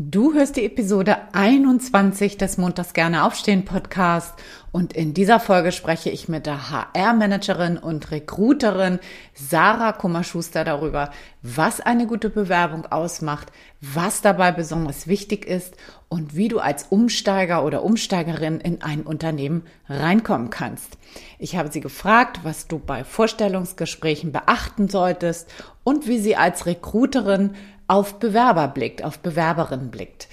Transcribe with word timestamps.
Du 0.00 0.32
hörst 0.32 0.54
die 0.54 0.64
Episode 0.64 1.16
21 1.32 2.36
des 2.36 2.56
Montags 2.56 2.92
gerne 2.92 3.24
aufstehen 3.24 3.64
Podcast 3.64 4.32
und 4.70 4.92
in 4.92 5.12
dieser 5.12 5.40
Folge 5.40 5.72
spreche 5.72 6.08
ich 6.08 6.28
mit 6.28 6.46
der 6.46 6.70
HR-Managerin 6.70 7.78
und 7.78 8.12
Recruiterin 8.12 9.00
Sarah 9.34 9.90
Kummerschuster 9.90 10.62
darüber, 10.62 11.10
was 11.42 11.80
eine 11.80 12.06
gute 12.06 12.30
Bewerbung 12.30 12.86
ausmacht, 12.86 13.50
was 13.80 14.20
dabei 14.20 14.52
besonders 14.52 15.08
wichtig 15.08 15.44
ist 15.44 15.76
und 16.08 16.36
wie 16.36 16.46
du 16.46 16.60
als 16.60 16.84
Umsteiger 16.90 17.64
oder 17.64 17.82
Umsteigerin 17.82 18.60
in 18.60 18.82
ein 18.82 19.02
Unternehmen 19.02 19.64
reinkommen 19.88 20.50
kannst. 20.50 20.96
Ich 21.40 21.56
habe 21.56 21.72
sie 21.72 21.80
gefragt, 21.80 22.42
was 22.44 22.68
du 22.68 22.78
bei 22.78 23.02
Vorstellungsgesprächen 23.02 24.30
beachten 24.30 24.88
solltest 24.88 25.52
und 25.82 26.06
wie 26.06 26.20
sie 26.20 26.36
als 26.36 26.66
Recruiterin 26.66 27.56
auf 27.88 28.20
Bewerber 28.20 28.68
blickt, 28.68 29.02
auf 29.02 29.18
Bewerberinnen 29.18 29.90
blickt. 29.90 30.28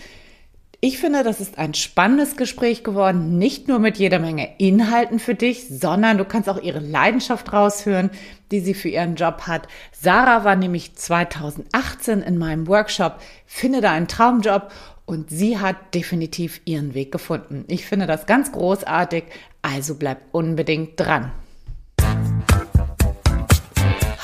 Ich 0.82 1.00
finde, 1.00 1.24
das 1.24 1.42
ist 1.42 1.58
ein 1.58 1.74
spannendes 1.74 2.36
Gespräch 2.38 2.84
geworden, 2.84 3.40
nicht 3.40 3.68
nur 3.68 3.80
mit 3.80 3.98
jeder 3.98 4.20
Menge 4.20 4.50
Inhalten 4.60 5.18
für 5.18 5.34
dich, 5.34 5.68
sondern 5.68 6.20
du 6.20 6.26
kannst 6.26 6.48
auch 6.48 6.62
ihre 6.62 6.80
Leidenschaft 6.80 7.52
raushören, 7.52 8.12
die 8.52 8.60
sie 8.60 8.76
für 8.76 8.90
ihren 8.90 9.16
Job 9.16 9.48
hat. 9.48 9.68
Sarah 9.92 10.44
war 10.44 10.56
nämlich 10.56 10.94
2018 10.94 12.22
in 12.22 12.38
meinem 12.38 12.68
Workshop 12.68 13.20
Finde 13.48 13.82
da 13.82 13.94
einen 13.94 14.08
Traumjob 14.08 14.72
und 15.06 15.30
sie 15.30 15.58
hat 15.58 15.96
definitiv 15.96 16.62
ihren 16.66 16.94
Weg 16.94 17.12
gefunden. 17.12 17.64
Ich 17.68 17.86
finde 17.86 18.06
das 18.06 18.28
ganz 18.28 18.52
großartig, 18.52 19.24
also 19.62 19.96
bleib 19.96 20.20
unbedingt 20.34 21.00
dran. 21.00 21.32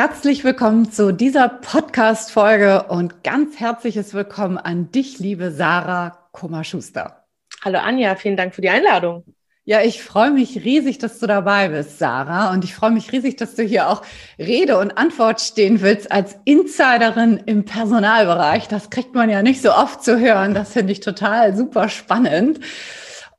Herzlich 0.00 0.44
willkommen 0.44 0.92
zu 0.92 1.12
dieser 1.12 1.48
Podcast-Folge 1.48 2.84
und 2.84 3.24
ganz 3.24 3.58
herzliches 3.58 4.14
Willkommen 4.14 4.56
an 4.56 4.92
dich, 4.92 5.18
liebe 5.18 5.50
Sarah 5.50 6.28
Kummerschuster. 6.30 7.24
Hallo 7.64 7.80
Anja, 7.80 8.14
vielen 8.14 8.36
Dank 8.36 8.54
für 8.54 8.60
die 8.60 8.68
Einladung. 8.68 9.24
Ja, 9.64 9.82
ich 9.82 10.00
freue 10.04 10.30
mich 10.30 10.64
riesig, 10.64 10.98
dass 10.98 11.18
du 11.18 11.26
dabei 11.26 11.70
bist, 11.70 11.98
Sarah. 11.98 12.52
Und 12.52 12.62
ich 12.62 12.76
freue 12.76 12.92
mich 12.92 13.10
riesig, 13.10 13.38
dass 13.38 13.56
du 13.56 13.64
hier 13.64 13.88
auch 13.88 14.02
Rede 14.38 14.78
und 14.78 14.96
Antwort 14.96 15.40
stehen 15.40 15.80
willst 15.80 16.12
als 16.12 16.36
Insiderin 16.44 17.42
im 17.46 17.64
Personalbereich. 17.64 18.68
Das 18.68 18.90
kriegt 18.90 19.16
man 19.16 19.28
ja 19.28 19.42
nicht 19.42 19.60
so 19.60 19.72
oft 19.72 20.04
zu 20.04 20.20
hören. 20.20 20.54
Das 20.54 20.74
finde 20.74 20.92
ich 20.92 21.00
total 21.00 21.56
super 21.56 21.88
spannend. 21.88 22.60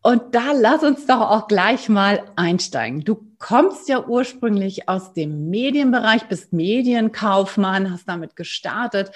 Und 0.02 0.34
da 0.34 0.54
lass 0.54 0.84
uns 0.84 1.06
doch 1.08 1.20
auch 1.20 1.48
gleich 1.48 1.90
mal 1.90 2.24
einsteigen. 2.38 3.04
Du 3.04 3.28
kommst 3.38 3.90
ja 3.90 4.06
ursprünglich 4.06 4.88
aus 4.88 5.14
dem 5.14 5.50
Medienbereich, 5.50 6.28
bist 6.28 6.54
Medienkaufmann, 6.54 7.92
hast 7.92 8.08
damit 8.08 8.38
gestartet 8.38 9.12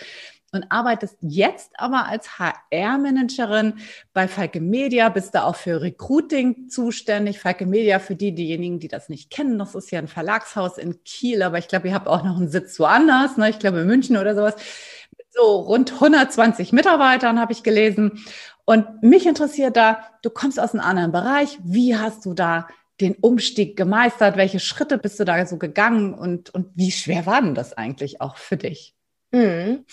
und 0.53 0.71
arbeitest 0.71 1.17
jetzt 1.21 1.71
aber 1.79 2.07
als 2.07 2.37
HR-Managerin 2.37 3.75
bei 4.13 4.27
Falke 4.27 4.61
Media, 4.61 5.09
bist 5.09 5.33
da 5.33 5.45
auch 5.45 5.55
für 5.55 5.81
Recruiting 5.81 6.69
zuständig. 6.69 7.39
Falke 7.39 7.65
Media, 7.65 7.99
für 7.99 8.15
die, 8.15 8.35
diejenigen, 8.35 8.79
die 8.79 8.87
das 8.87 9.09
nicht 9.09 9.31
kennen, 9.31 9.57
das 9.57 9.75
ist 9.75 9.89
ja 9.91 9.99
ein 9.99 10.07
Verlagshaus 10.07 10.77
in 10.77 11.03
Kiel, 11.03 11.41
aber 11.41 11.57
ich 11.57 11.67
glaube, 11.67 11.87
ihr 11.87 11.93
habt 11.93 12.07
auch 12.07 12.23
noch 12.23 12.37
einen 12.37 12.49
Sitz 12.49 12.79
woanders, 12.79 13.37
ne? 13.37 13.49
ich 13.49 13.59
glaube 13.59 13.79
in 13.79 13.87
München 13.87 14.17
oder 14.17 14.35
sowas. 14.35 14.55
So 15.31 15.61
rund 15.61 15.93
120 15.93 16.73
Mitarbeitern 16.73 17.39
habe 17.39 17.53
ich 17.53 17.63
gelesen. 17.63 18.23
Und 18.65 19.03
mich 19.03 19.25
interessiert 19.25 19.75
da, 19.75 20.03
du 20.21 20.29
kommst 20.29 20.59
aus 20.59 20.73
einem 20.73 20.83
anderen 20.83 21.11
Bereich. 21.11 21.59
Wie 21.63 21.97
hast 21.97 22.25
du 22.25 22.33
da 22.33 22.67
den 23.01 23.15
Umstieg 23.15 23.75
gemeistert? 23.75 24.37
Welche 24.37 24.59
Schritte 24.59 24.97
bist 24.97 25.19
du 25.19 25.25
da 25.25 25.45
so 25.45 25.57
gegangen? 25.57 26.13
Und, 26.13 26.51
und 26.51 26.69
wie 26.75 26.91
schwer 26.91 27.25
war 27.25 27.41
denn 27.41 27.55
das 27.55 27.73
eigentlich 27.73 28.21
auch 28.21 28.37
für 28.37 28.57
dich? 28.57 28.95
Mhm. 29.33 29.85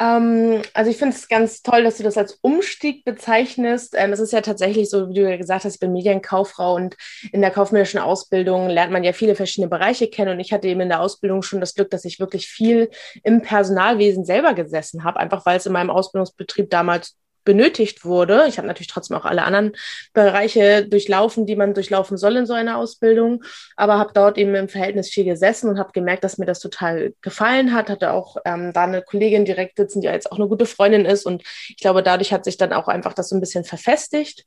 Ähm, 0.00 0.62
also 0.72 0.90
ich 0.90 0.96
finde 0.96 1.14
es 1.14 1.28
ganz 1.28 1.62
toll, 1.62 1.84
dass 1.84 1.98
du 1.98 2.02
das 2.02 2.16
als 2.16 2.38
Umstieg 2.40 3.04
bezeichnest. 3.04 3.94
Ähm, 3.94 4.10
es 4.14 4.20
ist 4.20 4.32
ja 4.32 4.40
tatsächlich 4.40 4.88
so, 4.88 5.10
wie 5.10 5.14
du 5.14 5.30
ja 5.30 5.36
gesagt 5.36 5.64
hast, 5.64 5.74
ich 5.74 5.80
bin 5.80 5.92
Medienkauffrau 5.92 6.76
und 6.76 6.96
in 7.30 7.42
der 7.42 7.50
kaufmännischen 7.50 8.00
Ausbildung 8.00 8.70
lernt 8.70 8.90
man 8.90 9.04
ja 9.04 9.12
viele 9.12 9.34
verschiedene 9.34 9.68
Bereiche 9.68 10.08
kennen. 10.08 10.32
Und 10.32 10.40
ich 10.40 10.54
hatte 10.54 10.66
eben 10.66 10.80
in 10.80 10.88
der 10.88 11.02
Ausbildung 11.02 11.42
schon 11.42 11.60
das 11.60 11.74
Glück, 11.74 11.90
dass 11.90 12.06
ich 12.06 12.20
wirklich 12.20 12.48
viel 12.48 12.88
im 13.22 13.42
Personalwesen 13.42 14.24
selber 14.24 14.54
gesessen 14.54 15.04
habe, 15.04 15.20
einfach 15.20 15.44
weil 15.44 15.58
es 15.58 15.66
in 15.66 15.74
meinem 15.74 15.90
Ausbildungsbetrieb 15.90 16.70
damals 16.70 17.18
benötigt 17.44 18.04
wurde. 18.04 18.44
Ich 18.48 18.58
habe 18.58 18.68
natürlich 18.68 18.88
trotzdem 18.88 19.16
auch 19.16 19.24
alle 19.24 19.42
anderen 19.42 19.72
Bereiche 20.12 20.86
durchlaufen, 20.86 21.46
die 21.46 21.56
man 21.56 21.74
durchlaufen 21.74 22.16
soll 22.16 22.36
in 22.36 22.46
so 22.46 22.54
einer 22.54 22.78
Ausbildung, 22.78 23.42
aber 23.76 23.98
habe 23.98 24.12
dort 24.14 24.38
eben 24.38 24.54
im 24.54 24.68
Verhältnis 24.68 25.10
viel 25.10 25.24
gesessen 25.24 25.68
und 25.68 25.78
habe 25.78 25.92
gemerkt, 25.92 26.24
dass 26.24 26.38
mir 26.38 26.46
das 26.46 26.60
total 26.60 27.14
gefallen 27.22 27.74
hat. 27.74 27.90
Hatte 27.90 28.12
auch 28.12 28.36
ähm, 28.44 28.72
da 28.72 28.84
eine 28.84 29.02
Kollegin 29.02 29.44
direkt 29.44 29.76
sitzen, 29.76 30.00
die 30.00 30.08
jetzt 30.08 30.30
auch 30.30 30.38
eine 30.38 30.48
gute 30.48 30.66
Freundin 30.66 31.04
ist 31.04 31.26
und 31.26 31.42
ich 31.68 31.78
glaube, 31.78 32.02
dadurch 32.02 32.32
hat 32.32 32.44
sich 32.44 32.56
dann 32.56 32.72
auch 32.72 32.88
einfach 32.88 33.12
das 33.14 33.28
so 33.28 33.36
ein 33.36 33.40
bisschen 33.40 33.64
verfestigt. 33.64 34.44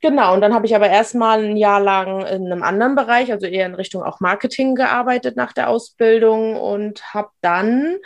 Genau, 0.00 0.32
und 0.32 0.40
dann 0.40 0.54
habe 0.54 0.64
ich 0.64 0.76
aber 0.76 0.88
erstmal 0.88 1.44
ein 1.44 1.56
Jahr 1.56 1.80
lang 1.80 2.24
in 2.26 2.46
einem 2.46 2.62
anderen 2.62 2.94
Bereich, 2.94 3.32
also 3.32 3.46
eher 3.46 3.66
in 3.66 3.74
Richtung 3.74 4.04
auch 4.04 4.20
Marketing 4.20 4.76
gearbeitet 4.76 5.36
nach 5.36 5.52
der 5.52 5.68
Ausbildung 5.68 6.56
und 6.56 7.14
habe 7.14 7.30
dann 7.40 7.96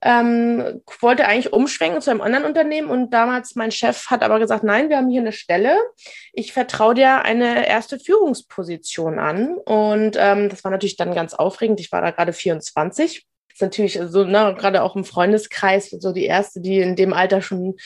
ähm, 0.00 0.82
wollte 1.00 1.26
eigentlich 1.26 1.52
umschwenken 1.52 2.00
zu 2.00 2.10
einem 2.10 2.22
anderen 2.22 2.46
Unternehmen 2.46 2.88
und 2.88 3.10
damals 3.10 3.56
mein 3.56 3.70
Chef 3.70 4.06
hat 4.10 4.22
aber 4.22 4.38
gesagt, 4.38 4.64
nein, 4.64 4.88
wir 4.88 4.96
haben 4.96 5.10
hier 5.10 5.20
eine 5.20 5.32
Stelle. 5.32 5.76
Ich 6.32 6.54
vertraue 6.54 6.94
dir 6.94 7.22
eine 7.22 7.66
erste 7.66 7.98
Führungsposition 7.98 9.18
an 9.18 9.56
und 9.66 10.16
ähm, 10.18 10.48
das 10.48 10.64
war 10.64 10.70
natürlich 10.70 10.96
dann 10.96 11.14
ganz 11.14 11.34
aufregend. 11.34 11.78
Ich 11.80 11.92
war 11.92 12.00
da 12.00 12.10
gerade 12.10 12.32
24 12.32 13.26
ist 13.54 13.62
natürlich 13.62 14.00
so, 14.06 14.24
ne, 14.24 14.54
gerade 14.58 14.82
auch 14.82 14.96
im 14.96 15.04
Freundeskreis 15.04 15.90
so 15.90 16.12
die 16.12 16.26
erste, 16.26 16.60
die 16.60 16.80
in 16.80 16.96
dem 16.96 17.12
Alter 17.12 17.40
schon 17.40 17.76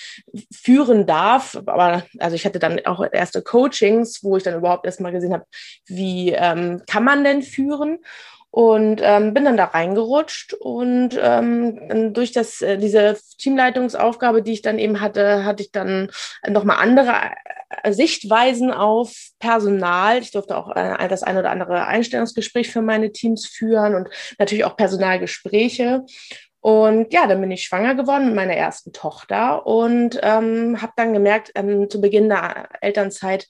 führen 0.50 1.06
darf. 1.06 1.56
Aber 1.66 2.04
also 2.18 2.34
ich 2.34 2.46
hatte 2.46 2.58
dann 2.58 2.84
auch 2.86 3.04
erste 3.12 3.42
Coachings, 3.42 4.24
wo 4.24 4.36
ich 4.36 4.42
dann 4.42 4.56
überhaupt 4.56 4.86
erstmal 4.86 5.12
gesehen 5.12 5.34
habe, 5.34 5.44
wie 5.86 6.32
ähm, 6.32 6.82
kann 6.86 7.04
man 7.04 7.22
denn 7.22 7.42
führen? 7.42 7.98
und 8.50 9.02
ähm, 9.04 9.34
bin 9.34 9.44
dann 9.44 9.58
da 9.58 9.66
reingerutscht 9.66 10.54
und 10.54 11.10
ähm, 11.20 12.14
durch 12.14 12.32
das 12.32 12.62
äh, 12.62 12.78
diese 12.78 13.18
Teamleitungsaufgabe, 13.36 14.42
die 14.42 14.52
ich 14.52 14.62
dann 14.62 14.78
eben 14.78 15.02
hatte, 15.02 15.44
hatte 15.44 15.62
ich 15.62 15.70
dann 15.70 16.10
nochmal 16.48 16.78
andere 16.78 17.12
Sichtweisen 17.88 18.70
auf 18.72 19.14
Personal. 19.38 20.18
Ich 20.18 20.30
durfte 20.30 20.56
auch 20.56 20.74
äh, 20.74 21.08
das 21.08 21.22
ein 21.22 21.36
oder 21.36 21.50
andere 21.50 21.86
Einstellungsgespräch 21.86 22.70
für 22.70 22.82
meine 22.82 23.12
Teams 23.12 23.46
führen 23.46 23.94
und 23.94 24.08
natürlich 24.38 24.64
auch 24.64 24.76
Personalgespräche. 24.76 26.04
Und 26.60 27.12
ja, 27.12 27.26
dann 27.26 27.40
bin 27.40 27.50
ich 27.50 27.64
schwanger 27.64 27.94
geworden 27.94 28.26
mit 28.26 28.34
meiner 28.34 28.54
ersten 28.54 28.92
Tochter 28.92 29.66
und 29.66 30.18
ähm, 30.22 30.82
habe 30.82 30.92
dann 30.96 31.12
gemerkt, 31.12 31.52
ähm, 31.54 31.88
zu 31.88 32.00
Beginn 32.00 32.28
der 32.28 32.68
Elternzeit, 32.80 33.46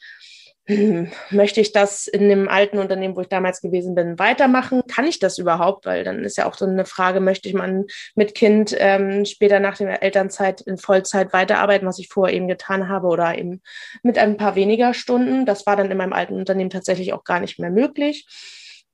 möchte 1.31 1.61
ich 1.61 1.73
das 1.73 2.07
in 2.07 2.29
dem 2.29 2.49
alten 2.49 2.79
Unternehmen, 2.79 3.17
wo 3.17 3.23
ich 3.23 3.29
damals 3.29 3.61
gewesen 3.63 3.95
bin, 3.95 4.19
weitermachen? 4.19 4.83
Kann 4.87 5.07
ich 5.07 5.19
das 5.19 5.39
überhaupt? 5.39 5.87
Weil 5.87 6.05
dann 6.05 6.25
ist 6.25 6.37
ja 6.37 6.47
auch 6.47 6.55
so 6.55 6.67
eine 6.67 6.85
Frage, 6.85 7.21
möchte 7.21 7.49
ich 7.49 7.55
man 7.55 7.87
mit 8.15 8.35
Kind 8.35 8.77
ähm, 8.79 9.25
später 9.25 9.61
nach 9.61 9.79
der 9.79 10.03
Elternzeit 10.03 10.61
in 10.61 10.77
Vollzeit 10.77 11.33
weiterarbeiten, 11.33 11.89
was 11.89 11.99
ich 11.99 12.09
vorher 12.09 12.37
eben 12.37 12.49
getan 12.49 12.89
habe, 12.89 13.07
oder 13.07 13.39
eben 13.39 13.63
mit 14.03 14.19
ein 14.19 14.37
paar 14.37 14.57
weniger 14.57 14.93
Stunden. 14.93 15.47
Das 15.47 15.67
war 15.67 15.77
dann 15.77 15.91
in 15.91 15.97
meinem 15.97 16.13
alten 16.13 16.35
Unternehmen 16.35 16.71
tatsächlich 16.71 17.15
auch 17.15 17.25
gar 17.25 17.41
nicht 17.41 17.59
mehr 17.59 17.71
möglich. 17.71 18.27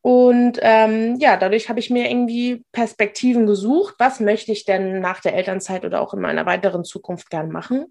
Und 0.00 0.58
ähm, 0.60 1.16
ja, 1.18 1.38
dadurch 1.38 1.70
habe 1.70 1.80
ich 1.80 1.88
mir 1.88 2.10
irgendwie 2.10 2.62
Perspektiven 2.72 3.46
gesucht. 3.46 3.94
Was 3.98 4.20
möchte 4.20 4.52
ich 4.52 4.66
denn 4.66 5.00
nach 5.00 5.20
der 5.20 5.34
Elternzeit 5.34 5.84
oder 5.84 6.02
auch 6.02 6.12
in 6.12 6.20
meiner 6.20 6.44
weiteren 6.44 6.84
Zukunft 6.84 7.30
gern 7.30 7.50
machen? 7.50 7.86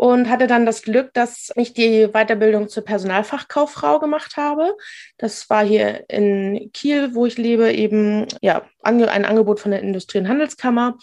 Und 0.00 0.30
hatte 0.30 0.46
dann 0.46 0.64
das 0.64 0.80
Glück, 0.80 1.12
dass 1.12 1.52
ich 1.56 1.74
die 1.74 2.08
Weiterbildung 2.08 2.70
zur 2.70 2.82
Personalfachkauffrau 2.82 3.98
gemacht 3.98 4.38
habe. 4.38 4.74
Das 5.18 5.50
war 5.50 5.62
hier 5.62 6.08
in 6.08 6.70
Kiel, 6.72 7.14
wo 7.14 7.26
ich 7.26 7.36
lebe, 7.36 7.70
eben 7.70 8.26
ja 8.40 8.62
ein 8.80 9.26
Angebot 9.26 9.60
von 9.60 9.72
der 9.72 9.82
Industrie- 9.82 10.16
und 10.16 10.28
Handelskammer 10.28 10.96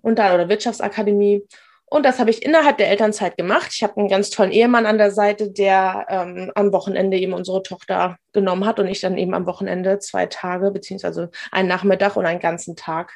und 0.00 0.18
da 0.18 0.34
oder 0.34 0.48
Wirtschaftsakademie. 0.48 1.42
Und 1.84 2.06
das 2.06 2.18
habe 2.18 2.30
ich 2.30 2.42
innerhalb 2.42 2.78
der 2.78 2.88
Elternzeit 2.88 3.36
gemacht. 3.36 3.68
Ich 3.74 3.82
habe 3.82 3.98
einen 3.98 4.08
ganz 4.08 4.30
tollen 4.30 4.52
Ehemann 4.52 4.86
an 4.86 4.96
der 4.96 5.10
Seite, 5.10 5.50
der 5.50 6.06
ähm, 6.08 6.50
am 6.54 6.72
Wochenende 6.72 7.18
eben 7.18 7.34
unsere 7.34 7.62
Tochter 7.62 8.16
genommen 8.32 8.64
hat 8.64 8.80
und 8.80 8.86
ich 8.86 9.02
dann 9.02 9.18
eben 9.18 9.34
am 9.34 9.44
Wochenende 9.44 9.98
zwei 9.98 10.24
Tage 10.24 10.70
beziehungsweise 10.70 11.30
einen 11.52 11.68
Nachmittag 11.68 12.16
und 12.16 12.24
einen 12.24 12.40
ganzen 12.40 12.76
Tag 12.76 13.12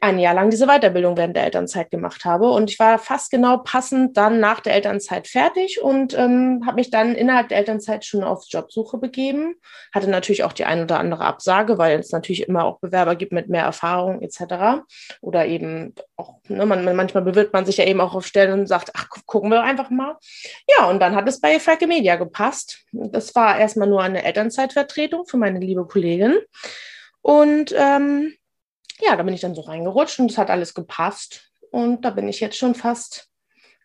ein 0.00 0.18
Jahr 0.18 0.34
lang 0.34 0.50
diese 0.50 0.66
Weiterbildung 0.66 1.16
während 1.16 1.36
der 1.36 1.44
Elternzeit 1.44 1.90
gemacht 1.90 2.24
habe. 2.24 2.50
Und 2.50 2.70
ich 2.70 2.78
war 2.78 2.98
fast 2.98 3.30
genau 3.30 3.58
passend 3.58 4.16
dann 4.16 4.40
nach 4.40 4.60
der 4.60 4.74
Elternzeit 4.74 5.28
fertig 5.28 5.80
und 5.82 6.16
ähm, 6.16 6.62
habe 6.66 6.76
mich 6.76 6.90
dann 6.90 7.14
innerhalb 7.14 7.48
der 7.48 7.58
Elternzeit 7.58 8.04
schon 8.04 8.24
auf 8.24 8.44
Jobsuche 8.48 8.98
begeben. 8.98 9.56
Hatte 9.92 10.08
natürlich 10.08 10.44
auch 10.44 10.52
die 10.52 10.64
ein 10.64 10.82
oder 10.82 10.98
andere 10.98 11.24
Absage, 11.24 11.78
weil 11.78 11.98
es 11.98 12.12
natürlich 12.12 12.48
immer 12.48 12.64
auch 12.64 12.78
Bewerber 12.80 13.16
gibt 13.16 13.32
mit 13.32 13.48
mehr 13.48 13.64
Erfahrung 13.64 14.22
etc. 14.22 14.82
Oder 15.20 15.46
eben 15.46 15.94
auch, 16.16 16.36
ne, 16.48 16.66
man, 16.66 16.84
manchmal 16.96 17.22
bewirbt 17.22 17.52
man 17.52 17.66
sich 17.66 17.76
ja 17.76 17.86
eben 17.86 18.00
auch 18.00 18.14
auf 18.14 18.26
Stellen 18.26 18.60
und 18.60 18.66
sagt, 18.66 18.90
ach, 18.94 19.08
gucken 19.26 19.50
wir 19.50 19.62
einfach 19.62 19.90
mal. 19.90 20.16
Ja, 20.68 20.88
und 20.88 21.00
dann 21.00 21.14
hat 21.14 21.28
es 21.28 21.40
bei 21.40 21.58
Fracke 21.58 21.86
Media 21.86 22.16
gepasst. 22.16 22.84
Das 22.92 23.34
war 23.34 23.58
erstmal 23.58 23.88
nur 23.88 24.02
eine 24.02 24.24
Elternzeitvertretung 24.24 25.26
für 25.26 25.36
meine 25.36 25.60
liebe 25.60 25.86
Kollegin. 25.86 26.36
Und 27.22 27.74
ähm, 27.76 28.34
ja, 29.04 29.16
da 29.16 29.22
bin 29.22 29.34
ich 29.34 29.40
dann 29.40 29.54
so 29.54 29.62
reingerutscht 29.62 30.18
und 30.20 30.30
es 30.30 30.38
hat 30.38 30.50
alles 30.50 30.74
gepasst. 30.74 31.50
Und 31.70 32.02
da 32.02 32.10
bin 32.10 32.28
ich 32.28 32.40
jetzt 32.40 32.56
schon 32.56 32.74
fast 32.74 33.28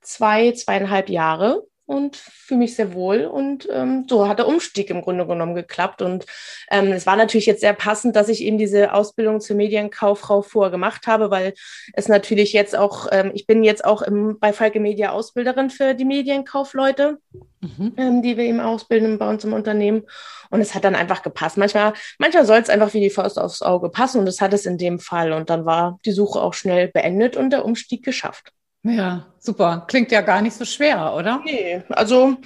zwei, 0.01 0.51
zweieinhalb 0.51 1.09
Jahre 1.09 1.68
und 1.89 2.17
fühle 2.17 2.59
mich 2.59 2.75
sehr 2.75 2.93
wohl. 2.93 3.25
Und 3.25 3.67
ähm, 3.71 4.05
so 4.07 4.27
hat 4.27 4.37
der 4.37 4.47
Umstieg 4.47 4.91
im 4.91 5.01
Grunde 5.01 5.25
genommen 5.25 5.55
geklappt. 5.55 6.03
Und 6.03 6.27
ähm, 6.69 6.91
es 6.91 7.07
war 7.07 7.15
natürlich 7.15 7.47
jetzt 7.47 7.61
sehr 7.61 7.73
passend, 7.73 8.15
dass 8.15 8.29
ich 8.29 8.43
eben 8.43 8.59
diese 8.59 8.93
Ausbildung 8.93 9.41
zur 9.41 9.55
Medienkauffrau 9.55 10.43
vorher 10.43 10.69
gemacht 10.69 11.07
habe, 11.07 11.31
weil 11.31 11.55
es 11.93 12.07
natürlich 12.07 12.53
jetzt 12.53 12.77
auch, 12.77 13.07
ähm, 13.11 13.31
ich 13.33 13.47
bin 13.47 13.63
jetzt 13.63 13.85
auch 13.85 14.03
im, 14.03 14.37
bei 14.39 14.53
Falke 14.53 14.79
Media 14.79 15.09
Ausbilderin 15.09 15.71
für 15.71 15.95
die 15.95 16.05
Medienkaufleute, 16.05 17.17
mhm. 17.61 17.93
ähm, 17.97 18.21
die 18.21 18.37
wir 18.37 18.43
eben 18.43 18.59
ausbilden 18.59 19.17
bei 19.17 19.27
uns 19.27 19.43
im 19.43 19.53
Unternehmen. 19.53 20.03
Und 20.51 20.61
es 20.61 20.75
hat 20.75 20.83
dann 20.83 20.93
einfach 20.93 21.23
gepasst. 21.23 21.57
Manchmal, 21.57 21.93
manchmal 22.19 22.45
soll 22.45 22.59
es 22.59 22.69
einfach 22.69 22.93
wie 22.93 23.01
die 23.01 23.09
Faust 23.09 23.39
aufs 23.39 23.63
Auge 23.63 23.89
passen 23.89 24.19
und 24.19 24.27
das 24.27 24.41
hat 24.41 24.53
es 24.53 24.67
in 24.67 24.77
dem 24.77 24.99
Fall. 24.99 25.33
Und 25.33 25.49
dann 25.49 25.65
war 25.65 25.97
die 26.05 26.11
Suche 26.11 26.39
auch 26.39 26.53
schnell 26.53 26.87
beendet 26.87 27.35
und 27.35 27.49
der 27.49 27.65
Umstieg 27.65 28.05
geschafft. 28.05 28.53
Ja, 28.83 29.25
super. 29.39 29.85
Klingt 29.87 30.11
ja 30.11 30.21
gar 30.21 30.41
nicht 30.41 30.55
so 30.55 30.65
schwer, 30.65 31.13
oder? 31.15 31.41
Nee, 31.43 31.83
also 31.89 32.37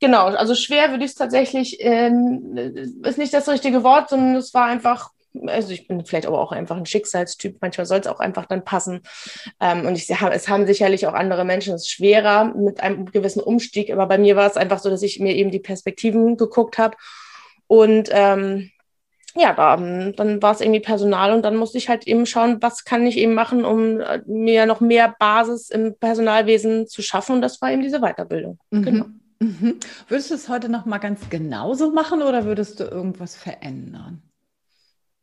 genau, 0.00 0.26
also 0.26 0.54
schwer 0.54 0.90
würde 0.90 1.04
ich 1.04 1.12
es 1.12 1.16
tatsächlich, 1.16 1.78
ähm, 1.80 2.56
ist 3.02 3.18
nicht 3.18 3.34
das 3.34 3.48
richtige 3.48 3.82
Wort, 3.82 4.10
sondern 4.10 4.36
es 4.36 4.54
war 4.54 4.66
einfach, 4.66 5.10
also 5.46 5.72
ich 5.72 5.88
bin 5.88 6.04
vielleicht 6.04 6.26
aber 6.26 6.40
auch 6.40 6.52
einfach 6.52 6.76
ein 6.76 6.86
Schicksalstyp, 6.86 7.56
manchmal 7.60 7.86
soll 7.86 7.98
es 8.00 8.06
auch 8.06 8.20
einfach 8.20 8.46
dann 8.46 8.64
passen. 8.64 9.00
Ähm, 9.60 9.86
und 9.86 9.96
ich, 9.96 10.08
es 10.10 10.48
haben 10.48 10.66
sicherlich 10.66 11.06
auch 11.06 11.14
andere 11.14 11.44
Menschen 11.44 11.74
es 11.74 11.88
schwerer 11.88 12.44
mit 12.54 12.80
einem 12.80 13.06
gewissen 13.06 13.42
Umstieg, 13.42 13.90
aber 13.90 14.06
bei 14.06 14.18
mir 14.18 14.36
war 14.36 14.48
es 14.48 14.56
einfach 14.56 14.78
so, 14.78 14.90
dass 14.90 15.02
ich 15.02 15.18
mir 15.18 15.34
eben 15.34 15.50
die 15.50 15.60
Perspektiven 15.60 16.36
geguckt 16.36 16.78
habe 16.78 16.96
und 17.66 18.10
ähm, 18.12 18.70
ja, 19.34 19.54
da, 19.54 19.76
dann 19.76 20.42
war 20.42 20.52
es 20.52 20.60
irgendwie 20.60 20.80
Personal 20.80 21.32
und 21.32 21.42
dann 21.42 21.56
musste 21.56 21.78
ich 21.78 21.88
halt 21.88 22.06
eben 22.06 22.26
schauen, 22.26 22.58
was 22.60 22.84
kann 22.84 23.06
ich 23.06 23.16
eben 23.16 23.34
machen, 23.34 23.64
um 23.64 24.00
äh, 24.00 24.22
mir 24.26 24.66
noch 24.66 24.80
mehr 24.80 25.14
Basis 25.18 25.70
im 25.70 25.96
Personalwesen 25.98 26.86
zu 26.86 27.02
schaffen. 27.02 27.36
Und 27.36 27.42
das 27.42 27.60
war 27.62 27.72
eben 27.72 27.82
diese 27.82 28.00
Weiterbildung. 28.00 28.58
Mhm. 28.70 28.82
Genau. 28.82 29.04
Mhm. 29.40 29.80
Würdest 30.08 30.30
du 30.30 30.34
es 30.34 30.48
heute 30.48 30.68
noch 30.68 30.86
mal 30.86 30.98
ganz 30.98 31.28
genauso 31.30 31.92
machen 31.92 32.22
oder 32.22 32.44
würdest 32.44 32.78
du 32.78 32.84
irgendwas 32.84 33.36
verändern? 33.36 34.22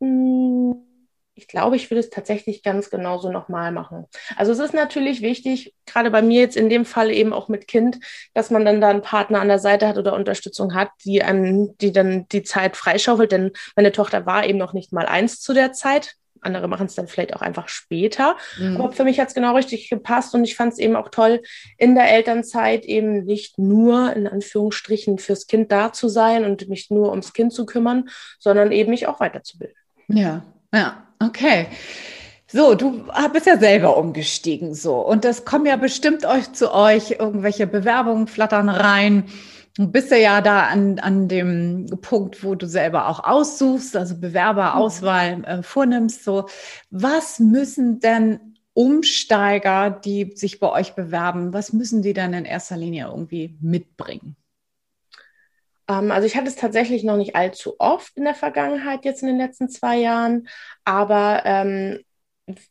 Mhm 0.00 0.89
ich 1.40 1.48
glaube, 1.48 1.76
ich 1.76 1.90
würde 1.90 2.00
es 2.00 2.10
tatsächlich 2.10 2.62
ganz 2.62 2.90
genauso 2.90 3.32
nochmal 3.32 3.72
machen. 3.72 4.04
Also 4.36 4.52
es 4.52 4.58
ist 4.58 4.74
natürlich 4.74 5.22
wichtig, 5.22 5.74
gerade 5.86 6.10
bei 6.10 6.20
mir 6.20 6.40
jetzt 6.40 6.56
in 6.56 6.68
dem 6.68 6.84
Fall 6.84 7.10
eben 7.10 7.32
auch 7.32 7.48
mit 7.48 7.66
Kind, 7.66 7.98
dass 8.34 8.50
man 8.50 8.66
dann 8.66 8.82
da 8.82 8.90
einen 8.90 9.00
Partner 9.00 9.40
an 9.40 9.48
der 9.48 9.58
Seite 9.58 9.88
hat 9.88 9.96
oder 9.96 10.12
Unterstützung 10.12 10.74
hat, 10.74 10.90
die 11.04 11.22
einem, 11.22 11.78
die 11.78 11.92
dann 11.92 12.28
die 12.28 12.42
Zeit 12.42 12.76
freischaufelt. 12.76 13.32
Denn 13.32 13.52
meine 13.74 13.90
Tochter 13.90 14.26
war 14.26 14.44
eben 14.46 14.58
noch 14.58 14.74
nicht 14.74 14.92
mal 14.92 15.06
eins 15.06 15.40
zu 15.40 15.54
der 15.54 15.72
Zeit. 15.72 16.16
Andere 16.42 16.68
machen 16.68 16.86
es 16.86 16.94
dann 16.94 17.08
vielleicht 17.08 17.34
auch 17.34 17.40
einfach 17.40 17.68
später. 17.68 18.36
Mhm. 18.58 18.76
Aber 18.76 18.92
für 18.92 19.04
mich 19.04 19.18
hat 19.18 19.28
es 19.28 19.34
genau 19.34 19.54
richtig 19.54 19.88
gepasst 19.88 20.34
und 20.34 20.44
ich 20.44 20.56
fand 20.56 20.74
es 20.74 20.78
eben 20.78 20.96
auch 20.96 21.08
toll, 21.08 21.40
in 21.78 21.94
der 21.94 22.10
Elternzeit 22.10 22.84
eben 22.84 23.24
nicht 23.24 23.58
nur 23.58 24.14
in 24.14 24.26
Anführungsstrichen 24.26 25.18
fürs 25.18 25.46
Kind 25.46 25.72
da 25.72 25.92
zu 25.92 26.08
sein 26.08 26.44
und 26.44 26.68
mich 26.68 26.90
nur 26.90 27.10
ums 27.10 27.32
Kind 27.32 27.54
zu 27.54 27.64
kümmern, 27.64 28.10
sondern 28.38 28.72
eben 28.72 28.90
mich 28.90 29.06
auch 29.06 29.20
weiterzubilden. 29.20 29.76
Ja, 30.08 30.44
ja, 30.72 31.06
okay. 31.20 31.66
So, 32.52 32.74
du 32.74 33.04
bist 33.32 33.46
ja 33.46 33.58
selber 33.58 33.96
umgestiegen 33.96 34.74
so 34.74 34.96
und 34.96 35.24
das 35.24 35.44
kommen 35.44 35.66
ja 35.66 35.76
bestimmt 35.76 36.26
euch 36.26 36.52
zu 36.52 36.74
euch 36.74 37.12
irgendwelche 37.12 37.68
Bewerbungen 37.68 38.26
flattern 38.26 38.68
rein. 38.68 39.26
Du 39.76 39.86
bist 39.86 40.10
ja, 40.10 40.16
ja 40.16 40.40
da 40.40 40.64
an, 40.64 40.98
an 40.98 41.28
dem 41.28 41.86
Punkt, 42.02 42.42
wo 42.42 42.56
du 42.56 42.66
selber 42.66 43.08
auch 43.08 43.22
aussuchst, 43.22 43.96
also 43.96 44.18
Bewerberauswahl 44.18 45.44
äh, 45.44 45.62
vornimmst. 45.62 46.24
So, 46.24 46.48
was 46.90 47.38
müssen 47.38 48.00
denn 48.00 48.56
Umsteiger, 48.74 49.90
die 49.90 50.32
sich 50.34 50.58
bei 50.58 50.70
euch 50.70 50.94
bewerben, 50.94 51.52
was 51.52 51.72
müssen 51.72 52.02
die 52.02 52.14
dann 52.14 52.34
in 52.34 52.44
erster 52.44 52.76
Linie 52.76 53.06
irgendwie 53.06 53.56
mitbringen? 53.60 54.36
Ähm, 55.90 56.12
also 56.12 56.26
ich 56.26 56.36
hatte 56.36 56.46
es 56.48 56.56
tatsächlich 56.56 57.02
noch 57.04 57.16
nicht 57.16 57.34
allzu 57.34 57.74
oft 57.78 58.16
in 58.16 58.24
der 58.24 58.34
Vergangenheit, 58.34 59.04
jetzt 59.04 59.22
in 59.22 59.28
den 59.28 59.38
letzten 59.38 59.68
zwei 59.68 59.96
Jahren, 59.98 60.48
aber 60.84 61.42
ähm, 61.44 62.00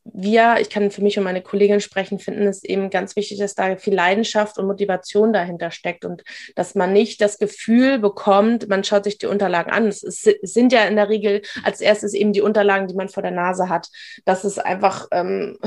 wir, 0.04 0.58
ich 0.60 0.70
kann 0.70 0.92
für 0.92 1.02
mich 1.02 1.18
und 1.18 1.24
meine 1.24 1.42
Kollegin 1.42 1.82
sprechen, 1.82 2.20
finden 2.20 2.48
es 2.48 2.64
eben 2.64 2.90
ganz 2.90 3.16
wichtig, 3.16 3.40
dass 3.40 3.56
da 3.56 3.76
viel 3.78 3.94
Leidenschaft 3.94 4.58
und 4.58 4.68
Motivation 4.68 5.34
dahinter 5.34 5.72
steckt 5.72 6.06
und 6.06 6.24
dass 6.56 6.76
man 6.76 6.94
nicht 6.94 7.22
das 7.22 7.38
Gefühl 7.38 8.00
bekommt, 8.00 8.70
man 8.70 8.84
schaut 8.84 9.04
sich 9.04 9.18
die 9.18 9.28
Unterlagen 9.28 9.72
an. 9.72 9.88
Es, 9.88 10.02
sind 10.42 10.74
ja 10.74 10.84
in 10.86 10.96
der 10.96 11.10
Regel 11.10 11.42
als 11.64 11.82
erstes 11.82 12.14
eben 12.14 12.34
die 12.34 12.42
Unterlagen, 12.42 12.88
die 12.88 12.96
man 12.96 13.10
vor 13.10 13.24
der 13.24 13.32
Nase 13.32 13.70
hat. 13.70 13.88
Das 14.26 14.46
ist 14.46 14.60
einfach, 14.60 15.08
ähm, 15.12 15.58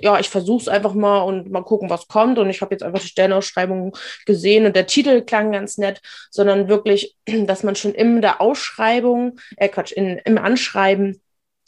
ja, 0.00 0.18
ich 0.18 0.28
versuche 0.28 0.62
es 0.62 0.68
einfach 0.68 0.94
mal 0.94 1.20
und 1.20 1.50
mal 1.50 1.62
gucken, 1.62 1.90
was 1.90 2.08
kommt. 2.08 2.38
Und 2.38 2.50
ich 2.50 2.60
habe 2.60 2.74
jetzt 2.74 2.82
einfach 2.82 3.00
die 3.00 3.08
Stellenausschreibung 3.08 3.96
gesehen 4.24 4.66
und 4.66 4.76
der 4.76 4.86
Titel 4.86 5.22
klang 5.22 5.52
ganz 5.52 5.78
nett, 5.78 6.00
sondern 6.30 6.68
wirklich, 6.68 7.16
dass 7.26 7.62
man 7.62 7.76
schon 7.76 7.94
in 7.94 8.20
der 8.20 8.40
Ausschreibung, 8.40 9.38
äh 9.56 9.68
Quatsch, 9.68 9.92
in, 9.92 10.18
im 10.24 10.38
Anschreiben 10.38 11.20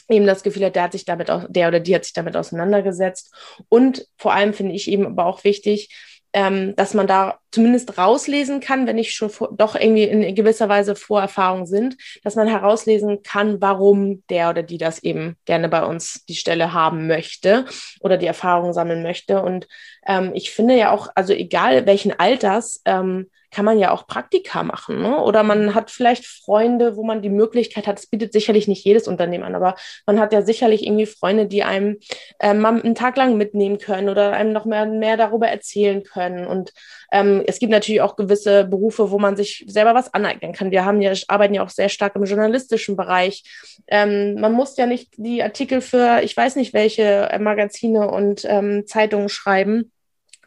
eben 0.08 0.26
das 0.26 0.42
Gefühl 0.42 0.64
hat, 0.66 0.76
der 0.76 0.84
hat 0.84 0.92
sich 0.92 1.04
damit 1.04 1.28
der 1.28 1.68
oder 1.68 1.80
die 1.80 1.94
hat 1.94 2.04
sich 2.04 2.12
damit 2.14 2.36
auseinandergesetzt. 2.36 3.34
Und 3.68 4.06
vor 4.16 4.32
allem 4.32 4.54
finde 4.54 4.74
ich 4.74 4.90
eben 4.90 5.06
aber 5.06 5.26
auch 5.26 5.44
wichtig, 5.44 5.90
ähm, 6.34 6.76
dass 6.76 6.92
man 6.92 7.06
da 7.06 7.38
zumindest 7.50 7.96
rauslesen 7.96 8.60
kann, 8.60 8.86
wenn 8.86 8.96
nicht 8.96 9.14
schon 9.14 9.30
vor, 9.30 9.48
doch 9.52 9.74
irgendwie 9.74 10.04
in 10.04 10.34
gewisser 10.34 10.68
Weise 10.68 10.94
Vorerfahrungen 10.94 11.66
sind, 11.66 11.96
dass 12.22 12.36
man 12.36 12.46
herauslesen 12.46 13.22
kann, 13.22 13.60
warum 13.62 14.22
der 14.28 14.50
oder 14.50 14.62
die 14.62 14.76
das 14.76 15.02
eben 15.02 15.36
gerne 15.46 15.68
bei 15.68 15.84
uns 15.84 16.24
die 16.26 16.34
Stelle 16.34 16.74
haben 16.74 17.06
möchte 17.06 17.64
oder 18.00 18.18
die 18.18 18.26
Erfahrung 18.26 18.74
sammeln 18.74 19.02
möchte. 19.02 19.42
Und 19.42 19.68
ähm, 20.06 20.32
ich 20.34 20.50
finde 20.50 20.76
ja 20.76 20.90
auch, 20.90 21.08
also 21.14 21.32
egal 21.32 21.86
welchen 21.86 22.18
Alters, 22.18 22.82
ähm, 22.84 23.30
kann 23.50 23.64
man 23.64 23.78
ja 23.78 23.90
auch 23.92 24.06
Praktika 24.06 24.62
machen. 24.62 25.00
Ne? 25.00 25.18
Oder 25.22 25.42
man 25.42 25.74
hat 25.74 25.90
vielleicht 25.90 26.26
Freunde, 26.26 26.96
wo 26.96 27.04
man 27.04 27.22
die 27.22 27.30
Möglichkeit 27.30 27.86
hat, 27.86 27.98
es 27.98 28.06
bietet 28.06 28.32
sicherlich 28.32 28.68
nicht 28.68 28.84
jedes 28.84 29.08
Unternehmen 29.08 29.44
an, 29.44 29.54
aber 29.54 29.74
man 30.06 30.20
hat 30.20 30.32
ja 30.32 30.42
sicherlich 30.42 30.84
irgendwie 30.84 31.06
Freunde, 31.06 31.46
die 31.46 31.62
einem 31.62 31.98
äh, 32.40 32.54
mal 32.54 32.80
einen 32.80 32.94
Tag 32.94 33.16
lang 33.16 33.36
mitnehmen 33.36 33.78
können 33.78 34.08
oder 34.08 34.32
einem 34.32 34.52
noch 34.52 34.64
mehr, 34.64 34.86
mehr 34.86 35.16
darüber 35.16 35.48
erzählen 35.48 36.02
können. 36.02 36.46
Und 36.46 36.72
ähm, 37.10 37.42
es 37.46 37.58
gibt 37.58 37.72
natürlich 37.72 38.02
auch 38.02 38.16
gewisse 38.16 38.64
Berufe, 38.64 39.10
wo 39.10 39.18
man 39.18 39.36
sich 39.36 39.64
selber 39.66 39.94
was 39.94 40.12
aneignen 40.12 40.52
kann. 40.52 40.70
Wir 40.70 40.84
haben 40.84 41.00
ja, 41.00 41.12
arbeiten 41.28 41.54
ja 41.54 41.64
auch 41.64 41.70
sehr 41.70 41.88
stark 41.88 42.16
im 42.16 42.24
journalistischen 42.24 42.96
Bereich. 42.96 43.44
Ähm, 43.86 44.34
man 44.34 44.52
muss 44.52 44.76
ja 44.76 44.86
nicht 44.86 45.14
die 45.16 45.42
Artikel 45.42 45.80
für, 45.80 46.20
ich 46.22 46.36
weiß 46.36 46.56
nicht 46.56 46.74
welche 46.74 47.30
äh, 47.30 47.38
Magazine 47.38 48.10
und 48.10 48.44
ähm, 48.44 48.86
Zeitungen 48.86 49.28
schreiben 49.28 49.90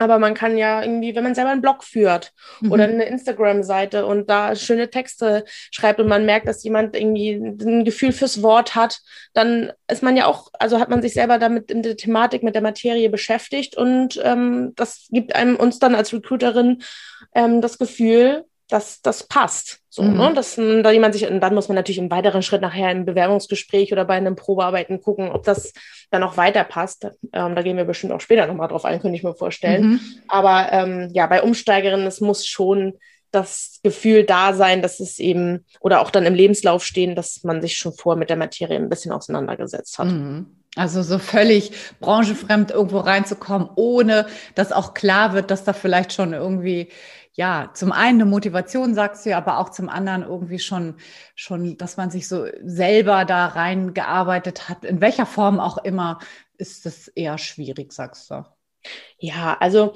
aber 0.02 0.18
man 0.18 0.34
kann 0.34 0.58
ja 0.58 0.82
irgendwie, 0.82 1.16
wenn 1.16 1.24
man 1.24 1.36
selber 1.36 1.52
einen 1.52 1.62
Blog 1.62 1.84
führt 1.84 2.34
mhm. 2.60 2.72
oder 2.72 2.86
eine 2.86 3.06
Instagram-Seite 3.06 4.08
und 4.08 4.32
da 4.32 4.56
schöne 4.56 4.90
Texte 4.90 5.46
schreibt 5.70 6.00
und 6.00 6.08
man 6.08 6.26
merkt, 6.26 6.48
dass 6.48 6.64
jemand 6.64 6.96
irgendwie 6.96 7.34
ein 7.34 7.86
Gefühl 7.86 8.12
fürs 8.12 8.42
Wort 8.42 8.74
hat, 8.74 9.00
dann 9.34 9.72
ist 9.88 10.02
man 10.02 10.18
ja 10.18 10.26
auch, 10.26 10.48
also 10.54 10.80
hat 10.80 10.90
man 10.90 11.04
sich 11.04 11.14
selber 11.14 11.38
damit 11.38 11.70
in 11.70 11.84
der 11.84 11.98
Thematik, 11.98 12.42
mit 12.42 12.56
der 12.56 12.64
Materie 12.64 13.12
beschäftigt 13.12 13.78
und 13.78 14.20
ähm, 14.24 14.74
das 14.76 15.08
gibt 15.12 15.36
einem 15.36 15.56
uns 15.56 15.78
dann 15.78 15.94
als 15.94 16.12
Recruiterin 16.12 16.82
ähm, 17.36 17.62
das 17.62 17.78
Gefühl, 17.78 18.46
dass 18.72 19.02
das 19.02 19.28
passt. 19.28 19.80
So, 19.90 20.02
mhm. 20.02 20.18
ne? 20.18 20.34
dass 20.34 20.56
da 20.56 20.92
jemand 20.92 21.14
sich, 21.14 21.28
und 21.28 21.42
dann 21.42 21.54
muss 21.54 21.68
man 21.68 21.76
natürlich 21.76 21.98
im 21.98 22.10
weiteren 22.10 22.42
Schritt 22.42 22.62
nachher 22.62 22.92
im 22.92 23.06
Bewerbungsgespräch 23.06 23.92
oder 23.92 24.06
bei 24.06 24.16
einem 24.16 24.38
Probearbeiten 24.38 25.02
gucken, 25.02 25.30
ob 25.30 25.44
das 25.44 25.74
dann 26.10 26.24
auch 26.24 26.38
weiter 26.38 26.64
passt. 26.64 27.08
Ähm, 27.34 27.56
da 27.56 27.62
gehen 27.62 27.76
wir 27.76 27.84
bestimmt 27.84 28.14
auch 28.14 28.22
später 28.22 28.48
nochmal 28.48 28.70
drauf 28.70 28.86
ein, 28.86 29.02
könnte 29.02 29.18
ich 29.18 29.24
mir 29.24 29.36
vorstellen. 29.36 29.84
Mhm. 29.84 30.00
Aber 30.30 30.72
ähm, 30.72 31.10
ja, 31.14 31.28
bei 31.28 31.44
Umsteigerinnen, 31.44 32.08
es 32.08 32.22
muss 32.22 32.48
schon 32.48 32.94
das 33.32 33.80
Gefühl 33.84 34.24
da 34.24 34.54
sein, 34.54 34.82
dass 34.82 35.00
es 35.00 35.20
eben, 35.20 35.66
oder 35.82 36.02
auch 36.02 36.12
dann 36.12 36.26
im 36.26 36.36
Lebenslauf 36.36 36.86
stehen, 36.86 37.16
dass 37.16 37.44
man 37.44 37.62
sich 37.62 37.78
schon 37.78 37.94
vor 37.94 38.16
mit 38.16 38.30
der 38.30 38.38
Materie 38.38 38.78
ein 38.78 38.90
bisschen 38.90 39.12
auseinandergesetzt 39.12 40.00
hat. 40.00 40.08
Mhm. 40.08 40.48
Also 40.76 41.02
so 41.02 41.20
völlig 41.20 41.72
branchenfremd 42.00 42.72
irgendwo 42.72 43.00
reinzukommen, 43.00 43.70
ohne 43.76 44.26
dass 44.56 44.72
auch 44.72 44.94
klar 44.94 45.34
wird, 45.34 45.52
dass 45.52 45.66
da 45.66 45.74
vielleicht 45.74 46.14
schon 46.14 46.32
irgendwie 46.32 46.88
ja, 47.34 47.72
zum 47.74 47.92
einen 47.92 48.22
eine 48.22 48.30
Motivation, 48.30 48.94
sagst 48.94 49.26
du 49.26 49.30
ja, 49.32 49.38
aber 49.38 49.58
auch 49.60 49.70
zum 49.70 49.90
anderen 49.90 50.24
irgendwie 50.24 50.60
schon, 50.60 50.96
schon, 51.36 51.78
dass 51.78 51.98
man 51.98 52.12
sich 52.12 52.28
so 52.28 52.46
selber 52.64 53.26
da 53.26 53.48
reingearbeitet 53.48 54.68
hat, 54.70 54.84
in 54.86 55.02
welcher 55.02 55.26
Form 55.26 55.60
auch 55.60 55.78
immer, 55.78 56.20
ist 56.58 56.86
das 56.86 57.08
eher 57.08 57.38
schwierig, 57.38 57.94
sagst 57.94 58.30
du. 58.32 58.46
Ja, 59.18 59.58
also 59.60 59.96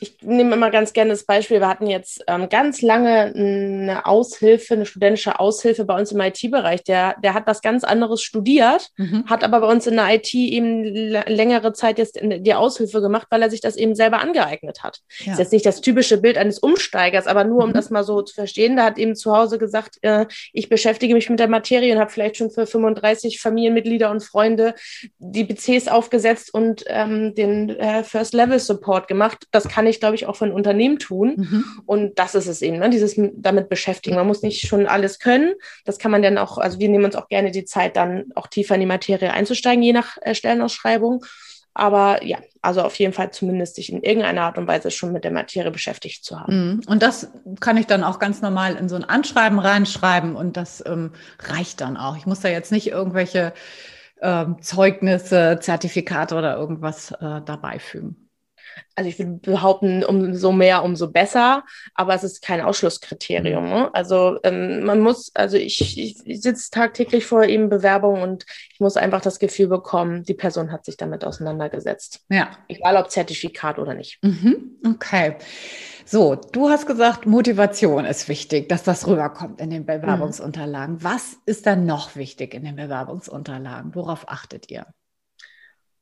ich 0.00 0.16
nehme 0.22 0.54
immer 0.54 0.70
ganz 0.70 0.92
gerne 0.92 1.10
das 1.10 1.24
Beispiel, 1.24 1.60
wir 1.60 1.68
hatten 1.68 1.86
jetzt 1.86 2.24
ähm, 2.26 2.48
ganz 2.48 2.80
lange 2.80 3.32
eine 3.34 4.06
Aushilfe, 4.06 4.74
eine 4.74 4.86
studentische 4.86 5.38
Aushilfe 5.38 5.84
bei 5.84 5.98
uns 5.98 6.12
im 6.12 6.20
IT-Bereich. 6.20 6.82
Der, 6.84 7.16
der 7.22 7.34
hat 7.34 7.46
was 7.46 7.60
ganz 7.60 7.84
anderes 7.84 8.22
studiert, 8.22 8.88
mhm. 8.96 9.26
hat 9.26 9.44
aber 9.44 9.60
bei 9.60 9.66
uns 9.66 9.86
in 9.86 9.96
der 9.96 10.14
IT 10.14 10.32
eben 10.34 10.84
längere 10.84 11.72
Zeit 11.72 11.98
jetzt 11.98 12.18
die 12.22 12.54
Aushilfe 12.54 13.00
gemacht, 13.00 13.26
weil 13.30 13.42
er 13.42 13.50
sich 13.50 13.60
das 13.60 13.76
eben 13.76 13.94
selber 13.94 14.20
angeeignet 14.20 14.82
hat. 14.82 15.00
Ja. 15.18 15.26
Das 15.26 15.32
ist 15.32 15.38
jetzt 15.38 15.52
nicht 15.52 15.66
das 15.66 15.80
typische 15.82 16.18
Bild 16.18 16.38
eines 16.38 16.58
Umsteigers, 16.58 17.26
aber 17.26 17.44
nur 17.44 17.62
um 17.64 17.70
mhm. 17.70 17.74
das 17.74 17.90
mal 17.90 18.04
so 18.04 18.22
zu 18.22 18.34
verstehen, 18.34 18.76
da 18.76 18.84
hat 18.84 18.98
eben 18.98 19.14
zu 19.14 19.36
Hause 19.36 19.58
gesagt, 19.58 19.98
äh, 20.00 20.26
ich 20.52 20.68
beschäftige 20.70 21.14
mich 21.14 21.28
mit 21.28 21.40
der 21.40 21.48
Materie 21.48 21.92
und 21.92 22.00
habe 22.00 22.10
vielleicht 22.10 22.38
schon 22.38 22.50
für 22.50 22.66
35 22.66 23.40
Familienmitglieder 23.40 24.10
und 24.10 24.22
Freunde 24.22 24.74
die 25.18 25.44
PCs 25.44 25.88
aufgesetzt 25.88 26.54
und 26.54 26.84
ähm, 26.86 27.34
den 27.34 27.70
äh, 27.70 28.02
First-Level-Support 28.02 29.08
gemacht. 29.08 29.46
Das 29.50 29.68
kann 29.68 29.86
ich 29.86 29.89
ich, 29.90 30.00
glaube 30.00 30.14
ich, 30.14 30.26
auch 30.26 30.36
für 30.36 30.46
ein 30.46 30.52
Unternehmen 30.52 30.98
tun. 30.98 31.34
Mhm. 31.36 31.64
Und 31.86 32.18
das 32.18 32.34
ist 32.34 32.46
es 32.46 32.62
eben, 32.62 32.78
ne? 32.78 32.90
dieses 32.90 33.20
damit 33.34 33.68
beschäftigen. 33.68 34.16
Man 34.16 34.26
muss 34.26 34.42
nicht 34.42 34.66
schon 34.66 34.86
alles 34.86 35.18
können. 35.18 35.54
Das 35.84 35.98
kann 35.98 36.10
man 36.10 36.22
dann 36.22 36.38
auch, 36.38 36.58
also 36.58 36.78
wir 36.78 36.88
nehmen 36.88 37.04
uns 37.04 37.16
auch 37.16 37.28
gerne 37.28 37.50
die 37.50 37.64
Zeit, 37.64 37.96
dann 37.96 38.26
auch 38.34 38.46
tiefer 38.46 38.74
in 38.74 38.80
die 38.80 38.86
Materie 38.86 39.32
einzusteigen, 39.32 39.82
je 39.82 39.92
nach 39.92 40.16
äh, 40.22 40.34
Stellenausschreibung. 40.34 41.24
Aber 41.72 42.24
ja, 42.24 42.38
also 42.62 42.82
auf 42.82 42.96
jeden 42.96 43.12
Fall 43.12 43.30
zumindest 43.30 43.76
sich 43.76 43.92
in 43.92 44.02
irgendeiner 44.02 44.42
Art 44.42 44.58
und 44.58 44.66
Weise 44.66 44.90
schon 44.90 45.12
mit 45.12 45.24
der 45.24 45.30
Materie 45.30 45.70
beschäftigt 45.70 46.24
zu 46.24 46.38
haben. 46.38 46.72
Mhm. 46.72 46.80
Und 46.86 47.02
das 47.02 47.30
kann 47.60 47.76
ich 47.76 47.86
dann 47.86 48.04
auch 48.04 48.18
ganz 48.18 48.42
normal 48.42 48.76
in 48.76 48.88
so 48.88 48.96
ein 48.96 49.04
Anschreiben 49.04 49.58
reinschreiben 49.58 50.36
und 50.36 50.56
das 50.56 50.84
ähm, 50.86 51.12
reicht 51.38 51.80
dann 51.80 51.96
auch. 51.96 52.16
Ich 52.16 52.26
muss 52.26 52.40
da 52.40 52.48
jetzt 52.48 52.72
nicht 52.72 52.88
irgendwelche 52.88 53.52
ähm, 54.20 54.56
Zeugnisse, 54.60 55.58
Zertifikate 55.60 56.34
oder 56.34 56.56
irgendwas 56.56 57.12
äh, 57.12 57.40
dabei 57.44 57.78
fügen 57.78 58.29
also 58.94 59.08
ich 59.08 59.18
würde 59.18 59.32
behaupten, 59.32 60.04
umso 60.04 60.52
mehr, 60.52 60.82
umso 60.82 61.10
besser, 61.10 61.64
aber 61.94 62.14
es 62.14 62.24
ist 62.24 62.42
kein 62.42 62.60
Ausschlusskriterium. 62.60 63.68
Ne? 63.68 63.94
Also 63.94 64.38
ähm, 64.42 64.84
man 64.84 65.00
muss, 65.00 65.30
also 65.34 65.56
ich, 65.56 65.98
ich 66.26 66.42
sitze 66.42 66.70
tagtäglich 66.70 67.24
vor 67.24 67.44
eben 67.44 67.68
Bewerbungen 67.68 68.22
und 68.22 68.44
ich 68.72 68.80
muss 68.80 68.96
einfach 68.96 69.20
das 69.20 69.38
Gefühl 69.38 69.68
bekommen, 69.68 70.24
die 70.24 70.34
Person 70.34 70.72
hat 70.72 70.84
sich 70.84 70.96
damit 70.96 71.24
auseinandergesetzt. 71.24 72.24
Ja. 72.28 72.50
Egal 72.68 72.96
ob 72.96 73.10
Zertifikat 73.10 73.78
oder 73.78 73.94
nicht. 73.94 74.18
Mhm. 74.22 74.78
Okay. 74.86 75.36
So, 76.04 76.34
du 76.34 76.68
hast 76.68 76.86
gesagt, 76.86 77.24
Motivation 77.24 78.04
ist 78.04 78.28
wichtig, 78.28 78.68
dass 78.68 78.82
das 78.82 79.06
rüberkommt 79.06 79.60
in 79.60 79.70
den 79.70 79.86
Bewerbungsunterlagen. 79.86 80.96
Mhm. 80.96 81.04
Was 81.04 81.36
ist 81.46 81.66
dann 81.66 81.86
noch 81.86 82.16
wichtig 82.16 82.52
in 82.52 82.64
den 82.64 82.76
Bewerbungsunterlagen? 82.76 83.94
Worauf 83.94 84.28
achtet 84.28 84.70
ihr? 84.70 84.86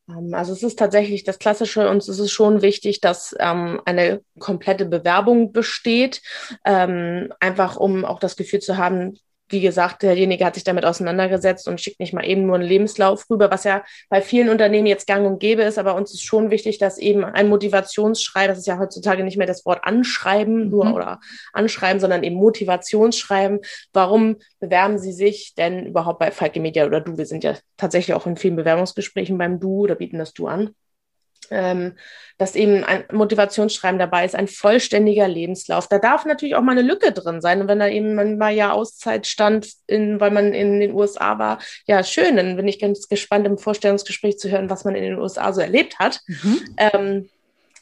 Ähm, 0.09 0.35
also 0.35 0.53
es 0.53 0.63
ist 0.63 0.79
tatsächlich 0.79 1.25
das 1.25 1.39
Klassische 1.39 1.89
und 1.89 1.99
es 1.99 2.09
ist 2.09 2.31
schon 2.33 2.63
wichtig, 2.63 3.01
dass 3.01 3.35
ähm, 3.39 3.81
eine 3.85 4.23
komplette 4.39 4.87
Bewerbung 4.87 5.53
besteht, 5.53 6.23
ähm, 6.65 7.33
einfach 7.41 7.77
um 7.77 8.05
auch 8.05 8.19
das 8.19 8.37
Gefühl 8.37 8.61
zu 8.61 8.77
haben, 8.77 9.19
wie 9.51 9.61
gesagt, 9.61 10.03
derjenige 10.03 10.45
hat 10.45 10.55
sich 10.55 10.65
damit 10.65 10.85
auseinandergesetzt 10.85 11.69
und 11.69 11.81
schickt 11.81 12.01
nicht 12.01 12.13
mal 12.13 12.25
eben 12.25 12.47
nur 12.47 12.57
einen 12.57 12.69
Lebenslauf 12.69 13.29
rüber, 13.31 13.51
was 13.51 13.65
ja 13.65 13.85
bei 14.09 14.21
vielen 14.21 14.49
Unternehmen 14.49 14.87
jetzt 14.87 15.07
gang 15.07 15.27
und 15.27 15.39
gäbe 15.39 15.63
ist. 15.63 15.79
Aber 15.79 15.95
uns 15.95 16.13
ist 16.13 16.23
schon 16.23 16.51
wichtig, 16.51 16.79
dass 16.79 16.99
eben 16.99 17.25
ein 17.25 17.49
Motivationsschreiben, 17.49 18.49
das 18.49 18.59
ist 18.59 18.67
ja 18.67 18.79
heutzutage 18.79 19.25
nicht 19.25 19.39
mehr 19.39 19.47
das 19.47 19.65
Wort 19.65 19.85
Anschreiben 19.85 20.65
mhm. 20.65 20.71
nur 20.71 20.95
oder 20.95 21.21
Anschreiben, 21.53 22.01
sondern 22.01 22.23
eben 22.23 22.37
Motivationsschreiben. 22.37 23.61
Warum 23.93 24.37
bewerben 24.61 24.99
Sie 24.99 25.13
sich 25.13 25.55
denn 25.57 25.87
überhaupt 25.87 26.19
bei 26.19 26.31
Falke 26.31 26.61
Media 26.61 26.87
oder 26.87 27.01
du? 27.01 27.17
Wir 27.17 27.27
sind 27.27 27.45
ja 27.45 27.55
tatsächlich 27.77 28.15
auch 28.15 28.27
in 28.27 28.37
vielen 28.37 28.57
Bewerbungsgesprächen 28.57 29.39
beim 29.39 29.61
Du 29.61 29.81
oder 29.81 29.95
bieten 29.95 30.19
das 30.19 30.35
Du 30.35 30.47
an 30.47 30.75
ähm, 31.51 31.95
dass 32.37 32.55
eben 32.55 32.85
ein 32.85 33.05
Motivationsschreiben 33.13 33.99
dabei 33.99 34.25
ist, 34.25 34.35
ein 34.35 34.49
vollständiger 34.49 35.27
Lebenslauf. 35.27 35.89
Da 35.89 35.99
darf 35.99 36.25
natürlich 36.25 36.55
auch 36.55 36.63
mal 36.63 36.73
eine 36.73 36.83
Lücke 36.83 37.13
drin 37.13 37.41
sein. 37.41 37.61
Und 37.61 37.69
wenn 37.69 37.81
da 37.81 37.89
eben 37.89 38.39
mal 38.39 38.53
ja 38.53 38.73
Auszeit 38.73 39.27
stand, 39.27 39.73
in, 39.87 40.21
weil 40.21 40.31
man 40.31 40.53
in 40.53 40.81
den 40.81 40.95
USA 40.95 41.39
war, 41.39 41.59
ja, 41.87 42.03
schön. 42.05 42.37
Dann 42.37 42.57
bin 42.57 42.69
ich 42.69 42.79
ganz 42.79 43.09
gespannt, 43.09 43.47
im 43.47 43.59
Vorstellungsgespräch 43.59 44.39
zu 44.39 44.51
hören, 44.51 44.71
was 44.71 44.85
man 44.85 44.95
in 44.95 45.03
den 45.03 45.19
USA 45.19 45.53
so 45.53 45.61
erlebt 45.61 45.99
hat. 45.99 46.21
Mhm. 46.27 46.61
Ähm, 46.77 47.29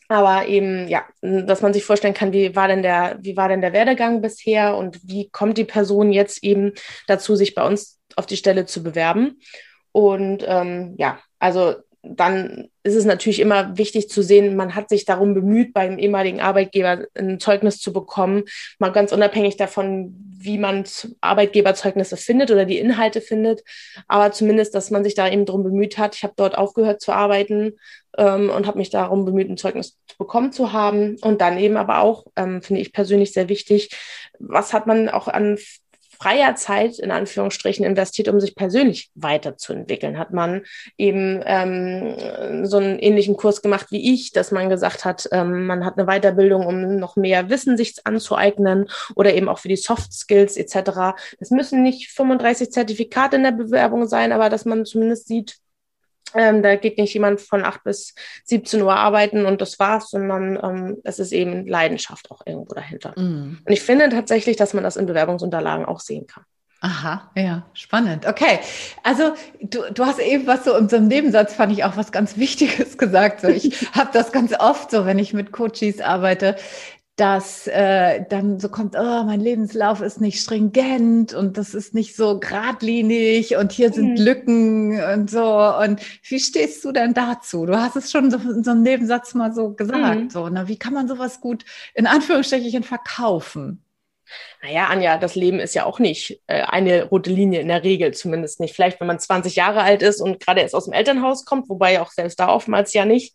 aber 0.09 0.47
eben, 0.47 0.89
ja, 0.89 1.05
dass 1.21 1.63
man 1.63 1.73
sich 1.73 1.85
vorstellen 1.85 2.15
kann, 2.15 2.33
wie 2.33 2.55
war 2.55 2.69
denn 2.69 2.83
der, 2.83 3.19
wie 3.21 3.37
war 3.37 3.49
denn 3.49 3.61
der 3.61 3.73
Werdegang 3.73 4.23
bisher 4.23 4.77
und 4.77 5.01
wie 5.03 5.29
kommt 5.31 5.59
die 5.59 5.65
Person 5.65 6.13
jetzt 6.13 6.45
eben 6.45 6.73
dazu, 7.09 7.35
sich 7.35 7.55
bei 7.55 7.67
uns 7.67 7.99
auf 8.15 8.27
die 8.27 8.37
Stelle 8.37 8.67
zu 8.67 8.83
bewerben? 8.83 9.41
Und 9.91 10.45
ähm, 10.47 10.95
ja, 10.97 11.19
also 11.39 11.75
dann 12.15 12.69
ist 12.83 12.95
es 12.95 13.05
natürlich 13.05 13.41
immer 13.41 13.77
wichtig 13.77 14.09
zu 14.09 14.23
sehen, 14.23 14.57
man 14.57 14.75
hat 14.75 14.89
sich 14.89 15.05
darum 15.05 15.35
bemüht, 15.35 15.73
beim 15.73 15.99
ehemaligen 15.99 16.41
Arbeitgeber 16.41 17.07
ein 17.15 17.41
Zeugnis 17.41 17.81
zu 17.81 17.93
bekommen, 17.93 18.45
mal 18.79 18.93
ganz 18.93 19.13
unabhängig 19.13 19.57
davon, 19.57 20.15
wie 20.39 20.59
man 20.59 20.85
Arbeitgeberzeugnisse 21.21 22.17
findet 22.17 22.51
oder 22.51 22.65
die 22.65 22.79
Inhalte 22.79 23.21
findet, 23.21 23.65
aber 24.07 24.33
zumindest, 24.33 24.75
dass 24.75 24.91
man 24.91 25.03
sich 25.03 25.15
da 25.15 25.29
eben 25.29 25.47
darum 25.47 25.65
bemüht 25.65 25.99
hat. 25.99 26.15
Ich 26.15 26.23
habe 26.23 26.35
dort 26.37 26.57
aufgehört 26.57 27.01
zu 27.01 27.13
arbeiten 27.13 27.73
ähm, 28.17 28.51
und 28.51 28.67
habe 28.67 28.79
mich 28.79 28.91
darum 28.91 29.25
bemüht, 29.25 29.51
ein 29.51 29.57
Zeugnis 29.57 29.99
bekommen 30.19 30.53
zu 30.53 30.73
haben. 30.73 31.17
Und 31.21 31.41
dann 31.41 31.59
eben 31.59 31.77
aber 31.77 32.01
auch, 32.01 32.27
ähm, 32.37 32.63
finde 32.63 32.83
ich 32.83 32.93
persönlich 32.93 33.33
sehr 33.33 33.49
wichtig, 33.49 33.91
was 34.39 34.73
hat 34.73 34.87
man 34.87 35.09
auch 35.09 35.29
an 35.29 35.59
freier 36.19 36.55
Zeit 36.57 36.99
in 36.99 37.11
Anführungsstrichen 37.11 37.85
investiert, 37.85 38.29
um 38.29 38.41
sich 38.41 38.55
persönlich 38.55 39.11
weiterzuentwickeln? 39.15 40.19
Hat 40.19 40.33
man 40.33 40.63
eben 40.97 41.43
ähm, 41.45 42.67
so 42.67 42.79
einen 42.79 42.99
ähnlichen 42.99 43.37
Kurs 43.37 43.63
gemacht 43.63 43.87
wie 43.91 44.13
ich, 44.13 44.33
dass 44.33 44.51
man 44.51 44.69
gesagt 44.69 45.05
hat, 45.05 45.29
ähm, 45.33 45.67
man 45.67 45.85
hat 45.85 45.99
eine 45.99 46.07
Weiterbildung, 46.07 46.67
um 46.67 46.97
noch 46.97 47.17
mehr 47.17 47.51
Wissen 47.51 47.77
sich 47.77 47.95
anzueignen 48.05 48.89
oder 49.15 49.35
eben 49.35 49.49
auch 49.49 49.59
für 49.59 49.69
die 49.69 49.77
Soft 49.77 50.13
Skills 50.13 50.57
etc. 50.57 51.17
Das 51.39 51.51
müssen 51.51 51.83
nicht 51.83 52.11
35 52.11 52.71
Zertifikate 52.71 53.37
in 53.37 53.43
der 53.43 53.53
Bewerbung 53.53 54.07
sein, 54.07 54.33
aber 54.33 54.49
dass 54.51 54.65
man 54.65 54.85
zumindest 54.85 55.29
sieht, 55.29 55.57
ähm, 56.35 56.63
da 56.63 56.77
geht 56.77 56.99
nicht 56.99 57.15
jemand 57.15 57.41
von 57.41 57.65
8 57.65 57.85
bis 57.85 58.15
17 58.45 58.83
Uhr 58.83 58.95
arbeiten 58.95 59.47
und 59.47 59.61
das 59.61 59.79
war's, 59.79 60.11
sondern 60.11 60.59
ähm, 60.63 60.97
es 61.05 61.19
ist 61.19 61.33
eben 61.33 61.67
Leidenschaft 61.67 62.31
auch 62.31 62.43
irgendwo 62.45 62.75
dahinter. 62.75 63.13
Mm. 63.17 63.59
Und 63.65 63.73
ich 63.73 63.83
finde 63.83 64.09
tatsächlich, 64.09 64.57
dass 64.57 64.75
man 64.75 64.85
das 64.85 64.97
in 64.97 65.07
Bewerbungsunterlagen 65.07 65.87
auch 65.87 66.01
sehen 66.01 66.27
kann. 66.27 66.45
Aha, 66.81 67.31
ja, 67.35 67.67
spannend. 67.73 68.27
Okay, 68.27 68.61
also 69.03 69.33
du, 69.61 69.81
du 69.93 70.05
hast 70.05 70.19
eben 70.19 70.47
was 70.47 70.65
so 70.65 70.77
in 70.77 70.91
so 70.91 70.97
einem 70.97 71.09
Nebensatz, 71.09 71.55
fand 71.55 71.73
ich 71.73 71.85
auch 71.85 71.97
was 71.97 72.13
ganz 72.13 72.37
Wichtiges 72.37 72.99
gesagt. 72.99 73.41
So, 73.41 73.49
ich 73.49 73.91
habe 73.93 74.11
das 74.13 74.31
ganz 74.31 74.53
oft 74.59 74.91
so, 74.91 75.07
wenn 75.07 75.19
ich 75.19 75.33
mit 75.33 75.53
Coaches 75.53 76.01
arbeite, 76.01 76.57
dass 77.17 77.67
äh, 77.67 78.25
dann 78.29 78.61
so 78.61 78.69
kommt, 78.69 78.95
oh, 78.95 79.23
mein 79.25 79.41
Lebenslauf 79.41 80.03
ist 80.03 80.21
nicht 80.21 80.39
stringent 80.39 81.33
und 81.33 81.57
das 81.57 81.73
ist 81.73 81.95
nicht 81.95 82.15
so 82.15 82.39
geradlinig 82.39 83.57
und 83.57 83.73
hier 83.73 83.91
sind 83.91 84.19
mhm. 84.19 84.25
Lücken 84.25 85.03
und 85.03 85.31
so. 85.31 85.43
Und 85.43 86.01
wie 86.29 86.39
stehst 86.39 86.85
du 86.85 86.93
denn 86.93 87.15
dazu? 87.15 87.65
Du 87.65 87.75
hast 87.81 87.97
es 87.97 88.11
schon 88.11 88.31
so 88.31 88.37
in 88.37 88.63
so 88.63 88.73
einem 88.73 88.83
Nebensatz 88.83 89.33
mal 89.33 89.55
so 89.55 89.71
gesagt. 89.71 90.21
Mhm. 90.25 90.31
So, 90.31 90.49
na, 90.51 90.69
wie 90.69 90.79
kann 90.79 90.93
man 90.93 91.09
sowas 91.09 91.41
gut 91.41 91.65
in 91.95 92.07
Anführungsstrichen 92.07 92.83
verkaufen? 92.83 93.83
Naja, 94.63 94.89
Anja, 94.89 95.17
das 95.17 95.37
Leben 95.37 95.59
ist 95.59 95.75
ja 95.75 95.87
auch 95.87 95.99
nicht 95.99 96.43
äh, 96.49 96.63
eine 96.63 97.05
rote 97.05 97.31
Linie 97.31 97.61
in 97.61 97.69
der 97.69 97.83
Regel, 97.83 98.13
zumindest 98.13 98.61
nicht. 98.61 98.75
Vielleicht, 98.75 99.01
wenn 99.01 99.07
man 99.07 99.21
20 99.21 99.57
Jahre 99.57 99.81
alt 99.81 100.03
ist 100.03 100.21
und 100.21 100.41
gerade 100.41 100.61
erst 100.61 100.75
aus 100.75 100.85
dem 100.85 100.93
Elternhaus 100.93 101.47
kommt, 101.47 101.71
wobei 101.71 102.01
auch 102.01 102.11
selbst 102.11 102.41
da 102.41 102.49
oftmals 102.49 102.93
ja 102.93 103.07
nicht 103.07 103.35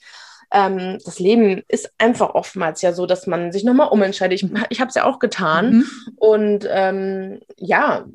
ähm, 0.52 0.98
das 1.06 1.20
Leben 1.20 1.64
ist 1.68 1.92
einfach 1.98 2.36
oftmals 2.36 2.82
ja 2.82 2.94
so, 2.94 3.06
dass 3.06 3.28
man 3.28 3.52
sich 3.52 3.64
nochmal 3.64 3.90
umentscheidet. 3.90 4.42
Ich, 4.42 4.50
ich 4.70 4.82
habe 4.82 4.90
es 4.90 4.96
ja 4.96 5.06
auch 5.06 5.20
getan. 5.20 5.72
Mhm. 5.72 5.86
Und 6.18 6.68
ähm, 6.70 7.40
ja, 7.58 8.06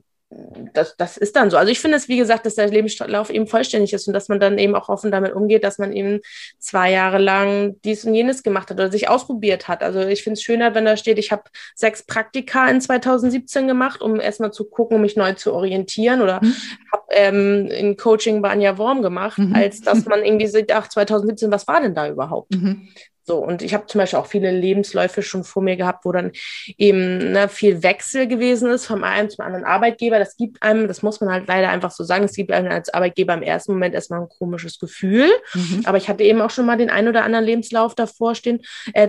das, 0.73 0.97
das 0.97 1.16
ist 1.16 1.37
dann 1.37 1.50
so. 1.50 1.57
Also 1.57 1.71
ich 1.71 1.81
finde 1.81 1.97
es, 1.97 2.09
wie 2.09 2.16
gesagt, 2.16 2.47
dass 2.47 2.57
der 2.57 2.69
Lebenslauf 2.69 3.31
eben 3.31 3.47
vollständig 3.47 3.93
ist 3.93 4.07
und 4.07 4.14
dass 4.14 4.28
man 4.28 4.40
dann 4.40 4.59
eben 4.59 4.75
auch 4.75 4.88
offen 4.88 5.11
damit 5.11 5.33
umgeht, 5.33 5.64
dass 5.64 5.78
man 5.78 5.93
eben 5.93 6.21
zwei 6.59 6.90
Jahre 6.90 7.19
lang 7.19 7.76
dies 7.85 8.05
und 8.05 8.14
jenes 8.14 8.43
gemacht 8.43 8.71
hat 8.71 8.76
oder 8.76 8.90
sich 8.90 9.09
ausprobiert 9.09 9.69
hat. 9.69 9.83
Also 9.83 10.00
ich 10.00 10.23
finde 10.23 10.35
es 10.35 10.43
schöner, 10.43 10.75
wenn 10.75 10.85
da 10.85 10.97
steht, 10.97 11.19
ich 11.19 11.33
habe 11.33 11.45
sechs 11.75 12.05
Praktika 12.05 12.69
in 12.69 12.81
2017 12.81 13.66
gemacht, 13.66 14.02
um 14.02 14.21
erstmal 14.21 14.52
zu 14.52 14.64
gucken, 14.69 14.97
um 14.97 15.02
mich 15.02 15.16
neu 15.16 15.33
zu 15.35 15.52
orientieren 15.52 16.21
oder 16.21 16.40
mhm. 16.43 16.55
habe 16.93 17.05
ähm, 17.11 17.69
ein 17.73 17.97
Coaching 17.97 18.43
bei 18.43 18.50
Anja 18.50 18.78
Worm 18.78 19.02
gemacht, 19.02 19.38
mhm. 19.38 19.55
als 19.55 19.81
dass 19.81 20.05
man 20.07 20.25
irgendwie 20.25 20.49
sieht, 20.49 20.73
ach, 20.73 20.88
2017, 20.88 21.50
was 21.50 21.66
war 21.66 21.81
denn 21.81 21.95
da 21.95 22.09
überhaupt? 22.09 22.55
Mhm. 22.55 22.88
So, 23.26 23.38
und 23.38 23.61
ich 23.61 23.75
habe 23.75 23.87
zum 23.87 23.99
Beispiel 23.99 24.21
auch 24.21 24.26
viele 24.26 24.52
Lebensläufe 24.52 25.21
schon 25.21 25.42
vor 25.42 25.61
mir 25.61 25.76
gehabt, 25.76 26.04
wo 26.04 26.12
dann 26.12 26.30
eben 26.78 27.33
ne, 27.33 27.49
viel 27.49 27.83
Wechsel 27.83 28.28
gewesen 28.28 28.71
ist 28.71 28.87
vom 28.87 29.02
einen 29.02 29.28
zum 29.30 29.45
anderen 29.45 29.64
Arbeitgeber. 29.64 30.21
Das 30.21 30.37
gibt 30.37 30.62
einem, 30.62 30.87
das 30.87 31.02
muss 31.02 31.21
man 31.21 31.33
halt 31.33 31.49
leider 31.49 31.71
einfach 31.71 31.90
so 31.90 32.04
sagen, 32.04 32.25
es 32.25 32.35
gibt 32.35 32.52
einem 32.52 32.71
als 32.71 32.95
Arbeitgeber 32.95 33.35
im 33.35 33.42
ersten 33.42 33.73
Moment 33.73 33.97
erstmal 33.97 34.21
ein 34.21 34.28
komisches 34.28 34.78
Gefühl. 34.78 35.28
Mhm. 35.54 35.83
Aber 35.87 35.99
ich 35.99 36.09
hatte 36.09 36.23
eben 36.23 36.40
auch 36.40 36.50
schon 36.50 36.66
mal 36.66 36.78
den 36.78 36.88
einen 36.88 37.09
oder 37.09 37.25
anderen 37.25 37.45
Lebenslauf 37.45 37.97
davor 37.97 38.37
stehen, 38.37 38.62
äh, 38.95 39.09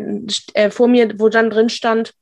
äh, 0.56 0.72
vor 0.72 0.88
mir, 0.88 1.20
wo 1.20 1.30
dann 1.30 1.52
drin 1.52 1.70
stand, 1.70 2.14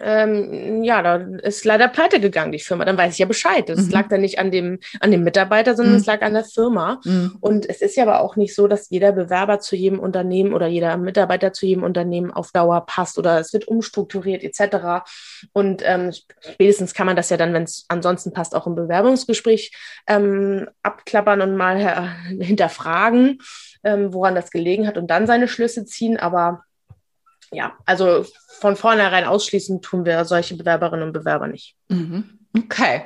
ähm, 0.00 0.84
ja, 0.84 1.02
da 1.02 1.16
ist 1.16 1.64
leider 1.64 1.88
pleite 1.88 2.20
gegangen, 2.20 2.52
die 2.52 2.60
Firma. 2.60 2.84
Dann 2.84 2.96
weiß 2.96 3.14
ich 3.14 3.18
ja 3.18 3.26
Bescheid. 3.26 3.68
Das 3.68 3.86
mhm. 3.86 3.90
lag 3.90 4.08
dann 4.08 4.20
nicht 4.20 4.38
an 4.38 4.50
dem, 4.50 4.78
an 5.00 5.10
dem 5.10 5.24
Mitarbeiter, 5.24 5.74
sondern 5.74 5.94
mhm. 5.94 6.00
es 6.00 6.06
lag 6.06 6.22
an 6.22 6.34
der 6.34 6.44
Firma. 6.44 7.00
Mhm. 7.04 7.36
Und 7.40 7.68
es 7.68 7.82
ist 7.82 7.96
ja 7.96 8.04
aber 8.04 8.20
auch 8.20 8.36
nicht 8.36 8.54
so, 8.54 8.68
dass 8.68 8.90
jeder 8.90 9.12
Bewerber 9.12 9.58
zu 9.58 9.74
jedem 9.74 9.98
Unternehmen 9.98 10.52
oder 10.52 10.68
jeder 10.68 10.96
Mitarbeiter 10.96 11.52
zu 11.52 11.66
jedem 11.66 11.82
Unternehmen 11.82 12.30
auf 12.30 12.52
Dauer 12.52 12.86
passt 12.86 13.18
oder 13.18 13.40
es 13.40 13.52
wird 13.52 13.66
umstrukturiert 13.66 14.44
etc. 14.44 15.08
Und 15.52 15.82
ähm, 15.84 16.12
spätestens 16.40 16.94
kann 16.94 17.06
man 17.06 17.16
das 17.16 17.30
ja 17.30 17.36
dann, 17.36 17.52
wenn 17.52 17.64
es 17.64 17.84
ansonsten 17.88 18.32
passt, 18.32 18.54
auch 18.54 18.68
im 18.68 18.76
Bewerbungsgespräch 18.76 19.72
ähm, 20.06 20.68
abklappern 20.82 21.40
und 21.40 21.56
mal 21.56 21.80
äh, 21.80 22.44
hinterfragen, 22.44 23.38
ähm, 23.82 24.12
woran 24.12 24.36
das 24.36 24.52
gelegen 24.52 24.86
hat 24.86 24.96
und 24.96 25.08
dann 25.08 25.26
seine 25.26 25.48
Schlüsse 25.48 25.84
ziehen. 25.84 26.18
Aber 26.18 26.62
ja, 27.52 27.76
also 27.86 28.24
von 28.58 28.76
vornherein 28.76 29.24
ausschließen 29.24 29.82
tun 29.82 30.04
wir 30.04 30.24
solche 30.24 30.56
Bewerberinnen 30.56 31.06
und 31.06 31.12
Bewerber 31.12 31.46
nicht. 31.46 31.76
Mhm. 31.88 32.38
Okay. 32.56 33.02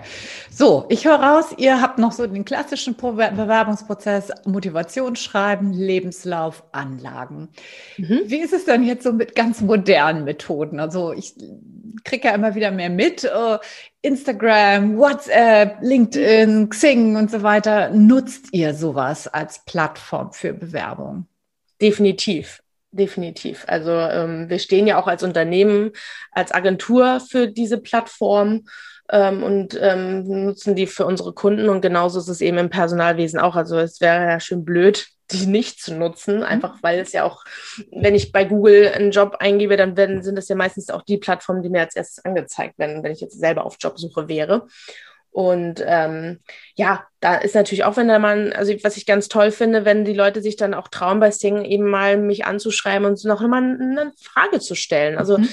So, 0.51 0.87
ich 0.89 1.05
höre 1.05 1.21
raus, 1.21 1.47
ihr 1.57 1.83
habt 1.83 1.99
noch 1.99 2.13
so 2.13 2.27
den 2.27 2.45
klassischen 2.45 2.97
Bewerbungsprozess, 2.97 4.31
Motivationsschreiben, 4.47 5.73
Lebenslauf, 5.73 6.63
Anlagen. 6.73 7.49
Mhm. 7.99 8.21
Wie 8.27 8.41
ist 8.41 8.53
es 8.53 8.65
denn 8.65 8.85
jetzt 8.85 9.03
so 9.03 9.13
mit 9.13 9.35
ganz 9.35 9.61
modernen 9.61 10.25
Methoden? 10.25 10.79
Also 10.79 11.13
ich 11.13 11.35
kriege 12.05 12.29
ja 12.29 12.35
immer 12.35 12.55
wieder 12.55 12.71
mehr 12.71 12.91
mit. 12.91 13.25
Uh, 13.25 13.59
Instagram, 14.01 14.97
WhatsApp, 14.97 15.79
LinkedIn, 15.81 16.69
Xing 16.69 17.17
und 17.17 17.31
so 17.31 17.43
weiter. 17.43 17.91
Nutzt 17.91 18.49
ihr 18.53 18.75
sowas 18.75 19.29
als 19.29 19.65
Plattform 19.65 20.33
für 20.33 20.53
Bewerbung? 20.53 21.27
Definitiv. 21.81 22.63
Definitiv. 22.93 23.65
Also 23.69 23.91
ähm, 23.91 24.51
wir 24.51 24.59
stehen 24.59 24.87
ja 24.87 25.01
auch 25.01 25.07
als 25.07 25.23
Unternehmen, 25.23 25.93
als 26.31 26.53
Agentur 26.53 27.21
für 27.21 27.49
diese 27.49 27.79
Plattform 27.79 28.67
ähm, 29.11 29.43
und 29.43 29.79
ähm, 29.81 30.45
nutzen 30.45 30.77
die 30.77 30.87
für 30.87 31.07
unsere 31.07 31.33
Kunden. 31.33 31.71
Und 31.71 31.81
genauso 31.81 32.19
ist 32.19 32.29
es 32.29 32.43
eben 32.43 32.59
im 32.59 32.69
Personalwesen 32.69 33.41
auch. 33.41 33.57
Also 33.57 33.79
es 33.79 34.03
wäre 34.03 34.29
ja 34.29 34.41
schön 34.41 34.67
blöd, 34.67 35.07
die 35.33 35.47
nicht 35.47 35.81
zu 35.81 35.95
nutzen, 35.95 36.39
mhm. 36.39 36.43
einfach 36.43 36.83
weil 36.83 36.99
es 36.99 37.13
ja 37.13 37.25
auch, 37.25 37.45
wenn 37.91 38.15
ich 38.15 38.31
bei 38.31 38.45
Google 38.45 38.93
einen 38.95 39.11
Job 39.11 39.37
eingebe, 39.39 39.79
dann 39.79 39.97
werden, 39.97 40.23
sind 40.23 40.37
das 40.37 40.49
ja 40.49 40.57
meistens 40.57 40.91
auch 40.91 41.03
die 41.03 41.17
Plattformen, 41.17 41.63
die 41.63 41.71
mir 41.71 41.81
als 41.81 41.97
erstes 41.97 42.23
angezeigt 42.27 42.79
werden, 42.79 43.03
wenn 43.03 43.13
ich 43.13 43.23
jetzt 43.23 43.41
selber 43.41 43.65
auf 43.65 43.77
Jobsuche 43.81 44.29
wäre. 44.29 44.67
Und 45.33 45.83
ähm, 45.87 46.41
ja, 46.75 47.07
da 47.21 47.37
ist 47.37 47.55
natürlich 47.55 47.85
auch, 47.85 47.97
wenn 47.97 48.09
der 48.09 48.19
Mann, 48.19 48.53
also 48.53 48.75
was 48.83 48.99
ich 48.99 49.07
ganz 49.07 49.29
toll 49.29 49.51
finde, 49.51 49.87
wenn 49.87 50.05
die 50.05 50.12
Leute 50.12 50.43
sich 50.43 50.57
dann 50.57 50.75
auch 50.75 50.89
trauen 50.89 51.21
bei 51.21 51.31
Sing 51.31 51.65
eben 51.65 51.89
mal 51.89 52.19
mich 52.19 52.45
anzuschreiben 52.45 53.07
und 53.07 53.25
noch 53.25 53.41
mal 53.41 53.62
eine 53.62 54.12
Frage 54.21 54.61
zu 54.61 54.75
stellen. 54.75 55.17
Also 55.17 55.39
mhm. 55.39 55.49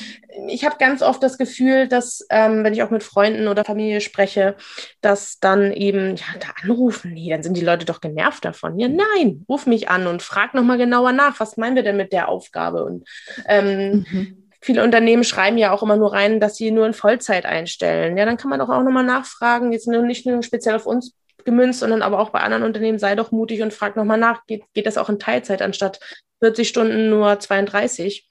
ich 0.50 0.66
habe 0.66 0.76
ganz 0.80 1.02
oft 1.02 1.24
das 1.24 1.38
Gefühl, 1.38 1.88
dass 1.88 2.26
ähm, 2.30 2.66
wenn 2.66 2.74
ich 2.74 2.84
auch 2.84 2.90
mit 2.90 3.04
Freunden 3.04 3.48
oder 3.48 3.64
Familie 3.64 4.02
spreche, 4.02 4.58
dass 5.00 5.40
dann 5.40 5.72
eben, 5.72 6.18
ja, 6.18 6.26
da 6.42 6.48
anrufen, 6.62 7.14
nee, 7.14 7.30
dann 7.30 7.44
sind 7.44 7.56
die 7.56 7.64
Leute 7.64 7.86
doch 7.86 8.02
genervt 8.02 8.44
davon. 8.44 8.78
Ja, 8.80 8.90
nein, 8.90 9.46
ruf 9.48 9.66
mich 9.66 9.88
an 9.88 10.08
und 10.08 10.22
frag 10.22 10.54
noch 10.54 10.64
mal 10.64 10.78
genauer 10.78 11.14
nach, 11.14 11.40
was 11.40 11.56
meinen 11.56 11.78
wir 11.78 11.84
denn 11.84 11.98
mit 11.98 12.12
der 12.12 12.28
Aufgabe? 12.28 12.84
Und 12.84 13.08
ähm, 13.48 14.06
mhm 14.12 14.49
viele 14.62 14.84
Unternehmen 14.84 15.24
schreiben 15.24 15.58
ja 15.58 15.72
auch 15.72 15.84
immer 15.84 15.96
nur 15.96 16.14
rein, 16.14 16.40
dass 16.40 16.56
sie 16.56 16.72
nur 16.72 16.86
in 16.86 16.94
Vollzeit 16.94 17.46
einstellen. 17.46 18.18
Ja, 18.18 18.26
dann 18.26 18.38
kann 18.38 18.50
man 18.50 18.60
doch 18.60 18.70
auch 18.70 18.84
nochmal 18.84 19.06
nachfragen, 19.06 19.72
jetzt 19.72 19.88
nicht 19.88 20.26
nur 20.26 20.44
speziell 20.44 20.76
auf 20.76 20.86
uns 20.86 21.14
gemünzt, 21.46 21.80
sondern 21.80 22.02
aber 22.02 22.20
auch 22.20 22.30
bei 22.30 22.40
anderen 22.40 22.64
Unternehmen, 22.64 23.00
sei 23.00 23.16
doch 23.16 23.32
mutig 23.32 23.62
und 23.62 23.74
frag 23.74 23.96
nochmal 23.96 24.18
nach, 24.18 24.46
geht, 24.46 24.64
geht 24.74 24.86
das 24.86 24.98
auch 24.98 25.10
in 25.10 25.20
Teilzeit 25.20 25.62
anstatt 25.62 26.00
40 26.42 26.68
Stunden 26.68 27.10
nur 27.10 27.40
32? 27.40 28.30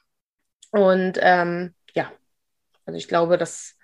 Und 0.71 1.19
ähm, 1.21 1.75
ja, 1.95 2.13
also 2.85 2.99
ich 2.99 3.09
glaube, 3.09 3.39
dass 3.39 3.78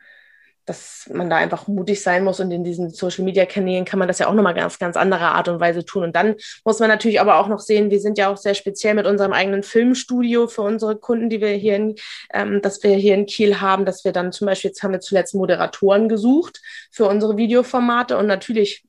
dass 0.66 1.09
man 1.12 1.28
da 1.28 1.37
einfach 1.37 1.68
mutig 1.68 2.02
sein 2.02 2.25
muss 2.25 2.40
und 2.40 2.50
in 2.50 2.64
diesen 2.64 2.90
Social 2.90 3.25
Media 3.25 3.44
Kanälen 3.44 3.85
kann 3.85 3.99
man 3.99 4.09
das 4.09 4.18
ja 4.18 4.28
auch 4.28 4.35
nochmal 4.35 4.54
ganz, 4.54 4.78
ganz 4.78 4.97
andere 4.97 5.26
Art 5.26 5.49
und 5.49 5.61
Weise 5.61 5.85
tun. 5.85 6.04
Und 6.04 6.16
dann 6.16 6.37
muss 6.64 6.78
man 6.80 6.88
natürlich 6.88 7.21
aber 7.21 7.38
auch 7.38 7.49
noch 7.49 7.61
sehen, 7.61 7.90
wir 7.90 8.00
sind 8.00 8.18
ja 8.18 8.30
auch 8.30 8.37
sehr 8.37 8.54
speziell 8.54 8.94
mit 8.94 9.06
unserem 9.06 9.33
eigenen 9.33 9.62
Filmstudio 9.62 10.49
für 10.49 10.62
unsere 10.62 10.97
Kunden, 10.97 11.28
die 11.28 11.40
wir 11.40 11.49
hier 11.49 11.76
in, 11.76 11.94
ähm, 12.33 12.62
dass 12.62 12.83
wir 12.83 12.97
hier 12.97 13.14
in 13.14 13.26
Kiel 13.26 13.61
haben, 13.61 13.85
dass 13.85 14.04
wir 14.04 14.12
dann 14.12 14.33
zum 14.33 14.47
Beispiel, 14.47 14.71
jetzt 14.71 14.83
haben 14.83 14.92
wir 14.92 15.00
zuletzt 15.00 15.35
Moderatoren 15.35 16.09
gesucht 16.09 16.61
für 16.90 17.06
unsere 17.06 17.37
Videoformate 17.37 18.16
und 18.16 18.26
natürlich 18.26 18.85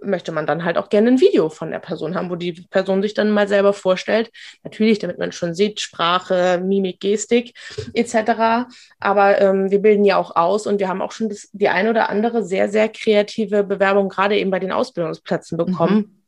möchte 0.00 0.32
man 0.32 0.46
dann 0.46 0.64
halt 0.64 0.78
auch 0.78 0.88
gerne 0.88 1.08
ein 1.08 1.20
Video 1.20 1.48
von 1.48 1.70
der 1.70 1.78
Person 1.78 2.14
haben, 2.14 2.30
wo 2.30 2.36
die 2.36 2.52
Person 2.70 3.02
sich 3.02 3.14
dann 3.14 3.30
mal 3.30 3.48
selber 3.48 3.72
vorstellt. 3.72 4.30
Natürlich, 4.62 4.98
damit 4.98 5.18
man 5.18 5.32
schon 5.32 5.54
sieht, 5.54 5.80
Sprache, 5.80 6.62
Mimik, 6.64 7.00
Gestik 7.00 7.54
etc. 7.94 8.68
Aber 9.00 9.40
ähm, 9.40 9.70
wir 9.70 9.80
bilden 9.80 10.04
ja 10.04 10.16
auch 10.16 10.36
aus 10.36 10.66
und 10.66 10.78
wir 10.78 10.88
haben 10.88 11.02
auch 11.02 11.12
schon 11.12 11.28
das, 11.28 11.48
die 11.52 11.68
ein 11.68 11.88
oder 11.88 12.08
andere 12.08 12.44
sehr, 12.44 12.68
sehr 12.68 12.88
kreative 12.88 13.64
Bewerbung 13.64 14.08
gerade 14.08 14.38
eben 14.38 14.50
bei 14.50 14.60
den 14.60 14.72
Ausbildungsplätzen 14.72 15.58
bekommen. 15.58 15.96
Mhm. 15.96 16.18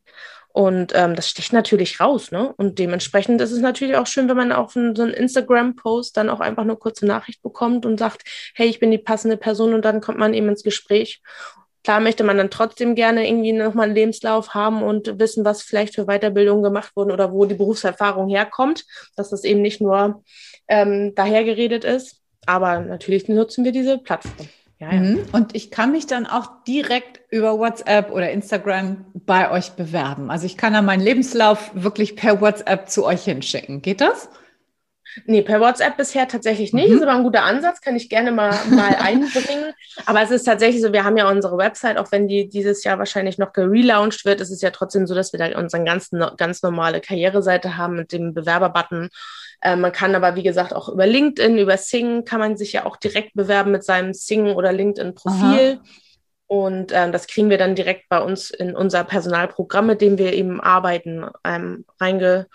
Und 0.52 0.92
ähm, 0.96 1.14
das 1.14 1.28
sticht 1.28 1.52
natürlich 1.52 2.00
raus, 2.00 2.32
ne? 2.32 2.52
Und 2.56 2.80
dementsprechend 2.80 3.40
ist 3.40 3.52
es 3.52 3.60
natürlich 3.60 3.96
auch 3.96 4.08
schön, 4.08 4.28
wenn 4.28 4.36
man 4.36 4.50
auf 4.50 4.76
einen, 4.76 4.96
so 4.96 5.02
einen 5.02 5.12
Instagram-Post 5.12 6.16
dann 6.16 6.28
auch 6.28 6.40
einfach 6.40 6.64
eine 6.64 6.74
kurze 6.74 7.06
Nachricht 7.06 7.40
bekommt 7.42 7.86
und 7.86 7.98
sagt, 7.98 8.22
hey, 8.54 8.66
ich 8.66 8.80
bin 8.80 8.90
die 8.90 8.98
passende 8.98 9.36
Person 9.36 9.74
und 9.74 9.84
dann 9.84 10.00
kommt 10.00 10.18
man 10.18 10.34
eben 10.34 10.48
ins 10.48 10.64
Gespräch. 10.64 11.22
Klar 11.82 12.00
möchte 12.00 12.24
man 12.24 12.36
dann 12.36 12.50
trotzdem 12.50 12.94
gerne 12.94 13.26
irgendwie 13.26 13.52
nochmal 13.52 13.86
einen 13.86 13.94
Lebenslauf 13.94 14.54
haben 14.54 14.82
und 14.82 15.18
wissen, 15.18 15.44
was 15.44 15.62
vielleicht 15.62 15.94
für 15.94 16.04
Weiterbildungen 16.04 16.62
gemacht 16.62 16.92
wurden 16.94 17.10
oder 17.10 17.32
wo 17.32 17.46
die 17.46 17.54
Berufserfahrung 17.54 18.28
herkommt, 18.28 18.84
dass 19.16 19.30
das 19.30 19.44
eben 19.44 19.62
nicht 19.62 19.80
nur 19.80 20.22
ähm, 20.68 21.14
dahergeredet 21.14 21.84
ist. 21.84 22.20
Aber 22.46 22.80
natürlich 22.80 23.28
nutzen 23.28 23.64
wir 23.64 23.72
diese 23.72 23.98
Plattform. 23.98 24.48
Ja, 24.78 24.92
ja. 24.92 25.00
Mhm. 25.00 25.24
Und 25.32 25.54
ich 25.54 25.70
kann 25.70 25.92
mich 25.92 26.06
dann 26.06 26.26
auch 26.26 26.64
direkt 26.66 27.20
über 27.30 27.58
WhatsApp 27.58 28.10
oder 28.10 28.30
Instagram 28.30 29.04
bei 29.14 29.50
euch 29.50 29.72
bewerben. 29.72 30.30
Also 30.30 30.46
ich 30.46 30.56
kann 30.56 30.72
dann 30.72 30.86
meinen 30.86 31.02
Lebenslauf 31.02 31.70
wirklich 31.74 32.16
per 32.16 32.40
WhatsApp 32.40 32.88
zu 32.88 33.04
euch 33.04 33.24
hinschicken. 33.24 33.82
Geht 33.82 34.00
das? 34.00 34.30
Nee, 35.24 35.42
per 35.42 35.60
WhatsApp 35.60 35.96
bisher 35.96 36.28
tatsächlich 36.28 36.72
nicht. 36.72 36.88
Mhm. 36.88 36.96
Ist 36.96 37.02
aber 37.02 37.14
ein 37.14 37.22
guter 37.22 37.42
Ansatz, 37.42 37.80
kann 37.80 37.96
ich 37.96 38.08
gerne 38.08 38.32
mal, 38.32 38.54
mal 38.70 38.94
einbringen. 39.00 39.72
Aber 40.06 40.22
es 40.22 40.30
ist 40.30 40.44
tatsächlich 40.44 40.82
so, 40.82 40.92
wir 40.92 41.04
haben 41.04 41.16
ja 41.16 41.28
unsere 41.28 41.56
Website, 41.56 41.98
auch 41.98 42.12
wenn 42.12 42.28
die 42.28 42.48
dieses 42.48 42.84
Jahr 42.84 42.98
wahrscheinlich 42.98 43.38
noch 43.38 43.52
gelauncht 43.52 44.24
wird, 44.24 44.40
ist 44.40 44.50
es 44.50 44.62
ja 44.62 44.70
trotzdem 44.70 45.06
so, 45.06 45.14
dass 45.14 45.32
wir 45.32 45.38
da 45.38 45.58
unsere 45.58 45.84
ganz, 45.84 46.10
ganz 46.36 46.62
normale 46.62 47.00
Karriereseite 47.00 47.76
haben 47.76 47.96
mit 47.96 48.12
dem 48.12 48.34
Bewerberbutton. 48.34 49.08
Äh, 49.60 49.76
man 49.76 49.92
kann 49.92 50.14
aber, 50.14 50.36
wie 50.36 50.42
gesagt, 50.42 50.74
auch 50.74 50.88
über 50.88 51.06
LinkedIn, 51.06 51.58
über 51.58 51.76
Sing 51.76 52.24
kann 52.24 52.40
man 52.40 52.56
sich 52.56 52.72
ja 52.72 52.86
auch 52.86 52.96
direkt 52.96 53.34
bewerben 53.34 53.72
mit 53.72 53.84
seinem 53.84 54.14
Sing- 54.14 54.54
oder 54.54 54.72
LinkedIn-Profil. 54.72 55.80
Und 56.46 56.90
ähm, 56.92 57.12
das 57.12 57.28
kriegen 57.28 57.48
wir 57.48 57.58
dann 57.58 57.76
direkt 57.76 58.08
bei 58.08 58.20
uns 58.20 58.50
in 58.50 58.74
unser 58.74 59.04
Personalprogramm, 59.04 59.86
mit 59.86 60.00
dem 60.00 60.18
wir 60.18 60.32
eben 60.32 60.60
arbeiten, 60.60 61.24
ähm, 61.44 61.84
reinge, 62.00 62.48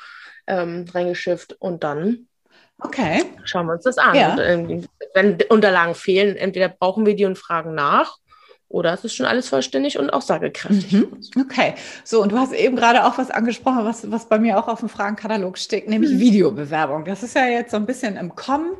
ähm, 0.47 0.85
reingeschifft 0.93 1.55
und 1.59 1.83
dann 1.85 2.27
Okay. 2.79 3.23
Schauen 3.43 3.67
wir 3.67 3.73
uns 3.73 3.83
das 3.83 3.97
an. 3.97 4.15
Ja. 4.15 4.33
Und, 4.33 4.87
wenn 5.13 5.37
Unterlagen 5.49 5.95
fehlen, 5.95 6.35
entweder 6.35 6.67
brauchen 6.67 7.05
wir 7.05 7.15
die 7.15 7.25
und 7.25 7.37
fragen 7.37 7.73
nach 7.73 8.17
oder 8.67 8.93
es 8.93 9.05
ist 9.05 9.15
schon 9.15 9.25
alles 9.25 9.47
vollständig 9.47 9.97
und 9.97 10.09
aussagekräftig. 10.09 10.91
Mhm. 10.91 11.07
Okay, 11.39 11.75
so 12.03 12.21
und 12.21 12.31
du 12.31 12.37
hast 12.37 12.51
eben 12.51 12.75
gerade 12.75 13.05
auch 13.05 13.17
was 13.17 13.31
angesprochen, 13.31 13.85
was, 13.85 14.11
was 14.11 14.27
bei 14.27 14.39
mir 14.39 14.59
auch 14.59 14.67
auf 14.67 14.79
dem 14.79 14.89
Fragenkatalog 14.89 15.57
steht, 15.57 15.87
nämlich 15.87 16.11
mhm. 16.11 16.19
Videobewerbung. 16.19 17.05
Das 17.05 17.23
ist 17.23 17.35
ja 17.35 17.45
jetzt 17.45 17.71
so 17.71 17.77
ein 17.77 17.85
bisschen 17.85 18.17
im 18.17 18.35
Kommen 18.35 18.71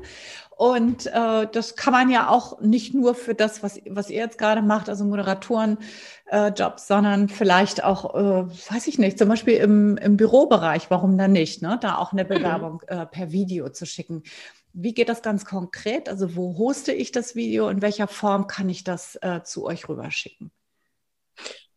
und 0.58 1.08
äh, 1.08 1.48
das 1.52 1.76
kann 1.76 1.92
man 1.92 2.10
ja 2.10 2.30
auch 2.30 2.62
nicht 2.62 2.94
nur 2.94 3.14
für 3.14 3.36
das, 3.36 3.62
was, 3.62 3.82
was 3.90 4.10
ihr 4.10 4.20
jetzt 4.20 4.38
gerade 4.38 4.62
macht, 4.62 4.88
also 4.88 5.04
Moderatorenjobs, 5.04 5.80
äh, 6.28 6.72
sondern 6.78 7.28
vielleicht 7.28 7.84
auch, 7.84 8.16
äh, 8.16 8.74
weiß 8.74 8.88
ich 8.88 8.98
nicht, 8.98 9.18
zum 9.18 9.28
Beispiel 9.28 9.56
im, 9.56 9.98
im 9.98 10.16
Bürobereich, 10.16 10.90
warum 10.90 11.18
dann 11.18 11.34
nicht, 11.34 11.62
ne? 11.62 11.78
da 11.82 11.98
auch 11.98 12.14
eine 12.14 12.24
mhm. 12.24 12.30
Bewerbung 12.30 12.82
äh, 12.88 13.06
per 13.06 13.34
Video 13.34 13.68
zu 13.70 13.86
schicken. 13.86 14.24
Wie 14.72 14.94
geht 14.94 15.10
das 15.10 15.22
ganz 15.22 15.44
konkret? 15.44 16.08
Also 16.08 16.38
wo 16.38 16.58
hoste 16.58 16.94
ich 16.94 17.12
das 17.12 17.36
Video? 17.36 17.68
In 17.68 17.82
welcher 17.82 18.08
Form 18.08 18.48
kann 18.48 18.70
ich 18.70 18.86
das 18.86 19.18
äh, 19.22 19.42
zu 19.44 19.66
euch 19.66 19.90
rüberschicken? 19.90 20.52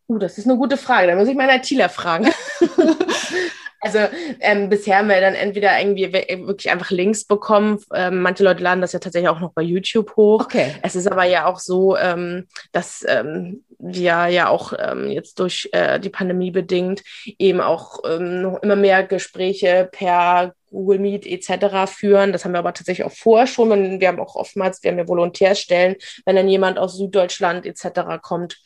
Uh, 0.07 0.17
das 0.17 0.37
ist 0.37 0.47
eine 0.47 0.57
gute 0.57 0.77
Frage. 0.77 1.07
Da 1.07 1.15
muss 1.15 1.27
ich 1.27 1.35
meinen 1.35 1.59
ITler 1.59 1.89
fragen. 1.89 2.29
Also 3.81 3.99
ähm, 4.41 4.69
bisher 4.69 4.97
haben 4.97 5.09
wir 5.09 5.21
dann 5.21 5.35
entweder 5.35 5.79
irgendwie 5.79 6.11
wirklich 6.11 6.69
einfach 6.69 6.91
Links 6.91 7.25
bekommen. 7.25 7.79
Ähm, 7.93 8.21
manche 8.21 8.43
Leute 8.43 8.63
laden 8.63 8.81
das 8.81 8.91
ja 8.91 8.99
tatsächlich 8.99 9.29
auch 9.29 9.39
noch 9.39 9.53
bei 9.53 9.61
YouTube 9.61 10.15
hoch. 10.15 10.45
Okay. 10.45 10.75
Es 10.81 10.95
ist 10.95 11.09
aber 11.09 11.23
ja 11.23 11.45
auch 11.45 11.59
so, 11.59 11.95
ähm, 11.97 12.47
dass 12.71 13.05
ähm, 13.07 13.63
wir 13.77 14.27
ja 14.27 14.49
auch 14.49 14.73
ähm, 14.77 15.09
jetzt 15.09 15.39
durch 15.39 15.69
äh, 15.71 15.99
die 15.99 16.09
Pandemie 16.09 16.51
bedingt 16.51 17.03
eben 17.37 17.61
auch 17.61 17.99
ähm, 18.05 18.41
noch 18.41 18.61
immer 18.61 18.75
mehr 18.75 19.03
Gespräche 19.03 19.87
per 19.89 20.53
Google 20.69 20.99
Meet 20.99 21.25
etc. 21.25 21.91
führen. 21.91 22.31
Das 22.31 22.45
haben 22.45 22.51
wir 22.51 22.59
aber 22.59 22.73
tatsächlich 22.73 23.05
auch 23.05 23.11
vorher 23.11 23.47
schon. 23.47 23.71
Und 23.71 23.99
wir 23.99 24.07
haben 24.07 24.19
auch 24.19 24.35
oftmals, 24.35 24.83
wir 24.83 24.91
haben 24.91 24.97
ja 24.99 25.07
Volontärstellen, 25.07 25.95
wenn 26.25 26.35
dann 26.35 26.49
jemand 26.49 26.77
aus 26.77 26.97
Süddeutschland 26.97 27.65
etc. 27.65 28.21
kommt, 28.21 28.57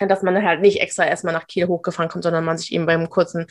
dass 0.00 0.22
man 0.22 0.42
halt 0.42 0.60
nicht 0.60 0.80
extra 0.80 1.06
erstmal 1.06 1.34
nach 1.34 1.46
Kiel 1.46 1.66
hochgefahren 1.66 2.10
kommt, 2.10 2.24
sondern 2.24 2.44
man 2.44 2.58
sich 2.58 2.72
eben 2.72 2.86
beim 2.86 3.08
kurzen 3.10 3.46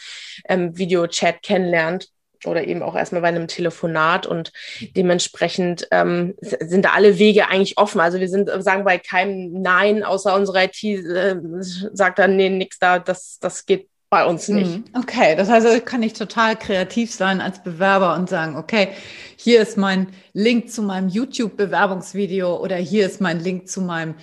ähm, 0.47 0.77
Videochat 0.77 1.41
kennenlernt. 1.41 2.09
oder 2.45 2.67
eben 2.67 2.83
auch 2.83 2.95
erstmal 2.95 3.21
bei 3.21 3.29
einem 3.29 3.47
Telefonat 3.47 4.27
und 4.27 4.51
dementsprechend 4.95 5.87
ähm, 5.91 6.35
sind 6.41 6.85
da 6.85 6.91
alle 6.91 7.17
Wege 7.17 7.47
eigentlich 7.49 7.77
offen. 7.77 7.99
Also 7.99 8.19
wir 8.19 8.29
sind, 8.29 8.49
sagen 8.59 8.83
bei 8.83 8.97
keinem 8.99 9.61
Nein, 9.61 10.03
außer 10.03 10.35
unsere 10.35 10.65
IT 10.65 10.83
äh, 10.83 11.37
sagt 11.61 12.19
dann, 12.19 12.35
nee, 12.35 12.49
nix 12.49 12.77
da, 12.77 12.99
das, 12.99 13.39
das 13.39 13.65
geht 13.65 13.89
bei 14.09 14.25
uns 14.25 14.47
nicht. 14.47 14.73
Hm, 14.73 14.83
okay, 14.93 15.35
das 15.35 15.49
heißt, 15.49 15.85
kann 15.85 16.03
ich 16.03 16.13
total 16.13 16.55
kreativ 16.55 17.13
sein 17.13 17.41
als 17.41 17.61
Bewerber 17.63 18.15
und 18.15 18.29
sagen, 18.29 18.55
okay, 18.55 18.89
hier 19.35 19.61
ist 19.61 19.77
mein 19.77 20.07
Link 20.31 20.71
zu 20.71 20.83
meinem 20.83 21.09
YouTube-Bewerbungsvideo 21.09 22.55
oder 22.55 22.77
hier 22.77 23.05
ist 23.05 23.19
mein 23.19 23.39
Link 23.39 23.67
zu 23.67 23.81
meinem 23.81 24.15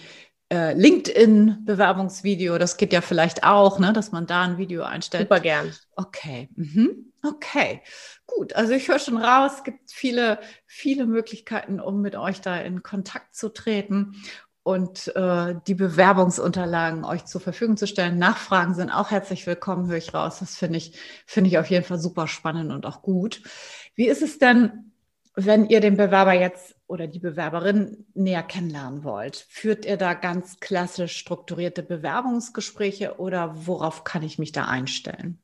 äh, 0.53 0.75
LinkedIn-Bewerbungsvideo. 0.75 2.59
Das 2.59 2.77
geht 2.77 2.93
ja 2.93 3.01
vielleicht 3.01 3.43
auch, 3.43 3.79
ne, 3.79 3.95
dass 3.95 4.13
man 4.13 4.27
da 4.27 4.43
ein 4.43 4.59
Video 4.59 4.83
einstellt. 4.83 5.25
Super 5.25 5.41
gern. 5.41 5.73
Okay. 5.97 6.51
Mhm. 6.57 7.13
Okay. 7.23 7.81
Gut. 8.27 8.55
Also 8.55 8.73
ich 8.73 8.89
höre 8.89 8.99
schon 8.99 9.17
raus, 9.17 9.53
es 9.59 9.65
gibt 9.65 9.91
viele, 9.91 10.39
viele 10.67 11.07
Möglichkeiten, 11.07 11.81
um 11.81 12.03
mit 12.03 12.17
euch 12.17 12.43
da 12.43 12.59
in 12.59 12.83
Kontakt 12.83 13.35
zu 13.35 13.49
treten 13.49 14.17
und 14.63 15.15
äh, 15.17 15.55
die 15.67 15.75
Bewerbungsunterlagen 15.75 17.05
euch 17.05 17.25
zur 17.25 17.41
Verfügung 17.41 17.79
zu 17.79 17.87
stellen. 17.87 18.19
Nachfragen 18.19 18.75
sind 18.75 18.91
auch 18.91 19.11
herzlich 19.11 19.47
willkommen, 19.47 19.89
höre 19.89 19.97
ich 19.97 20.13
raus. 20.13 20.41
Das 20.41 20.57
finde 20.57 20.77
ich, 20.77 20.99
finde 21.27 21.49
ich 21.49 21.59
auf 21.59 21.71
jeden 21.71 21.85
Fall 21.85 21.99
super 21.99 22.29
spannend 22.29 22.73
und 22.73 22.85
auch 22.85 23.01
gut. 23.01 23.43
Wie 23.95 24.09
ist 24.09 24.23
es 24.23 24.39
denn, 24.39 24.93
wenn 25.35 25.67
ihr 25.67 25.81
den 25.81 25.97
Bewerber 25.97 26.35
jetzt 26.35 26.75
oder 26.93 27.09
die 27.09 27.19
Bewerberin 27.19 28.07
näher 28.15 28.43
kennenlernen 28.43 29.03
wollt? 29.03 29.47
Führt 29.49 29.87
ihr 29.87 29.97
da 29.97 30.13
ganz 30.15 30.61
klassisch 30.61 31.17
strukturierte 31.17 31.83
Bewerbungsgespräche 31.83 33.19
oder 33.19 33.67
worauf 33.67 34.05
kann 34.05 34.23
ich 34.23 34.39
mich 34.39 34.53
da 34.53 34.67
einstellen? 34.67 35.42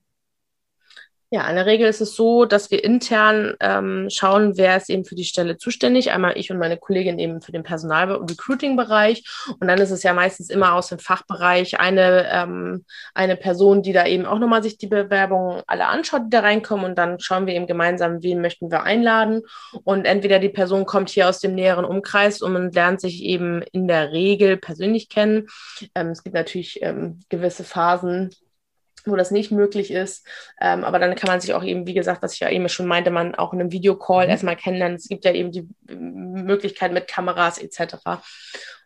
Ja, 1.31 1.47
in 1.51 1.57
der 1.57 1.67
Regel 1.67 1.87
ist 1.87 2.01
es 2.01 2.17
so, 2.17 2.47
dass 2.47 2.71
wir 2.71 2.83
intern 2.83 3.55
ähm, 3.61 4.09
schauen, 4.09 4.57
wer 4.57 4.79
ist 4.79 4.89
eben 4.89 5.05
für 5.05 5.15
die 5.15 5.25
Stelle 5.25 5.59
zuständig. 5.59 6.11
Einmal 6.11 6.39
ich 6.39 6.51
und 6.51 6.57
meine 6.57 6.79
Kollegin 6.79 7.19
eben 7.19 7.43
für 7.43 7.53
den 7.53 7.65
Personal- 7.65 8.17
und 8.17 8.31
Recruiting-Bereich. 8.31 9.25
Und 9.61 9.69
dann 9.69 9.79
ist 9.79 9.91
es 9.91 10.03
ja 10.03 10.15
meistens 10.15 10.49
immer 10.49 10.73
aus 10.73 10.89
dem 10.89 10.99
Fachbereich 10.99 11.79
eine, 11.81 12.31
ähm, 12.33 12.87
eine 13.13 13.37
Person, 13.37 13.83
die 13.83 13.93
da 13.93 14.07
eben 14.07 14.25
auch 14.25 14.39
nochmal 14.39 14.63
sich 14.63 14.79
die 14.79 14.87
Bewerbungen 14.87 15.63
alle 15.67 15.89
anschaut, 15.89 16.23
die 16.25 16.31
da 16.31 16.41
reinkommen. 16.41 16.87
Und 16.87 16.97
dann 16.97 17.21
schauen 17.21 17.47
wir 17.47 17.53
eben 17.53 17.67
gemeinsam, 17.67 18.23
wen 18.23 18.41
möchten 18.41 18.71
wir 18.71 18.85
einladen. 18.85 19.43
Und 19.85 20.07
entweder 20.07 20.39
die 20.39 20.49
Person 20.49 20.87
kommt 20.87 21.11
hier 21.11 21.29
aus 21.29 21.41
dem 21.41 21.55
näheren 21.55 21.85
Umkreis 21.85 22.41
und 22.41 22.75
lernt 22.75 23.03
sich 23.03 23.23
eben 23.23 23.61
in 23.73 23.87
der 23.87 24.13
Regel 24.13 24.57
persönlich 24.57 25.11
kennen. 25.11 25.49
Ähm, 25.95 26.09
es 26.09 26.23
gibt 26.23 26.35
natürlich 26.35 26.81
ähm, 26.81 27.21
gewisse 27.29 27.65
Phasen, 27.65 28.31
wo 29.11 29.17
das 29.17 29.31
nicht 29.31 29.51
möglich 29.51 29.91
ist. 29.91 30.27
Ähm, 30.61 30.85
aber 30.85 30.99
dann 30.99 31.15
kann 31.15 31.29
man 31.29 31.41
sich 31.41 31.55
auch 31.55 31.65
eben, 31.65 31.87
wie 31.87 31.95
gesagt, 31.95 32.23
was 32.23 32.35
ich 32.35 32.41
ja 32.41 32.51
eben 32.51 32.69
schon 32.69 32.87
meinte, 32.87 33.11
man 33.11 33.35
auch 33.35 33.53
in 33.53 33.61
einem 33.61 33.73
Videocall 33.73 34.27
mhm. 34.27 34.31
erstmal 34.31 34.57
kennenlernen. 34.57 34.97
Es 34.97 35.09
gibt 35.09 35.25
ja 35.25 35.33
eben 35.33 35.53
die 35.53 35.69
Möglichkeit 35.89 36.93
mit 36.93 37.09
Kameras 37.09 37.59
etc. 37.59 37.97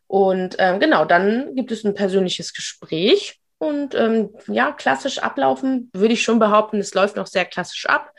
Und 0.07 0.57
ähm, 0.59 0.81
genau, 0.81 1.05
dann 1.05 1.55
gibt 1.55 1.73
es 1.73 1.85
ein 1.85 1.95
persönliches 1.95 2.53
Gespräch. 2.53 3.39
Und 3.59 3.95
ähm, 3.95 4.31
ja, 4.49 4.73
klassisch 4.73 5.21
ablaufen, 5.21 5.89
würde 5.93 6.15
ich 6.15 6.25
schon 6.25 6.41
behaupten, 6.41 6.81
es 6.81 6.95
läuft 6.95 7.15
noch 7.15 7.29
sehr 7.29 7.45
klassisch 7.45 7.87
ab. 7.87 8.11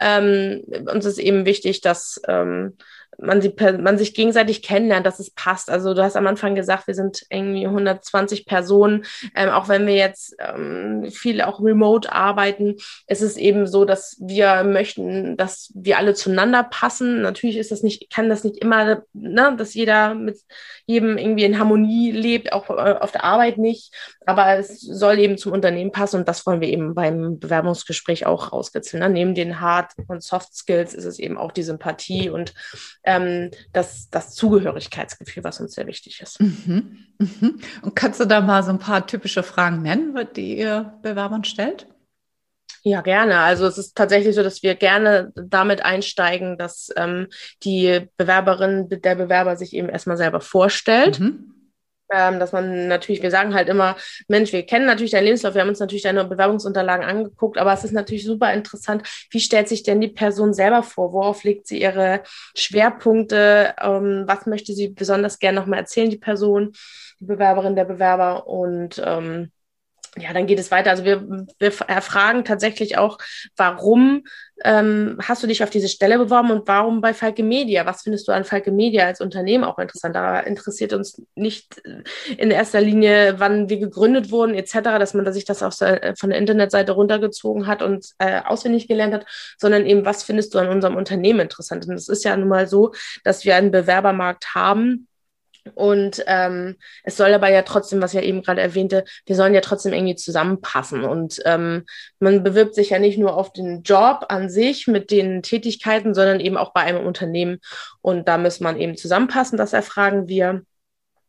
Ähm, 0.00 0.62
uns 0.90 1.04
ist 1.04 1.18
eben 1.18 1.44
wichtig, 1.44 1.82
dass 1.82 2.18
ähm, 2.26 2.78
man, 3.18 3.40
sie, 3.40 3.54
man 3.58 3.98
sich 3.98 4.14
gegenseitig 4.14 4.62
kennenlernt, 4.62 5.06
dass 5.06 5.18
es 5.18 5.30
passt. 5.30 5.70
Also 5.70 5.94
du 5.94 6.02
hast 6.02 6.16
am 6.16 6.26
Anfang 6.26 6.54
gesagt, 6.54 6.86
wir 6.86 6.94
sind 6.94 7.24
irgendwie 7.30 7.66
120 7.66 8.46
Personen. 8.46 9.04
Ähm, 9.34 9.50
auch 9.50 9.68
wenn 9.68 9.86
wir 9.86 9.94
jetzt 9.94 10.36
ähm, 10.38 11.10
viel 11.10 11.40
auch 11.40 11.60
remote 11.60 12.12
arbeiten, 12.12 12.76
ist 13.06 13.22
es 13.22 13.36
eben 13.36 13.66
so, 13.66 13.84
dass 13.84 14.16
wir 14.20 14.64
möchten, 14.64 15.36
dass 15.36 15.72
wir 15.74 15.98
alle 15.98 16.14
zueinander 16.14 16.64
passen. 16.64 17.22
Natürlich 17.22 17.56
ist 17.56 17.70
das 17.70 17.82
nicht, 17.82 18.10
kann 18.10 18.28
das 18.28 18.44
nicht 18.44 18.58
immer, 18.58 19.02
ne, 19.12 19.54
dass 19.56 19.74
jeder 19.74 20.14
mit 20.14 20.38
jedem 20.86 21.18
irgendwie 21.18 21.44
in 21.44 21.58
Harmonie 21.58 22.12
lebt, 22.12 22.52
auch 22.52 22.70
äh, 22.70 22.94
auf 23.00 23.12
der 23.12 23.24
Arbeit 23.24 23.58
nicht. 23.58 23.92
Aber 24.26 24.58
es 24.58 24.80
soll 24.80 25.18
eben 25.18 25.38
zum 25.38 25.52
Unternehmen 25.52 25.92
passen 25.92 26.18
und 26.18 26.28
das 26.28 26.44
wollen 26.46 26.60
wir 26.60 26.68
eben 26.68 26.94
beim 26.94 27.38
Bewerbungsgespräch 27.38 28.26
auch 28.26 28.52
rauskitzeln. 28.52 29.00
Ne? 29.00 29.08
Neben 29.08 29.34
den 29.34 29.60
Hard- 29.60 29.92
und 30.08 30.22
Soft 30.22 30.54
Skills 30.54 30.94
ist 30.94 31.04
es 31.04 31.18
eben 31.18 31.38
auch 31.38 31.52
die 31.52 31.62
Sympathie 31.62 32.28
und 32.28 32.52
ähm, 33.04 33.50
das, 33.72 34.10
das 34.10 34.34
Zugehörigkeitsgefühl, 34.34 35.44
was 35.44 35.60
uns 35.60 35.74
sehr 35.74 35.86
wichtig 35.86 36.20
ist. 36.20 36.40
Mhm. 36.40 37.06
Mhm. 37.18 37.60
Und 37.82 37.94
kannst 37.96 38.20
du 38.20 38.24
da 38.24 38.40
mal 38.40 38.62
so 38.62 38.70
ein 38.70 38.80
paar 38.80 39.06
typische 39.06 39.44
Fragen 39.44 39.82
nennen, 39.82 40.14
die 40.34 40.58
ihr 40.58 40.98
Bewerbern 41.02 41.44
stellt? 41.44 41.86
Ja, 42.82 43.00
gerne. 43.00 43.40
Also 43.40 43.66
es 43.66 43.78
ist 43.78 43.96
tatsächlich 43.96 44.36
so, 44.36 44.44
dass 44.44 44.62
wir 44.62 44.76
gerne 44.76 45.32
damit 45.34 45.84
einsteigen, 45.84 46.56
dass 46.56 46.88
ähm, 46.96 47.26
die 47.64 48.08
Bewerberin, 48.16 48.88
der 48.88 49.16
Bewerber 49.16 49.56
sich 49.56 49.72
eben 49.72 49.88
erstmal 49.88 50.16
selber 50.16 50.40
vorstellt. 50.40 51.18
Mhm. 51.18 51.55
Ähm, 52.12 52.38
dass 52.38 52.52
man 52.52 52.86
natürlich, 52.86 53.22
wir 53.22 53.32
sagen 53.32 53.54
halt 53.54 53.68
immer, 53.68 53.96
Mensch, 54.28 54.52
wir 54.52 54.64
kennen 54.64 54.86
natürlich 54.86 55.10
deinen 55.10 55.24
Lebenslauf, 55.24 55.54
wir 55.54 55.62
haben 55.62 55.68
uns 55.68 55.80
natürlich 55.80 56.04
deine 56.04 56.24
Bewerbungsunterlagen 56.24 57.04
angeguckt, 57.04 57.58
aber 57.58 57.72
es 57.72 57.82
ist 57.82 57.92
natürlich 57.92 58.24
super 58.24 58.52
interessant, 58.52 59.02
wie 59.30 59.40
stellt 59.40 59.68
sich 59.68 59.82
denn 59.82 60.00
die 60.00 60.08
Person 60.08 60.54
selber 60.54 60.84
vor? 60.84 61.12
Worauf 61.12 61.42
legt 61.42 61.66
sie 61.66 61.80
ihre 61.80 62.22
Schwerpunkte? 62.56 63.74
Ähm, 63.80 64.24
was 64.26 64.46
möchte 64.46 64.72
sie 64.72 64.88
besonders 64.88 65.40
gerne 65.40 65.58
nochmal 65.58 65.80
erzählen, 65.80 66.10
die 66.10 66.18
Person, 66.18 66.72
die 67.18 67.24
Bewerberin, 67.24 67.74
der 67.74 67.84
Bewerber? 67.84 68.46
Und 68.46 69.02
ähm, 69.04 69.50
ja, 70.16 70.32
dann 70.32 70.46
geht 70.46 70.58
es 70.58 70.70
weiter. 70.70 70.90
Also 70.90 71.04
wir, 71.04 71.26
wir 71.58 71.72
erfragen 71.88 72.44
tatsächlich 72.44 72.98
auch, 72.98 73.18
warum 73.56 74.24
ähm, 74.64 75.18
hast 75.22 75.42
du 75.42 75.46
dich 75.46 75.62
auf 75.62 75.70
diese 75.70 75.88
Stelle 75.88 76.18
beworben 76.18 76.50
und 76.50 76.66
warum 76.66 77.00
bei 77.00 77.12
Falke 77.12 77.42
Media? 77.42 77.84
Was 77.84 78.02
findest 78.02 78.26
du 78.26 78.32
an 78.32 78.44
Falke 78.44 78.72
Media 78.72 79.06
als 79.06 79.20
Unternehmen 79.20 79.64
auch 79.64 79.78
interessant? 79.78 80.16
Da 80.16 80.40
interessiert 80.40 80.92
uns 80.92 81.20
nicht 81.34 81.82
in 82.38 82.50
erster 82.50 82.80
Linie, 82.80 83.34
wann 83.38 83.68
wir 83.68 83.78
gegründet 83.78 84.30
wurden 84.30 84.54
etc., 84.54 84.72
dass 84.98 85.14
man 85.14 85.30
sich 85.32 85.44
das 85.44 85.62
auf 85.62 85.76
der, 85.76 86.14
von 86.18 86.30
der 86.30 86.38
Internetseite 86.38 86.92
runtergezogen 86.92 87.66
hat 87.66 87.82
und 87.82 88.06
äh, 88.18 88.40
auswendig 88.44 88.88
gelernt 88.88 89.14
hat, 89.14 89.26
sondern 89.58 89.84
eben, 89.84 90.04
was 90.04 90.22
findest 90.24 90.54
du 90.54 90.58
an 90.58 90.68
unserem 90.68 90.96
Unternehmen 90.96 91.40
interessant? 91.40 91.86
Und 91.86 91.94
es 91.94 92.08
ist 92.08 92.24
ja 92.24 92.36
nun 92.36 92.48
mal 92.48 92.66
so, 92.66 92.92
dass 93.24 93.44
wir 93.44 93.56
einen 93.56 93.70
Bewerbermarkt 93.70 94.54
haben, 94.54 95.06
und 95.74 96.22
ähm, 96.26 96.76
es 97.04 97.16
soll 97.16 97.32
aber 97.34 97.50
ja 97.50 97.62
trotzdem, 97.62 98.00
was 98.00 98.14
ich 98.14 98.20
ja 98.20 98.26
eben 98.26 98.42
gerade 98.42 98.60
erwähnte, 98.60 99.04
wir 99.24 99.36
sollen 99.36 99.54
ja 99.54 99.60
trotzdem 99.60 99.92
irgendwie 99.92 100.16
zusammenpassen. 100.16 101.04
Und 101.04 101.40
ähm, 101.44 101.84
man 102.18 102.42
bewirbt 102.42 102.74
sich 102.74 102.90
ja 102.90 102.98
nicht 102.98 103.18
nur 103.18 103.36
auf 103.36 103.52
den 103.52 103.82
Job 103.82 104.26
an 104.28 104.48
sich 104.48 104.86
mit 104.86 105.10
den 105.10 105.42
Tätigkeiten, 105.42 106.14
sondern 106.14 106.40
eben 106.40 106.56
auch 106.56 106.72
bei 106.72 106.80
einem 106.80 107.06
Unternehmen. 107.06 107.58
Und 108.00 108.28
da 108.28 108.38
muss 108.38 108.60
man 108.60 108.78
eben 108.78 108.96
zusammenpassen, 108.96 109.58
das 109.58 109.72
erfragen 109.72 110.28
wir. 110.28 110.62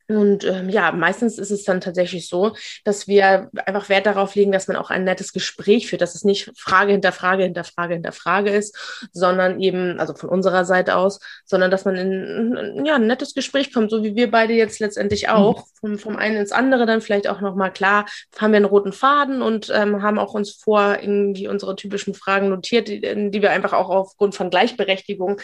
Und 0.10 0.46
ähm, 0.46 0.70
ja, 0.70 0.94
meistens 0.94 1.38
ist 1.38 1.52
es 1.52 1.66
dann 1.66 1.82
tatsächlich 1.82 2.30
so, 2.30 2.56
dass 2.86 3.08
wir 3.08 3.50
einfach 3.66 3.90
Wert 3.90 4.06
darauf 4.06 4.36
legen, 4.36 4.54
dass 4.54 4.70
man 4.70 4.78
auch 4.78 4.90
ein 4.90 5.04
nettes 5.04 5.34
Gespräch 5.34 5.88
führt, 5.88 6.02
dass 6.02 6.16
es 6.16 6.24
nicht 6.24 6.50
Frage 6.56 6.94
hinter 6.94 7.12
Frage 7.12 7.44
hinter 7.44 7.66
Frage 7.66 7.96
hinter 7.96 8.14
Frage 8.14 8.52
ist, 8.52 9.10
sondern 9.12 9.60
eben, 9.60 10.00
also 10.00 10.16
von 10.16 10.30
unserer 10.30 10.64
Seite 10.64 10.96
aus, 10.96 11.20
sondern 11.44 11.72
dass 11.72 11.84
man 11.84 11.96
in 11.96 12.86
ja, 12.86 12.96
ein 12.96 13.08
nettes 13.08 13.34
Gespräch 13.34 13.74
kommt, 13.74 13.92
so 13.92 14.02
wie 14.04 14.16
wir 14.16 14.32
beide 14.32 14.54
jetzt 14.54 14.80
letztendlich 14.80 15.24
mhm. 15.24 15.34
auch, 15.34 15.68
vom, 15.80 15.98
vom 15.98 16.16
einen 16.16 16.38
ins 16.38 16.54
andere 16.54 16.86
dann 16.86 17.02
vielleicht 17.02 17.28
auch 17.28 17.42
nochmal. 17.42 17.74
Klar, 17.74 18.06
haben 18.38 18.54
wir 18.54 18.58
einen 18.58 18.66
roten 18.66 18.94
Faden 18.94 19.42
und 19.42 19.70
ähm, 19.76 20.02
haben 20.02 20.20
auch 20.20 20.34
uns 20.34 20.52
vor 20.52 21.00
irgendwie 21.02 21.50
unsere 21.50 21.76
typischen 21.76 22.14
Fragen 22.14 22.48
notiert, 22.48 22.88
die, 22.88 23.02
die 23.02 23.42
wir 23.42 23.52
einfach 23.52 23.74
auch 23.74 23.90
aufgrund 23.90 24.36
von 24.36 24.50
Gleichberechtigung 24.50 25.42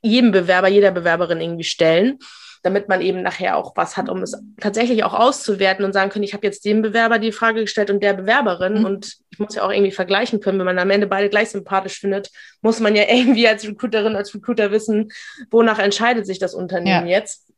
jedem 0.00 0.32
Bewerber, 0.32 0.66
jeder 0.66 0.90
Bewerberin 0.90 1.40
irgendwie 1.40 1.62
stellen 1.62 2.18
damit 2.62 2.88
man 2.88 3.00
eben 3.00 3.22
nachher 3.22 3.56
auch 3.56 3.76
was 3.76 3.96
hat, 3.96 4.08
um 4.08 4.22
es 4.22 4.40
tatsächlich 4.60 5.04
auch 5.04 5.14
auszuwerten 5.14 5.84
und 5.84 5.92
sagen 5.92 6.10
können, 6.10 6.24
ich 6.24 6.32
habe 6.32 6.46
jetzt 6.46 6.64
dem 6.64 6.80
Bewerber 6.80 7.18
die 7.18 7.32
Frage 7.32 7.62
gestellt 7.62 7.90
und 7.90 8.02
der 8.02 8.14
Bewerberin 8.14 8.80
mhm. 8.80 8.84
und 8.84 9.16
ich 9.30 9.38
muss 9.38 9.54
ja 9.54 9.64
auch 9.64 9.72
irgendwie 9.72 9.90
vergleichen 9.90 10.40
können, 10.40 10.58
wenn 10.58 10.66
man 10.66 10.78
am 10.78 10.90
Ende 10.90 11.06
beide 11.06 11.28
gleich 11.28 11.50
sympathisch 11.50 11.98
findet, 11.98 12.30
muss 12.60 12.80
man 12.80 12.94
ja 12.94 13.04
irgendwie 13.08 13.48
als 13.48 13.66
Recruiterin, 13.66 14.16
als 14.16 14.34
Recruiter 14.34 14.70
wissen, 14.70 15.10
wonach 15.50 15.78
entscheidet 15.78 16.26
sich 16.26 16.38
das 16.38 16.54
Unternehmen 16.54 17.08
ja. 17.08 17.18
jetzt. 17.18 17.51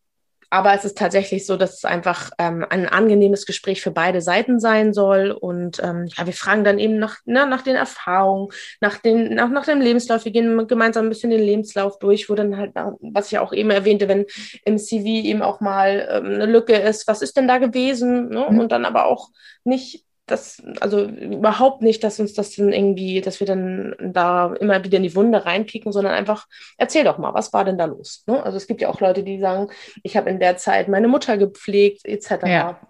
Aber 0.55 0.73
es 0.73 0.85
ist 0.85 0.97
tatsächlich 0.97 1.47
so, 1.47 1.57
dass 1.57 1.79
es 1.79 1.85
einfach 1.85 2.31
ähm, 2.39 2.65
ein 2.71 2.89
angenehmes 2.89 3.45
Gespräch 3.45 3.83
für 3.83 3.91
beide 3.91 4.21
Seiten 4.21 4.61
sein 4.61 4.95
soll. 4.95 5.33
Und 5.33 5.83
ähm, 5.83 6.07
ja, 6.17 6.27
wir 6.27 6.33
fragen 6.33 6.63
dann 6.63 6.79
eben 6.79 7.01
nach, 7.01 7.17
ne, 7.25 7.45
nach 7.45 7.63
den 7.63 7.75
Erfahrungen, 7.75 8.53
nach, 8.81 8.99
den, 8.99 9.35
nach, 9.35 9.49
nach 9.49 9.65
dem 9.65 9.81
Lebenslauf. 9.81 10.25
Wir 10.25 10.31
gehen 10.31 10.69
gemeinsam 10.69 11.07
ein 11.07 11.09
bisschen 11.09 11.31
den 11.31 11.43
Lebenslauf 11.43 11.99
durch, 11.99 12.31
wo 12.31 12.37
dann 12.37 12.57
halt, 12.57 12.71
was 13.01 13.33
ich 13.33 13.39
auch 13.41 13.53
eben 13.53 13.71
erwähnte, 13.71 14.07
wenn 14.07 14.27
im 14.65 14.79
CV 14.79 15.27
eben 15.27 15.43
auch 15.43 15.61
mal 15.61 16.09
ähm, 16.09 16.27
eine 16.27 16.47
Lücke 16.47 16.77
ist, 16.77 17.09
was 17.09 17.21
ist 17.21 17.37
denn 17.37 17.49
da 17.49 17.59
gewesen? 17.59 18.29
Ne? 18.29 18.47
Mhm. 18.49 18.61
Und 18.61 18.71
dann 18.71 18.85
aber 18.85 19.07
auch 19.07 19.31
nicht 19.65 20.04
das, 20.27 20.63
also 20.81 21.05
überhaupt 21.05 21.83
nicht, 21.83 22.03
dass 22.03 22.19
uns 22.19 22.33
das 22.33 22.57
dann 22.57 22.73
irgendwie, 22.73 23.21
dass 23.21 23.41
wir 23.41 23.47
dann 23.47 23.95
da 24.01 24.55
immer 24.55 24.83
wieder 24.83 24.97
in 24.97 25.03
die 25.03 25.15
Wunde 25.15 25.45
reinpicken, 25.45 25.93
sondern 25.93 26.15
einfach, 26.15 26.47
erzähl 26.79 27.05
doch 27.05 27.19
mal, 27.19 27.35
was 27.35 27.53
war 27.53 27.65
denn 27.65 27.77
da 27.77 27.85
los? 27.85 28.25
Ne? 28.27 28.43
Also 28.43 28.57
es 28.57 28.67
gibt 28.67 28.81
ja 28.81 28.89
auch 28.89 29.01
Leute, 29.01 29.23
die 29.23 29.39
sagen, 29.39 29.71
ich 30.03 30.17
habe 30.17 30.31
in 30.31 30.41
der 30.41 30.57
Zeit 30.57 30.89
meine 30.89 31.09
Mutter 31.09 31.37
gepflegt, 31.37 32.07
etc. 32.07 32.47
Ja. 32.47 32.81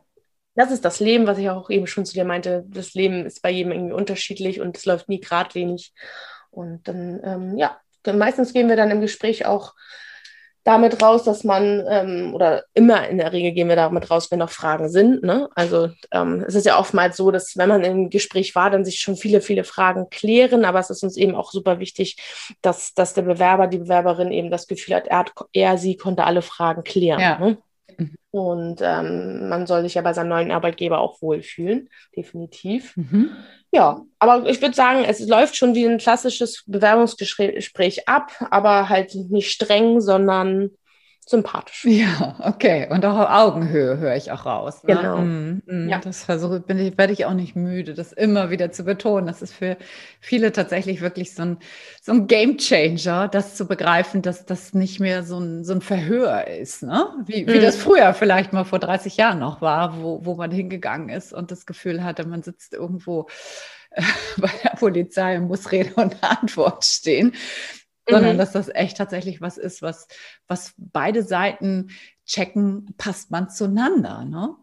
Das 0.55 0.71
ist 0.71 0.85
das 0.85 1.01
Leben, 1.01 1.27
was 1.27 1.39
ich 1.39 1.51
auch 1.51 1.71
eben 1.71 1.89
schon 1.89 2.07
zu 2.07 2.15
dir 2.15 2.25
meinte. 2.25 2.65
Das 2.69 2.95
Leben 2.95 3.27
ist 3.27 3.43
bei 3.43 3.51
jedem 3.51 3.73
irgendwie 3.73 3.95
unterschiedlich 3.95 4.61
und 4.61 4.77
es 4.77 4.85
läuft 4.85 5.09
nie 5.09 5.19
geradlinig. 5.19 5.93
Und 6.51 6.87
dann, 6.87 7.21
ähm, 7.25 7.59
ja, 7.59 7.77
meistens 8.13 8.53
gehen 8.53 8.69
wir 8.69 8.77
dann 8.77 8.93
im 8.93 9.01
Gespräch 9.01 9.47
auch 9.47 9.75
damit 10.65 11.03
raus, 11.03 11.25
dass 11.25 11.45
man, 11.45 11.85
ähm, 11.89 12.35
oder 12.35 12.65
immer 12.73 13.07
in 13.09 13.19
der 13.19 13.33
Regel 13.33 13.53
gehen 13.53 13.69
wir 13.69 13.77
damit 13.77 14.11
raus, 14.11 14.31
wenn 14.31 14.39
noch 14.39 14.51
Fragen 14.51 14.89
sind. 14.89 15.23
Ne? 15.23 15.49
Also 15.55 15.91
ähm, 16.11 16.43
es 16.47 16.55
ist 16.55 16.65
ja 16.65 16.79
oftmals 16.79 17.19
so, 17.19 17.31
dass 17.31 17.57
wenn 17.59 17.69
man 17.69 17.85
im 17.85 18.09
Gespräch 18.09 18.55
war, 18.55 18.71
dann 18.71 18.85
sich 18.85 18.99
schon 19.01 19.17
viele, 19.17 19.43
viele 19.43 19.65
Fragen 19.65 20.09
klären, 20.09 20.65
aber 20.65 20.79
es 20.79 20.89
ist 20.89 21.03
uns 21.03 21.19
eben 21.19 21.35
auch 21.35 21.53
super 21.53 21.81
wichtig, 21.81 22.17
dass, 22.63 22.95
dass 22.95 23.13
der 23.13 23.23
Bewerber, 23.23 23.67
die 23.67 23.79
Bewerberin 23.79 24.33
eben 24.33 24.51
das 24.51 24.67
Gefühl 24.67 24.97
hat, 24.97 25.07
er, 25.07 25.19
hat, 25.19 25.33
er 25.53 25.77
sie 25.77 25.97
konnte 25.97 26.25
alle 26.25 26.41
Fragen 26.41 26.83
klären. 26.83 27.21
Ja. 27.21 27.39
Ne? 27.39 27.59
Mhm. 27.99 28.15
Und 28.31 28.81
ähm, 28.83 29.49
man 29.49 29.67
soll 29.67 29.83
sich 29.83 29.95
ja 29.95 30.03
bei 30.03 30.13
seinem 30.13 30.31
neuen 30.31 30.51
Arbeitgeber 30.51 30.99
auch 30.99 31.23
wohlfühlen, 31.23 31.89
definitiv. 32.17 32.97
Mhm. 32.97 33.31
Ja, 33.71 34.03
aber 34.19 34.49
ich 34.49 34.61
würde 34.61 34.75
sagen, 34.75 35.05
es 35.05 35.27
läuft 35.27 35.57
schon 35.57 35.75
wie 35.75 35.87
ein 35.87 35.99
klassisches 35.99 36.65
Bewerbungsgespräch 36.67 38.09
ab, 38.09 38.33
aber 38.51 38.89
halt 38.89 39.15
nicht 39.15 39.51
streng, 39.51 40.01
sondern 40.01 40.71
sympathisch. 41.27 41.85
Ja, 41.85 42.37
okay. 42.41 42.87
Und 42.91 43.05
auch 43.05 43.17
auf 43.19 43.31
Augenhöhe 43.31 43.99
höre 43.99 44.15
ich 44.15 44.31
auch 44.31 44.45
raus. 44.45 44.83
Ne? 44.85 44.95
Genau. 44.95 45.19
Mm, 45.19 45.63
mm, 45.67 45.89
ja. 45.89 45.99
Das 45.99 46.25
versuche 46.25 46.61
bin 46.61 46.79
ich, 46.79 46.99
werde 46.99 47.13
ich 47.13 47.25
auch 47.25 47.33
nicht 47.33 47.57
müde, 47.57 47.95
das 47.95 48.13
immer 48.13 48.51
wieder 48.51 48.73
zu 48.73 48.85
betonen. 48.85 49.27
Das 49.27 49.41
ist 49.41 49.55
für 49.55 49.77
viele 50.21 50.53
tatsächlich 50.53 51.01
wirklich 51.01 51.35
so 51.35 51.43
ein, 51.43 51.59
so 52.03 52.13
ein 52.13 52.27
Game 52.27 52.59
Changer, 52.59 53.29
das 53.29 53.55
zu 53.55 53.67
begreifen, 53.67 54.23
dass 54.23 54.45
das 54.45 54.75
nicht 54.75 55.01
mehr 55.01 55.23
so 55.23 55.39
ein, 55.39 55.65
so 55.65 55.73
ein 55.73 55.81
Verhör 55.81 56.47
ist, 56.47 56.83
ne? 56.83 57.07
Wie, 57.25 57.47
wie 57.47 57.59
mm. 57.59 57.63
das 57.63 57.77
früher 57.77 58.13
vielleicht 58.13 58.53
mal 58.53 58.65
vor 58.65 58.79
30 58.79 59.17
Jahren 59.17 59.39
noch 59.39 59.61
war, 59.61 60.03
wo, 60.03 60.25
wo 60.25 60.35
man 60.35 60.51
hingegangen 60.51 61.09
ist 61.09 61.33
und 61.33 61.51
das 61.51 61.65
Gefühl 61.65 62.05
hatte, 62.05 62.27
man 62.27 62.43
sitzt 62.43 62.75
irgendwo 62.75 63.29
bei 64.37 64.51
der 64.63 64.71
Polizei 64.71 65.39
und 65.39 65.49
muss 65.49 65.73
Rede 65.73 65.95
und 65.95 66.23
Antwort 66.23 66.85
stehen 66.85 67.33
sondern 68.09 68.35
mhm. 68.35 68.39
dass 68.39 68.53
das 68.53 68.69
echt 68.69 68.97
tatsächlich 68.97 69.41
was 69.41 69.59
ist, 69.59 69.83
was, 69.83 70.07
was 70.47 70.75
beide 70.77 71.23
Seiten 71.23 71.91
checken, 72.27 72.95
passt 72.97 73.31
man 73.31 73.51
zueinander. 73.51 74.25
Ne? 74.25 74.57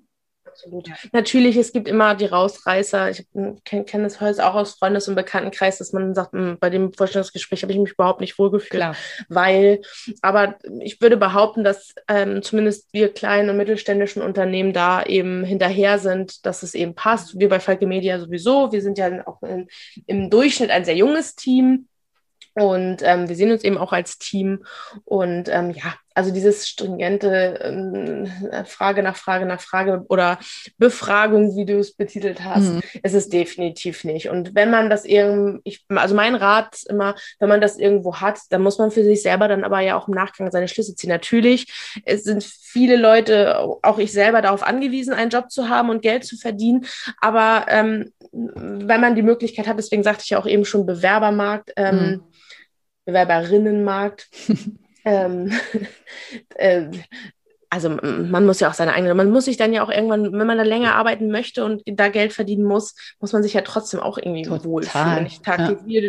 Absolut. 0.51 0.89
Natürlich, 1.11 1.55
es 1.55 1.71
gibt 1.71 1.87
immer 1.87 2.15
die 2.15 2.25
Rausreißer. 2.25 3.09
Ich 3.09 3.25
kenne 3.63 3.85
kenn 3.85 4.03
das 4.03 4.19
heute 4.19 4.45
auch 4.45 4.55
aus 4.55 4.73
Freundes- 4.73 5.07
und 5.07 5.15
Bekanntenkreis, 5.15 5.77
dass 5.77 5.93
man 5.93 6.13
sagt, 6.13 6.33
hm, 6.33 6.57
bei 6.59 6.69
dem 6.69 6.93
Vorstellungsgespräch 6.93 7.63
habe 7.63 7.71
ich 7.71 7.79
mich 7.79 7.93
überhaupt 7.93 8.21
nicht 8.21 8.37
wohlgefühlt. 8.37 8.71
Klar. 8.71 8.95
Weil, 9.29 9.81
aber 10.21 10.57
ich 10.81 11.01
würde 11.01 11.17
behaupten, 11.17 11.63
dass 11.63 11.93
ähm, 12.07 12.41
zumindest 12.41 12.93
wir 12.93 13.13
kleinen 13.13 13.49
und 13.49 13.57
mittelständischen 13.57 14.21
Unternehmen 14.21 14.73
da 14.73 15.03
eben 15.03 15.43
hinterher 15.43 15.99
sind, 15.99 16.45
dass 16.45 16.63
es 16.63 16.73
eben 16.73 16.95
passt. 16.95 17.39
Wir 17.39 17.49
bei 17.49 17.59
Falke 17.59 17.87
Media 17.87 18.19
sowieso. 18.19 18.71
Wir 18.71 18.81
sind 18.81 18.97
ja 18.97 19.25
auch 19.27 19.41
in, 19.43 19.67
im 20.05 20.29
Durchschnitt 20.29 20.69
ein 20.69 20.85
sehr 20.85 20.95
junges 20.95 21.35
Team. 21.35 21.87
Und 22.53 22.97
ähm, 23.01 23.29
wir 23.29 23.35
sehen 23.35 23.51
uns 23.51 23.63
eben 23.63 23.77
auch 23.77 23.93
als 23.93 24.17
Team. 24.17 24.65
Und 25.05 25.47
ähm, 25.47 25.71
ja, 25.71 25.93
also 26.13 26.31
dieses 26.31 26.67
stringente 26.67 27.59
ähm, 27.63 28.31
Frage 28.65 29.01
nach 29.01 29.15
Frage 29.15 29.45
nach 29.45 29.61
Frage 29.61 30.03
oder 30.09 30.39
Befragung, 30.77 31.55
wie 31.55 31.65
du 31.65 31.79
es 31.79 31.95
betitelt 31.95 32.43
hast, 32.43 32.73
mhm. 32.73 32.81
ist 33.01 33.13
es 33.13 33.29
definitiv 33.29 34.03
nicht. 34.03 34.29
Und 34.29 34.53
wenn 34.53 34.69
man 34.69 34.89
das 34.89 35.05
irgendwie, 35.05 35.79
also 35.89 36.13
mein 36.13 36.35
Rat 36.35 36.75
ist 36.75 36.89
immer, 36.89 37.15
wenn 37.39 37.47
man 37.47 37.61
das 37.61 37.77
irgendwo 37.77 38.17
hat, 38.17 38.39
dann 38.49 38.61
muss 38.61 38.77
man 38.77 38.91
für 38.91 39.03
sich 39.03 39.21
selber 39.21 39.47
dann 39.47 39.63
aber 39.63 39.79
ja 39.79 39.97
auch 39.97 40.09
im 40.09 40.13
Nachgang 40.13 40.51
seine 40.51 40.67
Schlüsse 40.67 40.95
ziehen. 40.95 41.09
Natürlich 41.09 41.67
es 42.05 42.23
sind 42.23 42.43
viele 42.43 42.97
Leute, 42.97 43.59
auch 43.81 43.97
ich 43.97 44.11
selber, 44.11 44.41
darauf 44.41 44.63
angewiesen, 44.63 45.13
einen 45.13 45.31
Job 45.31 45.49
zu 45.49 45.69
haben 45.69 45.89
und 45.89 46.01
Geld 46.01 46.25
zu 46.25 46.37
verdienen. 46.37 46.85
Aber 47.19 47.65
ähm, 47.69 48.11
wenn 48.31 49.01
man 49.01 49.15
die 49.15 49.23
Möglichkeit 49.23 49.67
hat, 49.67 49.77
deswegen 49.77 50.03
sagte 50.03 50.23
ich 50.23 50.29
ja 50.29 50.39
auch 50.39 50.47
eben 50.47 50.65
schon 50.65 50.85
Bewerbermarkt, 50.85 51.73
ähm, 51.75 51.95
mhm 51.95 52.23
Bewerberinnenmarkt. 53.05 54.29
ähm, 55.05 55.51
äh, 56.55 56.89
also 57.73 57.89
man 57.89 58.45
muss 58.45 58.59
ja 58.59 58.69
auch 58.69 58.73
seine 58.73 58.93
eigene, 58.93 59.13
man 59.13 59.31
muss 59.31 59.45
sich 59.45 59.55
dann 59.55 59.71
ja 59.71 59.81
auch 59.81 59.89
irgendwann, 59.89 60.33
wenn 60.33 60.45
man 60.45 60.57
da 60.57 60.63
länger 60.63 60.93
arbeiten 60.95 61.31
möchte 61.31 61.63
und 61.63 61.81
da 61.85 62.09
Geld 62.09 62.33
verdienen 62.33 62.65
muss, 62.65 62.95
muss 63.21 63.31
man 63.31 63.43
sich 63.43 63.53
ja 63.53 63.61
trotzdem 63.61 64.01
auch 64.01 64.17
irgendwie 64.17 64.41
Total. 64.41 64.65
wohlfühlen. 64.65 65.25
Ich 65.25 65.41
tag, 65.41 65.59
ja. 65.59 65.77
wie, 65.85 66.01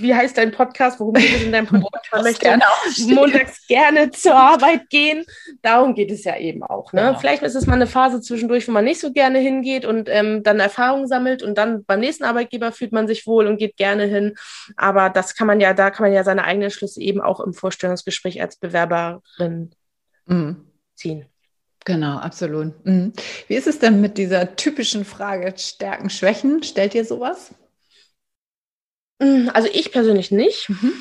wie 0.00 0.14
heißt 0.14 0.38
dein 0.38 0.50
Podcast? 0.50 0.98
Worum 0.98 1.12
geht 1.12 1.36
es 1.36 1.42
in 1.42 1.52
deinem 1.52 1.66
Podcast? 1.66 2.12
Man 2.12 2.22
möchte 2.22 2.40
gerne 2.40 2.64
montags 3.08 3.66
gerne 3.66 4.10
zur 4.12 4.34
Arbeit 4.34 4.88
gehen. 4.88 5.26
Darum 5.60 5.94
geht 5.94 6.10
es 6.10 6.24
ja 6.24 6.38
eben 6.38 6.62
auch. 6.62 6.94
Ne? 6.94 7.02
Genau. 7.02 7.18
Vielleicht 7.18 7.42
ist 7.42 7.54
es 7.54 7.66
mal 7.66 7.74
eine 7.74 7.86
Phase 7.86 8.22
zwischendurch, 8.22 8.66
wo 8.66 8.72
man 8.72 8.86
nicht 8.86 9.00
so 9.00 9.12
gerne 9.12 9.40
hingeht 9.40 9.84
und 9.84 10.08
ähm, 10.08 10.42
dann 10.42 10.58
Erfahrung 10.58 11.06
sammelt 11.06 11.42
und 11.42 11.58
dann 11.58 11.84
beim 11.84 12.00
nächsten 12.00 12.24
Arbeitgeber 12.24 12.72
fühlt 12.72 12.92
man 12.92 13.06
sich 13.06 13.26
wohl 13.26 13.46
und 13.46 13.58
geht 13.58 13.76
gerne 13.76 14.04
hin. 14.04 14.36
Aber 14.76 15.10
das 15.10 15.34
kann 15.34 15.46
man 15.46 15.60
ja, 15.60 15.74
da 15.74 15.90
kann 15.90 16.06
man 16.06 16.14
ja 16.14 16.24
seine 16.24 16.44
eigenen 16.44 16.70
Schlüsse 16.70 17.02
eben 17.02 17.20
auch 17.20 17.40
im 17.40 17.52
Vorstellungsgespräch 17.52 18.40
als 18.40 18.56
Bewerberin 18.56 19.72
mhm. 20.26 20.66
ziehen. 20.94 21.26
Genau, 21.84 22.18
absolut. 22.18 22.84
Mhm. 22.84 23.12
Wie 23.48 23.54
ist 23.54 23.66
es 23.66 23.78
denn 23.78 24.00
mit 24.00 24.18
dieser 24.18 24.56
typischen 24.56 25.04
Frage 25.04 25.54
Stärken, 25.56 26.10
Schwächen? 26.10 26.62
Stellt 26.62 26.94
ihr 26.94 27.04
sowas? 27.04 27.54
Mhm, 29.18 29.50
also 29.54 29.68
ich 29.72 29.92
persönlich 29.92 30.30
nicht. 30.30 30.68
Mhm. 30.68 30.92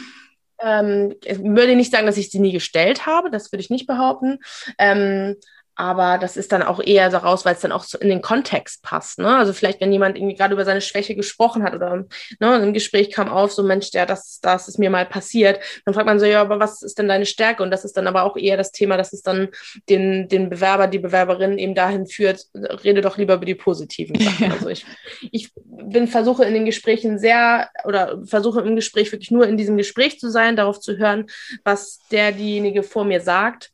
Ähm, 0.61 1.15
ich 1.23 1.39
würde 1.39 1.75
nicht 1.75 1.91
sagen, 1.91 2.05
dass 2.05 2.17
ich 2.17 2.29
sie 2.29 2.39
nie 2.39 2.51
gestellt 2.51 3.05
habe, 3.05 3.29
das 3.29 3.51
würde 3.51 3.61
ich 3.61 3.69
nicht 3.69 3.87
behaupten. 3.87 4.39
Ähm, 4.77 5.35
aber 5.79 6.17
das 6.17 6.35
ist 6.35 6.51
dann 6.51 6.61
auch 6.61 6.81
eher 6.83 7.09
daraus, 7.09 7.45
weil 7.45 7.55
es 7.55 7.61
dann 7.61 7.71
auch 7.71 7.85
so 7.85 7.97
in 7.97 8.09
den 8.09 8.21
Kontext 8.21 8.83
passt. 8.83 9.17
Ne? 9.17 9.37
Also 9.37 9.53
vielleicht, 9.53 9.79
wenn 9.79 9.93
jemand 9.93 10.17
irgendwie 10.17 10.35
gerade 10.35 10.53
über 10.53 10.65
seine 10.65 10.81
Schwäche 10.81 11.15
gesprochen 11.15 11.63
hat 11.63 11.73
oder 11.73 12.03
ne, 12.41 12.55
im 12.57 12.73
Gespräch 12.73 13.11
kam 13.11 13.29
auf, 13.29 13.53
so 13.53 13.63
Mensch, 13.63 13.91
ja, 13.93 14.05
das, 14.05 14.41
das 14.41 14.67
ist 14.67 14.77
mir 14.77 14.89
mal 14.89 15.05
passiert, 15.05 15.61
dann 15.85 15.93
fragt 15.93 16.05
man 16.05 16.19
so, 16.19 16.25
ja, 16.25 16.41
aber 16.41 16.59
was 16.59 16.81
ist 16.81 16.99
denn 16.99 17.07
deine 17.07 17.25
Stärke? 17.25 17.63
Und 17.63 17.71
das 17.71 17.85
ist 17.85 17.95
dann 17.95 18.07
aber 18.07 18.23
auch 18.23 18.35
eher 18.35 18.57
das 18.57 18.73
Thema, 18.73 18.97
dass 18.97 19.13
es 19.13 19.21
dann 19.21 19.47
den, 19.87 20.27
den 20.27 20.49
Bewerber, 20.49 20.87
die 20.87 20.99
Bewerberin 20.99 21.57
eben 21.57 21.75
dahin 21.75 22.07
führt, 22.07 22.47
rede 22.83 22.99
doch 22.99 23.17
lieber 23.17 23.35
über 23.35 23.45
die 23.45 23.55
positiven 23.55 24.19
Sachen. 24.19 24.47
Ja. 24.47 24.51
Also 24.55 24.67
ich, 24.67 24.85
ich 25.31 25.51
bin, 25.63 26.09
versuche 26.09 26.43
in 26.43 26.55
den 26.55 26.65
Gesprächen 26.65 27.19
sehr 27.19 27.69
oder 27.85 28.19
versuche 28.25 28.59
im 28.59 28.75
Gespräch 28.75 29.13
wirklich 29.13 29.31
nur 29.31 29.47
in 29.47 29.55
diesem 29.55 29.77
Gespräch 29.77 30.19
zu 30.19 30.29
sein, 30.29 30.57
darauf 30.57 30.81
zu 30.81 30.97
hören, 30.97 31.27
was 31.63 32.01
der, 32.11 32.33
diejenige 32.33 32.83
vor 32.83 33.05
mir 33.05 33.21
sagt 33.21 33.71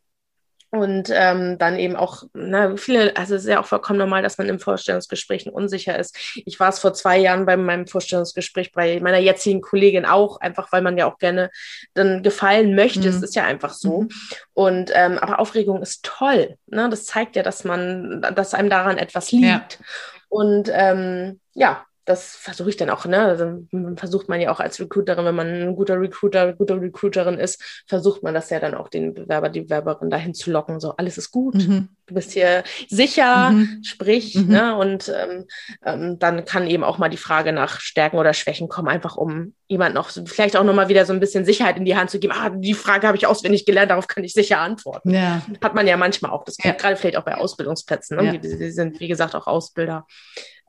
und 0.76 1.10
ähm, 1.12 1.58
dann 1.58 1.78
eben 1.80 1.96
auch, 1.96 2.24
na, 2.34 2.76
viele, 2.78 3.16
also 3.16 3.36
es 3.36 3.44
ist 3.44 3.50
ja 3.50 3.60
auch 3.60 3.66
vollkommen 3.66 4.00
normal, 4.00 4.22
dass 4.22 4.38
man 4.38 4.50
im 4.50 4.60
Vorstellungsgespräch 4.60 5.48
unsicher 5.52 5.98
ist. 5.98 6.16
Ich 6.46 6.60
war 6.60 6.70
es 6.70 6.80
vor 6.80 6.94
zwei 6.94 7.18
Jahren 7.18 7.46
bei 7.46 7.58
meinem 7.58 7.88
Vorstellungsgespräch 7.88 8.72
bei 8.72 9.00
meiner 9.00 9.18
jetzigen 9.18 9.62
Kollegin 9.62 10.06
auch, 10.06 10.40
einfach 10.40 10.72
weil 10.72 10.82
man 10.82 10.98
ja 10.98 11.06
auch 11.06 11.18
gerne 11.18 11.50
dann 11.94 12.24
gefallen 12.24 12.76
möchte. 12.76 13.08
Es 13.08 13.18
mhm. 13.18 13.24
ist 13.24 13.36
ja 13.36 13.46
einfach 13.46 13.74
so. 13.74 14.02
Mhm. 14.02 14.10
Und 14.54 14.92
ähm, 14.94 15.18
aber 15.18 15.40
Aufregung 15.40 15.82
ist 15.82 16.04
toll. 16.04 16.58
Ne? 16.68 16.90
Das 16.90 17.06
zeigt 17.06 17.36
ja, 17.36 17.44
dass 17.44 17.64
man, 17.64 18.22
dass 18.36 18.54
einem 18.54 18.70
daran 18.70 18.98
etwas 18.98 19.32
liegt. 19.32 19.80
Ja. 19.80 19.86
Und 20.30 20.70
ähm, 20.74 21.40
ja, 21.54 21.86
das 22.06 22.36
versuche 22.36 22.70
ich 22.70 22.78
dann 22.78 22.91
auch, 22.91 23.06
ne? 23.06 23.20
Also 23.20 23.65
versucht 23.96 24.30
man 24.30 24.39
ja 24.39 24.52
auch 24.52 24.60
als 24.60 24.80
Recruiterin, 24.80 25.26
wenn 25.26 25.36
man 25.36 25.48
ein 25.48 25.76
guter 25.76 26.00
Recruiter, 26.00 26.54
gute 26.54 26.80
Recruiterin 26.80 27.39
ist, 27.39 27.62
versucht 27.88 28.22
man 28.22 28.34
das 28.34 28.50
ja 28.52 28.60
dann 28.60 28.76
auch 28.76 28.89
den 28.89 29.13
Bewerber, 29.13 29.50
die 29.50 29.62
Bewerberin 29.62 30.10
dahin 30.10 30.34
zu 30.36 30.52
locken. 30.52 30.80
So, 30.80 30.96
alles 30.98 31.18
ist 31.18 31.32
gut, 31.32 31.56
mhm. 31.56 31.89
du 32.06 32.13
bist 32.13 32.32
hier 32.32 32.63
sicher, 32.88 33.50
mhm. 33.50 33.82
sprich, 33.84 34.36
mhm. 34.36 34.48
ne? 34.48 34.76
Und 34.78 35.10
ähm, 35.10 35.46
ähm, 35.84 36.20
dann 36.20 36.46
kann 36.46 36.68
eben 36.68 36.84
auch 36.84 37.00
mal 37.00 37.10
die 37.10 37.18
Frage 37.18 37.52
nach 37.52 37.80
Stärken 37.80 38.18
oder 38.18 38.34
Schwächen 38.34 38.70
kommen, 38.70 38.88
einfach 38.88 39.18
um 39.18 39.54
jemand 39.68 39.96
noch, 39.96 40.12
vielleicht 40.12 40.56
auch 40.56 40.63
nochmal 40.63 40.89
wieder 40.89 41.06
so 41.06 41.13
ein 41.13 41.20
bisschen 41.20 41.44
Sicherheit 41.44 41.78
in 41.78 41.86
die 41.86 41.96
Hand 41.96 42.12
zu 42.12 42.20
geben. 42.20 42.34
Ah, 42.38 42.52
die 42.52 42.76
Frage 42.76 43.08
habe 43.08 43.18
ich 43.18 43.26
auswendig 43.26 43.65
gelernt, 43.65 43.89
darauf 43.89 44.08
kann 44.08 44.24
ich 44.24 44.34
sicher 44.34 44.60
antworten. 44.60 45.10
Ja. 45.10 45.41
Hat 45.63 45.74
man 45.74 45.88
ja 45.88 45.98
manchmal 45.98 46.32
auch. 46.32 46.44
Das 46.44 46.58
ja. 46.63 46.72
gerade 46.74 46.96
vielleicht 46.96 47.18
auch 47.18 47.26
bei 47.26 47.36
Ausbildungsplätzen. 47.36 48.18
Ne? 48.18 48.26
Ja. 48.26 48.32
Die, 48.34 48.39
die 48.39 48.72
sind, 48.72 49.00
wie 49.00 49.08
gesagt, 49.08 49.34
auch 49.34 49.48
Ausbilder. 49.48 50.06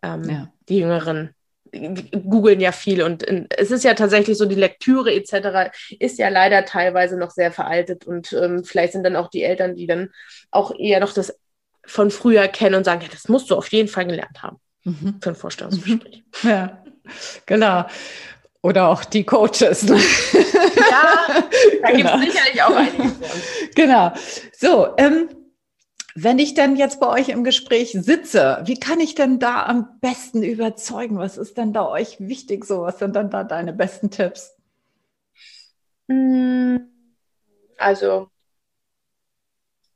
Ähm, 0.02 0.28
ja. 0.28 0.52
Die 0.68 0.78
Jüngeren 0.78 1.34
googeln 1.72 2.60
ja 2.60 2.72
viel 2.72 3.02
und 3.02 3.22
in, 3.22 3.46
es 3.50 3.70
ist 3.70 3.84
ja 3.84 3.94
tatsächlich 3.94 4.38
so, 4.38 4.46
die 4.46 4.54
Lektüre 4.54 5.12
etc. 5.12 5.70
ist 5.98 6.18
ja 6.18 6.28
leider 6.28 6.64
teilweise 6.64 7.18
noch 7.18 7.30
sehr 7.30 7.52
veraltet 7.52 8.06
und 8.06 8.32
ähm, 8.32 8.64
vielleicht 8.64 8.92
sind 8.92 9.04
dann 9.04 9.16
auch 9.16 9.28
die 9.28 9.42
Eltern, 9.42 9.74
die 9.74 9.86
dann 9.86 10.10
auch 10.50 10.72
eher 10.78 11.00
noch 11.00 11.12
das 11.12 11.38
von 11.84 12.10
früher 12.10 12.48
kennen 12.48 12.76
und 12.76 12.84
sagen, 12.84 13.02
ja, 13.02 13.08
das 13.10 13.28
musst 13.28 13.50
du 13.50 13.56
auf 13.56 13.68
jeden 13.68 13.88
Fall 13.88 14.06
gelernt 14.06 14.42
haben 14.42 14.58
mhm. 14.84 15.18
für 15.20 15.30
ein 15.30 15.36
Vorstellungsgespräch. 15.36 16.24
Mhm. 16.42 16.48
Ja, 16.48 16.82
genau. 17.44 17.84
Oder 18.62 18.88
auch 18.88 19.04
die 19.04 19.24
Coaches. 19.24 19.84
Ne? 19.84 20.00
Ja, 20.90 21.26
da 21.82 21.90
genau. 21.90 22.18
gibt 22.18 22.28
es 22.28 22.34
sicherlich 22.34 22.62
auch 22.62 22.74
einige. 22.74 23.12
Genau. 23.74 24.12
So, 24.52 24.88
ähm, 24.96 25.28
wenn 26.18 26.38
ich 26.38 26.54
dann 26.54 26.76
jetzt 26.76 26.98
bei 26.98 27.08
euch 27.08 27.28
im 27.28 27.44
Gespräch 27.44 27.92
sitze, 27.92 28.62
wie 28.64 28.80
kann 28.80 29.00
ich 29.00 29.14
denn 29.14 29.38
da 29.38 29.66
am 29.66 30.00
besten 30.00 30.42
überzeugen? 30.42 31.18
Was 31.18 31.36
ist 31.36 31.58
denn 31.58 31.74
da 31.74 31.86
euch 31.86 32.18
wichtig? 32.18 32.64
So, 32.64 32.80
was 32.80 32.98
sind 32.98 33.14
dann 33.14 33.28
da 33.28 33.44
deine 33.44 33.74
besten 33.74 34.10
Tipps? 34.10 34.56
Hm, 36.08 36.88
also, 37.76 38.30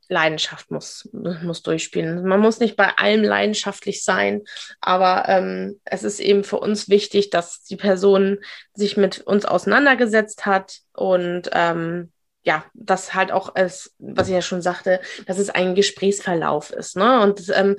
Leidenschaft 0.09 0.69
muss, 0.69 1.09
muss 1.11 1.63
durchspielen. 1.63 2.23
Man 2.23 2.39
muss 2.39 2.59
nicht 2.59 2.75
bei 2.75 2.95
allem 2.97 3.23
leidenschaftlich 3.23 4.03
sein, 4.03 4.43
aber 4.79 5.27
ähm, 5.27 5.79
es 5.85 6.03
ist 6.03 6.19
eben 6.19 6.43
für 6.43 6.59
uns 6.59 6.87
wichtig, 6.87 7.31
dass 7.31 7.63
die 7.63 7.77
Person 7.77 8.37
sich 8.75 8.95
mit 8.95 9.21
uns 9.21 9.45
auseinandergesetzt 9.45 10.45
hat 10.45 10.81
und 10.93 11.49
ähm, 11.53 12.11
ja, 12.43 12.65
das 12.73 13.13
halt 13.13 13.31
auch 13.31 13.53
als, 13.53 13.93
was 13.99 14.27
ich 14.27 14.33
ja 14.33 14.41
schon 14.41 14.63
sagte, 14.63 14.99
dass 15.27 15.37
es 15.37 15.51
ein 15.51 15.75
Gesprächsverlauf 15.75 16.71
ist. 16.71 16.97
Ne? 16.97 17.21
Und 17.21 17.51
ähm, 17.53 17.75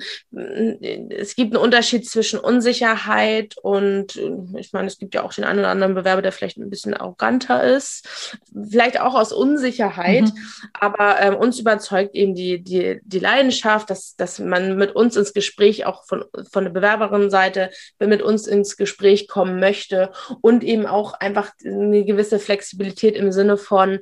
es 1.09 1.35
gibt 1.35 1.53
einen 1.53 1.63
Unterschied 1.63 2.09
zwischen 2.09 2.39
Unsicherheit 2.39 3.55
und 3.61 4.15
ich 4.57 4.71
meine, 4.71 4.87
es 4.87 4.97
gibt 4.97 5.15
ja 5.15 5.23
auch 5.23 5.33
den 5.33 5.43
einen 5.43 5.59
oder 5.59 5.67
anderen 5.67 5.95
Bewerber, 5.95 6.21
der 6.21 6.31
vielleicht 6.31 6.57
ein 6.57 6.69
bisschen 6.69 6.93
arroganter 6.93 7.61
ist, 7.61 8.39
vielleicht 8.53 9.01
auch 9.01 9.15
aus 9.15 9.33
Unsicherheit, 9.33 10.23
mhm. 10.23 10.37
aber 10.73 11.19
ähm, 11.19 11.35
uns 11.35 11.59
überzeugt 11.59 12.15
eben 12.15 12.33
die, 12.33 12.63
die, 12.63 13.01
die 13.03 13.19
Leidenschaft, 13.19 13.89
dass, 13.89 14.15
dass 14.15 14.39
man 14.39 14.77
mit 14.77 14.95
uns 14.95 15.17
ins 15.17 15.33
Gespräch 15.33 15.85
auch 15.85 16.05
von, 16.05 16.23
von 16.49 16.63
der 16.63 16.71
Bewerberinnenseite 16.71 17.69
mit 17.99 18.21
uns 18.21 18.47
ins 18.47 18.77
Gespräch 18.77 19.27
kommen 19.27 19.59
möchte 19.59 20.13
und 20.39 20.63
eben 20.63 20.85
auch 20.85 21.15
einfach 21.15 21.51
eine 21.65 22.05
gewisse 22.05 22.39
Flexibilität 22.39 23.17
im 23.17 23.33
Sinne 23.33 23.57
von, 23.57 23.99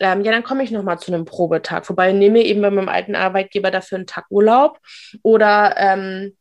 ähm, 0.00 0.22
ja, 0.22 0.32
dann 0.32 0.42
komme 0.42 0.62
ich 0.62 0.70
nochmal 0.70 0.98
zu 0.98 1.12
einem 1.12 1.24
Probetag. 1.24 1.86
Vorbei, 1.86 2.12
nehme 2.12 2.40
eben 2.40 2.62
bei 2.62 2.70
meinem 2.70 2.88
alten 2.88 3.14
Arbeitgeber 3.14 3.70
dafür 3.70 3.96
einen 3.98 4.06
Tag 4.06 4.26
Urlaub. 4.30 4.78
Oder 5.22 5.74
ähm, 5.76 6.36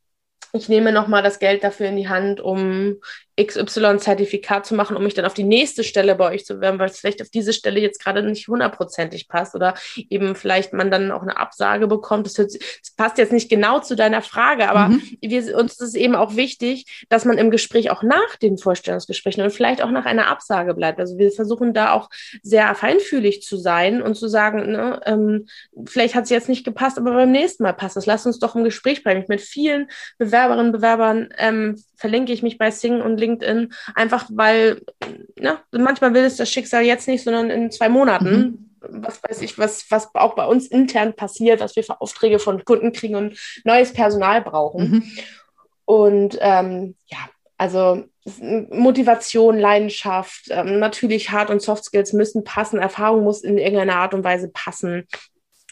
ich 0.53 0.69
nehme 0.69 0.91
nochmal 0.91 1.21
das 1.21 1.39
Geld 1.39 1.63
dafür 1.63 1.87
in 1.87 1.97
die 1.97 2.09
Hand, 2.09 2.41
um 2.41 2.95
XY-Zertifikat 3.39 4.65
zu 4.65 4.75
machen, 4.75 4.95
um 4.95 5.03
mich 5.03 5.13
dann 5.13 5.25
auf 5.25 5.33
die 5.33 5.43
nächste 5.43 5.83
Stelle 5.83 6.15
bei 6.15 6.33
euch 6.33 6.45
zu 6.45 6.55
bewerben, 6.55 6.79
weil 6.79 6.89
es 6.89 6.99
vielleicht 6.99 7.21
auf 7.21 7.29
diese 7.29 7.53
Stelle 7.53 7.79
jetzt 7.79 8.03
gerade 8.03 8.23
nicht 8.23 8.47
hundertprozentig 8.47 9.27
passt 9.27 9.55
oder 9.55 9.75
eben 9.95 10.35
vielleicht 10.35 10.73
man 10.73 10.91
dann 10.91 11.11
auch 11.11 11.21
eine 11.21 11.37
Absage 11.37 11.87
bekommt. 11.87 12.25
Das, 12.25 12.33
das 12.33 12.57
passt 12.97 13.17
jetzt 13.17 13.33
nicht 13.33 13.49
genau 13.49 13.79
zu 13.79 13.95
deiner 13.95 14.21
Frage, 14.21 14.69
aber 14.69 14.89
mhm. 14.89 15.01
wir, 15.21 15.57
uns 15.57 15.79
ist 15.79 15.95
eben 15.95 16.15
auch 16.15 16.35
wichtig, 16.35 17.05
dass 17.09 17.25
man 17.25 17.37
im 17.37 17.51
Gespräch 17.51 17.91
auch 17.91 18.03
nach 18.03 18.35
den 18.41 18.57
Vorstellungsgesprächen 18.57 19.43
und 19.43 19.51
vielleicht 19.51 19.81
auch 19.81 19.91
nach 19.91 20.05
einer 20.05 20.27
Absage 20.27 20.73
bleibt. 20.73 20.99
Also 20.99 21.17
wir 21.17 21.31
versuchen 21.31 21.73
da 21.73 21.93
auch 21.93 22.09
sehr 22.41 22.73
feinfühlig 22.75 23.41
zu 23.41 23.57
sein 23.57 24.01
und 24.01 24.15
zu 24.15 24.27
sagen, 24.27 24.71
ne, 24.71 25.01
ähm, 25.05 25.47
vielleicht 25.85 26.15
hat 26.15 26.25
es 26.25 26.29
jetzt 26.29 26.49
nicht 26.49 26.65
gepasst, 26.65 26.97
aber 26.97 27.13
beim 27.13 27.31
nächsten 27.31 27.63
Mal 27.63 27.73
passt 27.73 27.97
es. 27.97 28.05
Lass 28.05 28.25
uns 28.25 28.39
doch 28.39 28.55
im 28.55 28.63
Gespräch 28.63 29.03
bleiben. 29.03 29.23
Mit 29.27 29.41
vielen 29.41 29.89
Bewerberinnen, 30.17 30.71
Bewerbern 30.71 31.29
ähm, 31.37 31.75
verlinke 31.95 32.31
ich 32.31 32.43
mich 32.43 32.57
bei 32.57 32.71
Sing 32.71 33.01
und 33.01 33.19
LinkedIn, 33.29 33.73
einfach 33.95 34.29
weil 34.33 34.81
ne, 35.39 35.59
manchmal 35.71 36.13
will 36.13 36.23
es 36.23 36.37
das 36.37 36.49
Schicksal 36.49 36.83
jetzt 36.83 37.07
nicht, 37.07 37.23
sondern 37.23 37.49
in 37.49 37.71
zwei 37.71 37.89
Monaten. 37.89 38.35
Mhm. 38.35 38.65
Was 38.81 39.21
weiß 39.21 39.41
ich, 39.41 39.57
was, 39.57 39.85
was 39.89 40.09
auch 40.15 40.35
bei 40.35 40.45
uns 40.45 40.67
intern 40.67 41.13
passiert, 41.13 41.59
was 41.59 41.75
wir 41.75 41.83
für 41.83 41.99
Aufträge 41.99 42.39
von 42.39 42.63
Kunden 42.63 42.93
kriegen 42.93 43.15
und 43.15 43.37
neues 43.65 43.91
Personal 43.91 44.41
brauchen. 44.41 44.91
Mhm. 44.91 45.03
Und 45.83 46.37
ähm, 46.39 46.95
ja, 47.07 47.17
also 47.57 48.05
Motivation, 48.39 49.57
Leidenschaft, 49.57 50.45
ähm, 50.49 50.79
natürlich 50.79 51.31
Hard- 51.31 51.49
und 51.49 51.61
Soft 51.61 51.83
Skills 51.83 52.13
müssen 52.13 52.43
passen, 52.43 52.79
Erfahrung 52.79 53.23
muss 53.23 53.43
in 53.43 53.57
irgendeiner 53.57 53.95
Art 53.95 54.13
und 54.13 54.23
Weise 54.23 54.49
passen. 54.49 55.07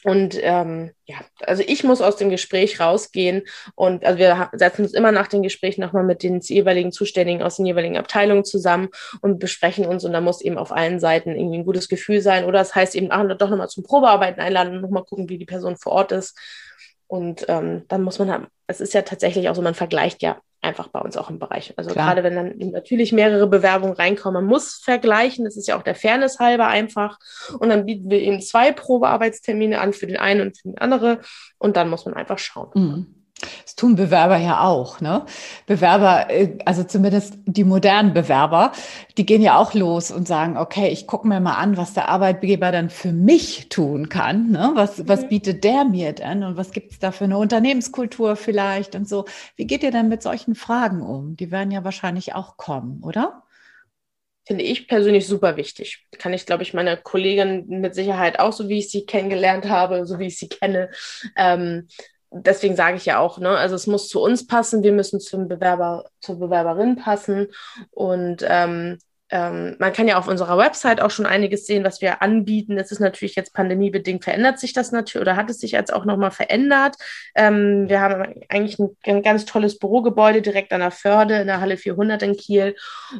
Und 0.07 0.39
ähm, 0.41 0.91
ja, 1.03 1.17
also 1.41 1.61
ich 1.67 1.83
muss 1.83 1.99
aus 1.99 2.15
dem 2.15 2.29
Gespräch 2.29 2.79
rausgehen 2.79 3.43
und 3.75 4.05
also 4.05 4.17
wir 4.17 4.49
setzen 4.53 4.83
uns 4.83 4.93
immer 4.93 5.11
nach 5.11 5.27
dem 5.27 5.43
Gespräch 5.43 5.77
nochmal 5.77 6.05
mit 6.05 6.23
den 6.23 6.39
jeweiligen 6.39 6.93
Zuständigen 6.93 7.43
aus 7.43 7.57
den 7.57 7.65
jeweiligen 7.65 7.97
Abteilungen 7.97 8.45
zusammen 8.45 8.87
und 9.19 9.37
besprechen 9.37 9.85
uns 9.85 10.05
und 10.05 10.13
da 10.13 10.21
muss 10.21 10.39
eben 10.39 10.57
auf 10.57 10.71
allen 10.71 11.01
Seiten 11.01 11.35
irgendwie 11.35 11.57
ein 11.57 11.65
gutes 11.65 11.89
Gefühl 11.89 12.21
sein 12.21 12.45
oder 12.45 12.59
das 12.59 12.73
heißt 12.73 12.95
eben 12.95 13.07
ach, 13.09 13.27
doch 13.37 13.49
nochmal 13.49 13.67
zum 13.67 13.83
Probearbeiten 13.83 14.39
einladen 14.39 14.77
und 14.77 14.81
nochmal 14.81 15.03
gucken, 15.03 15.27
wie 15.27 15.37
die 15.37 15.45
Person 15.45 15.75
vor 15.75 15.91
Ort 15.91 16.13
ist. 16.13 16.39
Und 17.07 17.43
ähm, 17.49 17.83
dann 17.89 18.01
muss 18.01 18.17
man 18.17 18.47
es 18.67 18.79
ist 18.79 18.93
ja 18.93 19.01
tatsächlich 19.01 19.49
auch 19.49 19.55
so, 19.55 19.61
man 19.61 19.75
vergleicht 19.75 20.21
ja 20.21 20.39
einfach 20.61 20.87
bei 20.87 20.99
uns 20.99 21.17
auch 21.17 21.29
im 21.29 21.39
Bereich. 21.39 21.73
Also 21.77 21.91
Klar. 21.91 22.07
gerade 22.07 22.23
wenn 22.23 22.35
dann 22.35 22.71
natürlich 22.71 23.11
mehrere 23.11 23.47
Bewerbungen 23.47 23.95
reinkommen, 23.95 24.43
man 24.43 24.49
muss 24.49 24.75
vergleichen, 24.75 25.45
das 25.45 25.57
ist 25.57 25.67
ja 25.67 25.77
auch 25.77 25.83
der 25.83 25.95
Fairness 25.95 26.39
halber 26.39 26.67
einfach. 26.67 27.19
Und 27.59 27.69
dann 27.69 27.85
bieten 27.85 28.09
wir 28.09 28.19
eben 28.19 28.41
zwei 28.41 28.71
Probearbeitstermine 28.71 29.79
an 29.79 29.93
für 29.93 30.07
den 30.07 30.17
einen 30.17 30.41
und 30.41 30.57
für 30.57 30.69
den 30.69 30.77
anderen. 30.77 31.19
Und 31.57 31.77
dann 31.77 31.89
muss 31.89 32.05
man 32.05 32.15
einfach 32.15 32.39
schauen. 32.39 32.71
Mhm. 32.73 33.16
Das 33.63 33.75
tun 33.75 33.95
Bewerber 33.95 34.37
ja 34.37 34.61
auch. 34.61 34.99
Ne? 34.99 35.25
Bewerber, 35.67 36.29
äh, 36.29 36.57
also 36.65 36.83
zumindest 36.83 37.37
die 37.45 37.63
modernen 37.63 38.13
Bewerber, 38.13 38.71
die 39.17 39.25
gehen 39.25 39.41
ja 39.41 39.57
auch 39.57 39.73
los 39.73 40.11
und 40.11 40.27
sagen, 40.27 40.57
okay, 40.57 40.89
ich 40.89 41.05
gucke 41.05 41.27
mir 41.27 41.39
mal 41.39 41.55
an, 41.55 41.77
was 41.77 41.93
der 41.93 42.09
Arbeitgeber 42.09 42.71
dann 42.71 42.89
für 42.89 43.11
mich 43.11 43.69
tun 43.69 44.09
kann. 44.09 44.49
Ne? 44.49 44.71
Was, 44.73 45.07
was 45.07 45.23
mhm. 45.23 45.29
bietet 45.29 45.63
der 45.63 45.85
mir 45.85 46.13
denn 46.13 46.43
und 46.43 46.57
was 46.57 46.71
gibt 46.71 46.93
es 46.93 46.99
da 46.99 47.11
für 47.11 47.25
eine 47.25 47.37
Unternehmenskultur 47.37 48.35
vielleicht 48.35 48.95
und 48.95 49.07
so. 49.07 49.25
Wie 49.55 49.67
geht 49.67 49.83
ihr 49.83 49.91
denn 49.91 50.09
mit 50.09 50.23
solchen 50.23 50.55
Fragen 50.55 51.01
um? 51.01 51.35
Die 51.35 51.51
werden 51.51 51.71
ja 51.71 51.83
wahrscheinlich 51.83 52.33
auch 52.33 52.57
kommen, 52.57 53.03
oder? 53.03 53.43
Finde 54.47 54.63
ich 54.63 54.87
persönlich 54.87 55.27
super 55.27 55.57
wichtig. 55.57 56.07
Kann 56.17 56.33
ich, 56.33 56.45
glaube 56.45 56.63
ich, 56.63 56.73
meiner 56.73 56.95
Kollegin 56.95 57.65
mit 57.67 57.93
Sicherheit 57.93 58.39
auch, 58.39 58.53
so 58.53 58.69
wie 58.69 58.79
ich 58.79 58.89
sie 58.89 59.05
kennengelernt 59.05 59.69
habe, 59.69 60.07
so 60.07 60.19
wie 60.19 60.27
ich 60.27 60.39
sie 60.39 60.47
kenne, 60.47 60.89
ähm, 61.35 61.89
deswegen 62.31 62.75
sage 62.75 62.97
ich 62.97 63.05
ja 63.05 63.19
auch, 63.19 63.37
ne, 63.39 63.49
also 63.49 63.75
es 63.75 63.87
muss 63.87 64.09
zu 64.09 64.21
uns 64.21 64.47
passen, 64.47 64.83
wir 64.83 64.91
müssen 64.91 65.19
zum 65.19 65.47
Bewerber, 65.47 66.05
zur 66.19 66.39
Bewerberin 66.39 66.95
passen. 66.97 67.47
Und 67.91 68.45
ähm, 68.47 68.99
ähm, 69.29 69.75
man 69.79 69.91
kann 69.91 70.07
ja 70.07 70.17
auf 70.17 70.27
unserer 70.27 70.57
Website 70.57 71.01
auch 71.01 71.11
schon 71.11 71.25
einiges 71.25 71.65
sehen, 71.65 71.83
was 71.83 72.01
wir 72.01 72.21
anbieten. 72.21 72.77
Es 72.77 72.91
ist 72.91 72.99
natürlich 72.99 73.35
jetzt 73.35 73.53
pandemiebedingt 73.53 74.23
verändert 74.23 74.59
sich 74.59 74.71
das 74.71 74.91
natürlich 74.91 75.21
oder 75.21 75.35
hat 75.35 75.49
es 75.49 75.59
sich 75.59 75.71
jetzt 75.71 75.93
auch 75.93 76.05
nochmal 76.05 76.31
verändert. 76.31 76.95
Ähm, 77.35 77.89
wir 77.89 77.99
haben 77.99 78.35
eigentlich 78.47 78.79
ein, 78.79 78.95
ein, 79.03 79.21
ganz 79.21 79.45
tolles 79.45 79.79
Bürogebäude 79.79 80.41
direkt 80.41 80.71
an 80.71 80.79
der 80.79 80.91
Förde 80.91 81.41
in 81.41 81.47
der 81.47 81.59
Halle 81.59 81.75
400 81.75 82.23
in 82.23 82.37
Kiel 82.37 82.75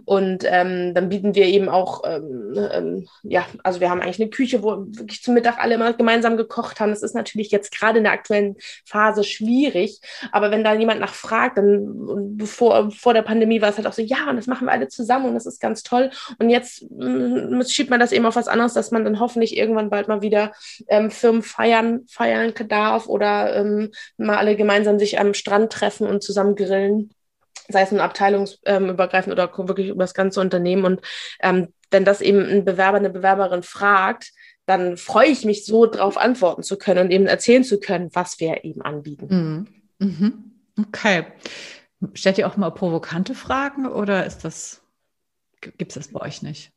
und 0.06 0.46
ähm, 0.46 0.94
dann 0.94 1.10
bieten 1.10 1.36
wir 1.36 1.46
eben 1.46 1.68
auch, 1.68 2.04
ähm, 2.06 2.54
ähm, 2.72 3.08
ja, 3.24 3.46
also 3.64 3.82
wir 3.82 3.90
haben 3.90 4.02
eigentlich 4.02 4.22
eine 4.22 4.30
Küche, 4.30 4.64
wo 4.64 4.86
wirklich 4.88 5.22
zum 5.22 5.34
Mittag 5.34 5.60
alle 5.60 5.76
immer 5.76 5.92
gemeinsam 5.92 6.38
gekocht 6.38 6.80
haben. 6.80 6.92
Das 6.92 7.04
ist 7.04 7.16
natürlich 7.16 7.52
jetzt 7.52 7.78
gerade 7.78 7.98
in 7.98 8.06
der 8.06 8.14
aktuellen 8.14 8.56
Phase 8.86 9.26
schwierig, 9.26 10.00
aber 10.32 10.52
wenn 10.52 10.64
da 10.64 10.74
jemand 10.74 11.02
nachfragt, 11.02 11.58
dann 11.58 12.38
bevor 12.38 12.92
vor 12.92 13.14
der 13.14 13.24
Pandemie 13.24 13.62
war 13.62 13.70
es 13.70 13.78
halt 13.78 13.88
auch 13.88 13.94
so, 13.94 14.02
ja, 14.02 14.30
und 14.30 14.38
das 14.38 14.48
machen 14.48 14.68
wir 14.68 14.72
alle 14.72 14.88
zusammen 14.88 15.26
und 15.26 15.34
das 15.34 15.46
ist 15.46 15.60
ganz 15.60 15.84
toll 15.84 15.97
toll. 15.98 16.12
Und 16.40 16.50
jetzt 16.50 16.84
äh, 16.84 17.66
schiebt 17.66 17.90
man 17.90 18.00
das 18.00 18.12
eben 18.12 18.26
auf 18.26 18.36
was 18.36 18.48
anderes, 18.48 18.74
dass 18.74 18.92
man 18.92 19.04
dann 19.04 19.20
hoffentlich 19.20 19.58
irgendwann 19.58 19.90
bald 19.90 20.08
mal 20.08 20.22
wieder 20.22 20.54
ähm, 20.88 21.12
Firmen 21.12 21.42
feiern, 21.42 22.06
feiern 22.08 22.54
darf 22.68 23.08
oder 23.08 23.56
ähm, 23.56 23.92
mal 24.18 24.38
alle 24.38 24.56
gemeinsam 24.56 25.00
sich 25.00 25.20
am 25.20 25.34
Strand 25.34 25.72
treffen 25.72 26.08
und 26.08 26.24
zusammen 26.24 26.56
grillen 26.56 27.12
sei 27.70 27.82
es 27.82 27.92
ein 27.92 28.00
abteilungsübergreifend 28.00 29.34
oder 29.34 29.52
wirklich 29.68 29.90
über 29.90 30.06
das 30.06 30.14
ganze 30.14 30.40
Unternehmen. 30.40 30.86
Und 30.86 31.02
ähm, 31.42 31.68
wenn 31.92 32.06
das 32.06 32.22
eben 32.22 32.46
ein 32.46 32.64
Bewerber, 32.64 32.96
eine 32.96 33.10
Bewerberin 33.10 33.62
fragt, 33.62 34.32
dann 34.66 34.96
freue 34.96 35.28
ich 35.28 35.44
mich 35.44 35.66
so, 35.66 35.86
darauf 35.86 36.18
antworten 36.18 36.64
zu 36.64 36.78
können 36.78 37.06
und 37.06 37.12
eben 37.12 37.28
erzählen 37.28 37.66
zu 37.66 37.80
können, 37.82 38.10
was 38.14 38.40
wir 38.40 38.64
eben 38.64 38.82
anbieten. 38.82 39.68
Mhm. 40.00 40.08
Mhm. 40.08 40.52
Okay. 40.80 41.26
Stellt 42.14 42.38
ihr 42.38 42.48
auch 42.48 42.58
mal 42.58 42.70
provokante 42.70 43.34
Fragen 43.34 43.88
oder 43.88 44.26
ist 44.26 44.46
das 44.46 44.82
gibt 45.62 45.92
es 45.92 45.96
das 45.96 46.08
bei 46.10 46.22
euch 46.22 46.42
nicht? 46.42 46.72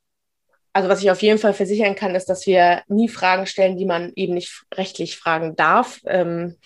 Also 0.72 0.88
was 0.88 1.02
ich 1.02 1.10
auf 1.10 1.20
jeden 1.22 1.38
Fall 1.38 1.52
versichern 1.52 1.96
kann, 1.96 2.14
ist, 2.14 2.26
dass 2.26 2.46
wir 2.46 2.82
nie 2.86 3.08
Fragen 3.08 3.46
stellen, 3.46 3.76
die 3.76 3.86
man 3.86 4.12
eben 4.14 4.34
nicht 4.34 4.66
rechtlich 4.72 5.16
fragen 5.16 5.56
darf. 5.56 6.00
Ähm, 6.04 6.56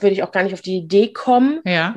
würde 0.00 0.12
ich 0.12 0.22
auch 0.24 0.32
gar 0.32 0.42
nicht 0.42 0.54
auf 0.54 0.62
die 0.62 0.78
Idee 0.78 1.12
kommen. 1.12 1.60
Ja. 1.64 1.94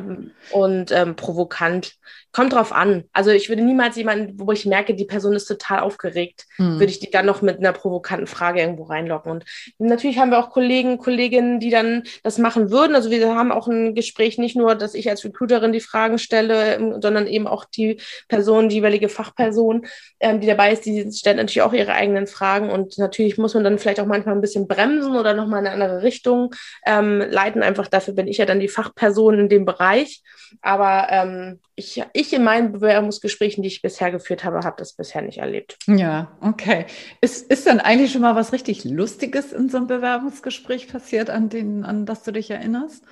Und 0.52 0.92
ähm, 0.92 1.16
provokant 1.16 1.96
Kommt 2.36 2.52
drauf 2.52 2.74
an. 2.74 3.06
Also 3.14 3.30
ich 3.30 3.48
würde 3.48 3.62
niemals 3.62 3.96
jemanden, 3.96 4.38
wo 4.38 4.52
ich 4.52 4.66
merke, 4.66 4.94
die 4.94 5.06
Person 5.06 5.36
ist 5.36 5.46
total 5.46 5.80
aufgeregt, 5.80 6.48
mhm. 6.58 6.80
würde 6.80 6.92
ich 6.92 7.00
die 7.00 7.10
dann 7.10 7.26
noch 7.26 7.42
mit 7.42 7.60
einer 7.60 7.72
provokanten 7.72 8.28
Frage 8.28 8.60
irgendwo 8.60 8.84
reinlocken. 8.84 9.32
Und 9.32 9.46
natürlich 9.78 10.18
haben 10.18 10.32
wir 10.32 10.40
auch 10.40 10.50
Kollegen, 10.50 10.98
Kolleginnen, 10.98 11.62
die 11.62 11.70
dann 11.70 12.04
das 12.24 12.38
machen 12.38 12.72
würden. 12.72 12.94
Also 12.94 13.10
wir 13.10 13.34
haben 13.34 13.54
auch 13.54 13.68
ein 13.70 13.96
Gespräch, 13.96 14.38
nicht 14.38 14.58
nur, 14.58 14.76
dass 14.76 14.96
ich 14.96 15.10
als 15.10 15.24
Recruiterin 15.24 15.72
die 15.72 15.80
Fragen 15.80 16.20
stelle, 16.20 16.76
ähm, 16.76 17.02
sondern 17.02 17.26
eben 17.26 17.48
auch 17.48 17.64
die 17.64 18.02
Person, 18.28 18.68
die 18.68 18.76
jeweilige 18.76 19.08
Fachperson, 19.08 19.86
ähm, 20.20 20.42
die 20.42 20.48
dabei 20.48 20.74
ist, 20.74 20.86
die 20.86 21.10
stellt 21.14 21.38
natürlich 21.38 21.62
auch 21.62 21.72
ihre 21.72 21.94
eigenen 21.94 22.28
Fragen. 22.28 22.70
Und 22.70 22.98
natürlich 22.98 23.38
muss 23.38 23.54
man 23.54 23.64
dann 23.64 23.80
vielleicht 23.80 24.02
auch 24.02 24.08
manchmal 24.08 24.36
ein 24.36 24.42
bisschen 24.42 24.68
bremsen 24.68 25.16
oder 25.16 25.36
nochmal 25.36 25.62
in 25.62 25.68
eine 25.68 25.82
andere 25.82 26.04
Richtung 26.04 26.54
ähm, 26.86 27.22
leiten. 27.22 27.64
Einfach 27.64 27.88
dafür 27.88 28.14
bin 28.14 28.28
ich 28.28 28.40
ja 28.40 28.46
dann 28.46 28.60
die 28.60 28.68
Fachperson 28.68 29.40
in 29.40 29.48
dem 29.48 29.64
Bereich. 29.64 30.22
Aber 30.62 31.08
ähm, 31.10 31.60
ich, 31.76 32.02
ich 32.14 32.25
in 32.34 32.44
meinen 32.44 32.72
Bewerbungsgesprächen, 32.72 33.62
die 33.62 33.68
ich 33.68 33.82
bisher 33.82 34.12
geführt 34.12 34.44
habe, 34.44 34.60
habe 34.60 34.76
das 34.78 34.94
bisher 34.94 35.22
nicht 35.22 35.40
erlebt. 35.40 35.78
Ja, 35.88 36.32
okay. 36.42 36.86
Ist, 37.22 37.50
ist 37.50 37.68
dann 37.68 37.80
eigentlich 37.80 38.12
schon 38.12 38.22
mal 38.22 38.36
was 38.36 38.54
richtig 38.54 38.84
Lustiges 38.84 39.54
in 39.54 39.70
so 39.70 39.78
einem 39.78 39.88
Bewerbungsgespräch 39.88 40.88
passiert, 40.88 41.30
an, 41.30 41.50
den, 41.50 41.84
an 41.84 42.06
das 42.06 42.24
du 42.24 42.32
dich 42.32 42.50
erinnerst? 42.50 43.04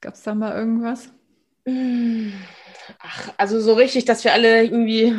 Gab 0.00 0.14
es 0.14 0.22
da 0.22 0.34
mal 0.34 0.56
irgendwas? 0.56 1.10
Ach, 2.98 3.32
also 3.36 3.60
so 3.60 3.74
richtig, 3.74 4.04
dass 4.04 4.24
wir 4.24 4.32
alle 4.32 4.62
irgendwie 4.62 5.14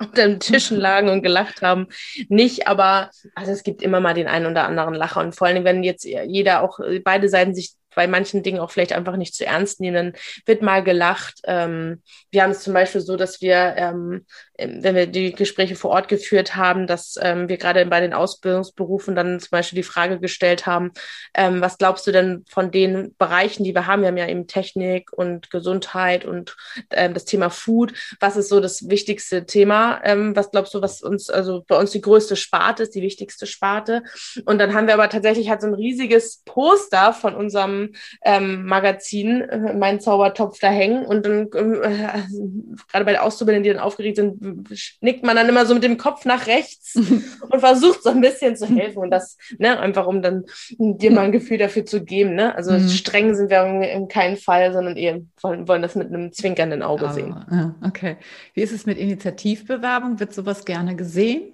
unter 0.00 0.26
den 0.26 0.40
Tischen 0.40 0.78
lagen 0.80 1.08
und 1.08 1.22
gelacht 1.22 1.62
haben. 1.62 1.88
Nicht, 2.28 2.68
aber 2.68 3.10
also 3.34 3.52
es 3.52 3.62
gibt 3.62 3.82
immer 3.82 4.00
mal 4.00 4.14
den 4.14 4.28
einen 4.28 4.46
oder 4.46 4.64
anderen 4.64 4.94
Lacher. 4.94 5.20
Und 5.20 5.34
vor 5.36 5.46
allem, 5.46 5.64
wenn 5.64 5.82
jetzt 5.82 6.04
jeder 6.04 6.62
auch 6.62 6.78
beide 7.04 7.28
Seiten 7.28 7.54
sich 7.54 7.74
bei 7.94 8.06
manchen 8.06 8.42
Dingen 8.42 8.60
auch 8.60 8.70
vielleicht 8.70 8.92
einfach 8.92 9.16
nicht 9.16 9.34
zu 9.34 9.46
ernst 9.46 9.80
nehmen, 9.80 10.14
wird 10.46 10.62
mal 10.62 10.82
gelacht. 10.82 11.40
Ähm, 11.44 12.02
wir 12.30 12.42
haben 12.42 12.50
es 12.50 12.62
zum 12.62 12.74
Beispiel 12.74 13.00
so, 13.00 13.16
dass 13.16 13.40
wir, 13.40 13.74
ähm, 13.76 14.26
wenn 14.56 14.94
wir 14.94 15.06
die 15.06 15.32
Gespräche 15.32 15.74
vor 15.74 15.90
Ort 15.90 16.08
geführt 16.08 16.54
haben, 16.54 16.86
dass 16.86 17.16
ähm, 17.20 17.48
wir 17.48 17.56
gerade 17.56 17.84
bei 17.86 18.00
den 18.00 18.14
Ausbildungsberufen 18.14 19.16
dann 19.16 19.40
zum 19.40 19.50
Beispiel 19.50 19.78
die 19.78 19.82
Frage 19.82 20.20
gestellt 20.20 20.66
haben, 20.66 20.92
ähm, 21.34 21.60
was 21.60 21.78
glaubst 21.78 22.06
du 22.06 22.12
denn 22.12 22.44
von 22.48 22.70
den 22.70 23.14
Bereichen, 23.18 23.64
die 23.64 23.74
wir 23.74 23.86
haben? 23.86 24.02
Wir 24.02 24.08
haben 24.08 24.16
ja 24.16 24.28
eben 24.28 24.46
Technik 24.46 25.12
und 25.12 25.50
Gesundheit 25.50 26.24
und 26.24 26.56
ähm, 26.90 27.14
das 27.14 27.24
Thema 27.24 27.50
Food. 27.50 27.94
Was 28.20 28.36
ist 28.36 28.48
so 28.48 28.60
das 28.60 28.88
wichtigste 28.88 29.44
Thema? 29.44 30.00
Ähm, 30.04 30.36
was 30.36 30.52
glaubst 30.52 30.72
du, 30.74 30.80
was 30.80 31.02
uns, 31.02 31.30
also 31.30 31.64
bei 31.66 31.76
uns 31.76 31.90
die 31.90 32.00
größte 32.00 32.36
Sparte 32.36 32.84
ist, 32.84 32.94
die 32.94 33.02
wichtigste 33.02 33.46
Sparte? 33.46 34.04
Und 34.44 34.58
dann 34.58 34.72
haben 34.72 34.86
wir 34.86 34.94
aber 34.94 35.08
tatsächlich 35.08 35.50
halt 35.50 35.62
so 35.62 35.66
ein 35.66 35.74
riesiges 35.74 36.42
Poster 36.44 37.12
von 37.12 37.34
unserem 37.34 37.92
ähm, 38.24 38.66
Magazin, 38.66 39.40
äh, 39.42 39.74
mein 39.74 40.00
Zaubertopf 40.00 40.60
da 40.60 40.68
hängen. 40.68 41.04
Und 41.04 41.26
dann, 41.26 41.46
äh, 41.52 42.22
gerade 42.92 43.04
bei 43.04 43.12
den 43.12 43.20
Auszubildenden, 43.20 43.64
die 43.64 43.74
dann 43.74 43.82
aufgeregt 43.82 44.16
sind, 44.16 44.43
nickt 45.00 45.24
man 45.24 45.36
dann 45.36 45.48
immer 45.48 45.66
so 45.66 45.74
mit 45.74 45.82
dem 45.82 45.96
Kopf 45.96 46.24
nach 46.24 46.46
rechts 46.46 46.94
und 47.50 47.60
versucht 47.60 48.02
so 48.02 48.10
ein 48.10 48.20
bisschen 48.20 48.56
zu 48.56 48.66
helfen. 48.66 48.98
Und 48.98 49.10
das, 49.10 49.36
ne, 49.58 49.78
einfach 49.78 50.06
um 50.06 50.22
dann 50.22 50.44
dir 50.78 51.10
mal 51.10 51.24
ein 51.24 51.32
Gefühl 51.32 51.58
dafür 51.58 51.86
zu 51.86 52.04
geben. 52.04 52.34
Ne? 52.34 52.54
Also 52.54 52.72
mhm. 52.72 52.88
streng 52.88 53.34
sind 53.34 53.50
wir 53.50 53.64
in 53.90 54.08
keinem 54.08 54.36
Fall, 54.36 54.72
sondern 54.72 54.96
eher 54.96 55.20
wollen, 55.40 55.68
wollen 55.68 55.82
das 55.82 55.94
mit 55.94 56.08
einem 56.08 56.32
zwinkernden 56.32 56.82
Auge 56.82 57.06
Aber, 57.06 57.14
sehen. 57.14 57.34
Ja, 57.50 57.74
okay. 57.82 58.16
Wie 58.54 58.62
ist 58.62 58.72
es 58.72 58.86
mit 58.86 58.98
Initiativbewerbung? 58.98 60.20
Wird 60.20 60.34
sowas 60.34 60.64
gerne 60.64 60.96
gesehen? 60.96 61.52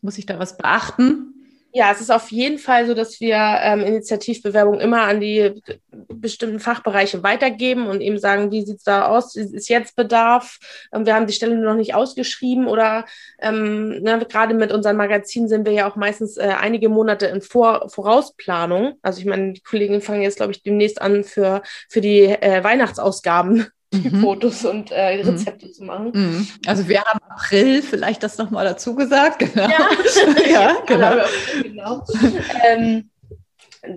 Muss 0.00 0.18
ich 0.18 0.26
da 0.26 0.38
was 0.38 0.56
beachten? 0.56 1.31
Ja, 1.74 1.90
es 1.90 2.02
ist 2.02 2.10
auf 2.10 2.30
jeden 2.30 2.58
Fall 2.58 2.86
so, 2.86 2.92
dass 2.92 3.18
wir 3.20 3.36
ähm, 3.36 3.80
Initiativbewerbungen 3.80 4.78
immer 4.78 5.02
an 5.02 5.20
die 5.20 5.62
bestimmten 6.08 6.60
Fachbereiche 6.60 7.22
weitergeben 7.22 7.86
und 7.86 8.02
eben 8.02 8.18
sagen, 8.18 8.50
wie 8.50 8.62
sieht's 8.62 8.84
da 8.84 9.06
aus? 9.06 9.36
Ist 9.36 9.70
jetzt 9.70 9.96
Bedarf? 9.96 10.58
Ähm, 10.92 11.06
wir 11.06 11.14
haben 11.14 11.26
die 11.26 11.32
Stelle 11.32 11.56
noch 11.56 11.74
nicht 11.74 11.94
ausgeschrieben 11.94 12.66
oder 12.66 13.06
ähm, 13.40 14.02
ne, 14.02 14.18
gerade 14.28 14.52
mit 14.52 14.70
unseren 14.70 14.96
Magazinen 14.96 15.48
sind 15.48 15.64
wir 15.64 15.72
ja 15.72 15.90
auch 15.90 15.96
meistens 15.96 16.36
äh, 16.36 16.42
einige 16.60 16.90
Monate 16.90 17.26
in 17.26 17.40
Vor 17.40 17.88
Vorausplanung. 17.88 18.98
Also 19.00 19.20
ich 19.20 19.24
meine, 19.26 19.54
die 19.54 19.62
Kollegen 19.62 20.02
fangen 20.02 20.20
jetzt, 20.20 20.36
glaube 20.36 20.52
ich, 20.52 20.62
demnächst 20.62 21.00
an 21.00 21.24
für, 21.24 21.62
für 21.88 22.02
die 22.02 22.24
äh, 22.24 22.62
Weihnachtsausgaben 22.62 23.66
die 23.92 24.08
mhm. 24.10 24.20
Fotos 24.20 24.64
und 24.64 24.90
äh, 24.90 25.22
mhm. 25.22 25.28
Rezepte 25.30 25.66
mhm. 25.66 25.72
zu 25.72 25.84
machen. 25.84 26.10
Mhm. 26.14 26.48
Also 26.66 26.88
wir 26.88 27.02
haben 27.02 27.20
April 27.28 27.82
vielleicht 27.82 28.22
das 28.22 28.38
nochmal 28.38 28.64
dazu 28.64 28.94
gesagt. 28.94 29.42
Genau. 29.52 29.68
Ja, 29.68 30.46
ja 30.50 30.76
genau. 30.86 31.14
genau. 31.62 32.04
ähm, 32.68 33.10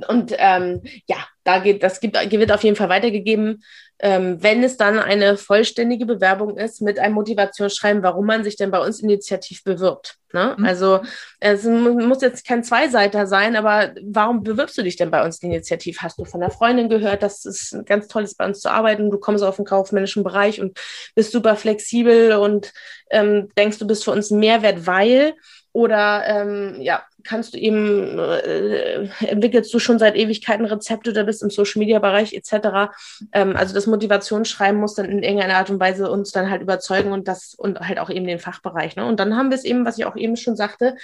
und 0.07 0.33
ähm, 0.38 0.81
ja, 1.07 1.17
da 1.43 1.59
geht, 1.59 1.83
das 1.83 1.99
gibt, 1.99 2.15
wird 2.15 2.51
auf 2.51 2.63
jeden 2.63 2.75
Fall 2.75 2.89
weitergegeben 2.89 3.63
ähm, 3.99 4.43
wenn 4.43 4.61
es 4.61 4.75
dann 4.75 4.99
eine 4.99 5.38
vollständige 5.38 6.05
Bewerbung 6.05 6.57
ist 6.57 6.81
mit 6.81 6.99
einem 6.99 7.15
Motivationsschreiben, 7.15 8.03
warum 8.03 8.25
man 8.25 8.43
sich 8.43 8.57
denn 8.57 8.69
bei 8.69 8.79
uns 8.79 8.99
initiativ 8.99 9.63
bewirbt. 9.63 10.17
Ne? 10.33 10.53
Mhm. 10.57 10.65
Also 10.65 10.99
es 11.39 11.63
muss 11.63 12.21
jetzt 12.21 12.45
kein 12.45 12.65
Zweiseiter 12.65 13.25
sein, 13.25 13.55
aber 13.55 13.93
warum 14.03 14.43
bewirbst 14.43 14.77
du 14.77 14.83
dich 14.83 14.97
denn 14.97 15.11
bei 15.11 15.23
uns 15.23 15.41
initiativ? 15.41 15.99
Hast 16.01 16.19
du 16.19 16.25
von 16.25 16.41
der 16.41 16.49
Freundin 16.49 16.89
gehört, 16.89 17.23
dass 17.23 17.45
es 17.45 17.77
ganz 17.86 18.09
toll 18.09 18.23
ist, 18.23 18.38
bei 18.38 18.45
uns 18.45 18.59
zu 18.59 18.69
arbeiten? 18.69 19.09
Du 19.09 19.17
kommst 19.17 19.45
auf 19.45 19.55
den 19.55 19.65
kaufmännischen 19.65 20.23
Bereich 20.23 20.59
und 20.59 20.77
bist 21.15 21.31
super 21.31 21.55
flexibel 21.55 22.33
und 22.33 22.73
ähm, 23.11 23.49
denkst, 23.57 23.79
du 23.79 23.88
bist 23.88 24.03
für 24.03 24.11
uns 24.11 24.29
ein 24.29 24.39
Mehrwert, 24.39 24.88
weil 24.88 25.36
oder 25.71 26.23
ähm, 26.25 26.77
ja, 26.79 27.03
kannst 27.26 27.53
du 27.53 27.57
eben, 27.57 28.17
äh, 28.19 29.09
entwickelst 29.26 29.73
du 29.73 29.80
schon 29.80 29.99
seit 29.99 30.15
Ewigkeiten 30.15 30.65
Rezepte 30.65 31.09
oder 31.09 31.23
bist 31.23 31.43
im 31.43 31.49
Social 31.49 31.80
Media 31.80 31.99
Bereich 31.99 32.34
etc. 32.34 32.93
Ähm, 33.34 33.55
also 33.55 33.73
das 33.73 33.88
Motivationsschreiben 33.88 34.80
muss 34.80 34.95
dann 34.95 35.07
in 35.07 35.23
irgendeiner 35.23 35.57
Art 35.57 35.69
und 35.69 35.80
Weise 35.80 36.09
uns 36.09 36.32
dann 36.32 36.49
halt 36.49 36.61
überzeugen 36.61 37.11
und 37.11 37.28
das 37.28 37.55
und 37.55 37.80
halt 37.80 37.99
auch 37.99 38.09
eben 38.09 38.28
den 38.28 38.39
Fachbereich. 38.39 38.95
Ne? 38.95 39.05
Und 39.05 39.19
dann 39.19 39.36
haben 39.36 39.49
wir 39.49 39.57
es 39.57 39.65
eben, 39.65 39.86
was 39.86 39.97
ich 39.97 40.05
auch 40.05 40.15
eben 40.15 40.38
schon 40.38 40.55
sagte, 40.55 40.95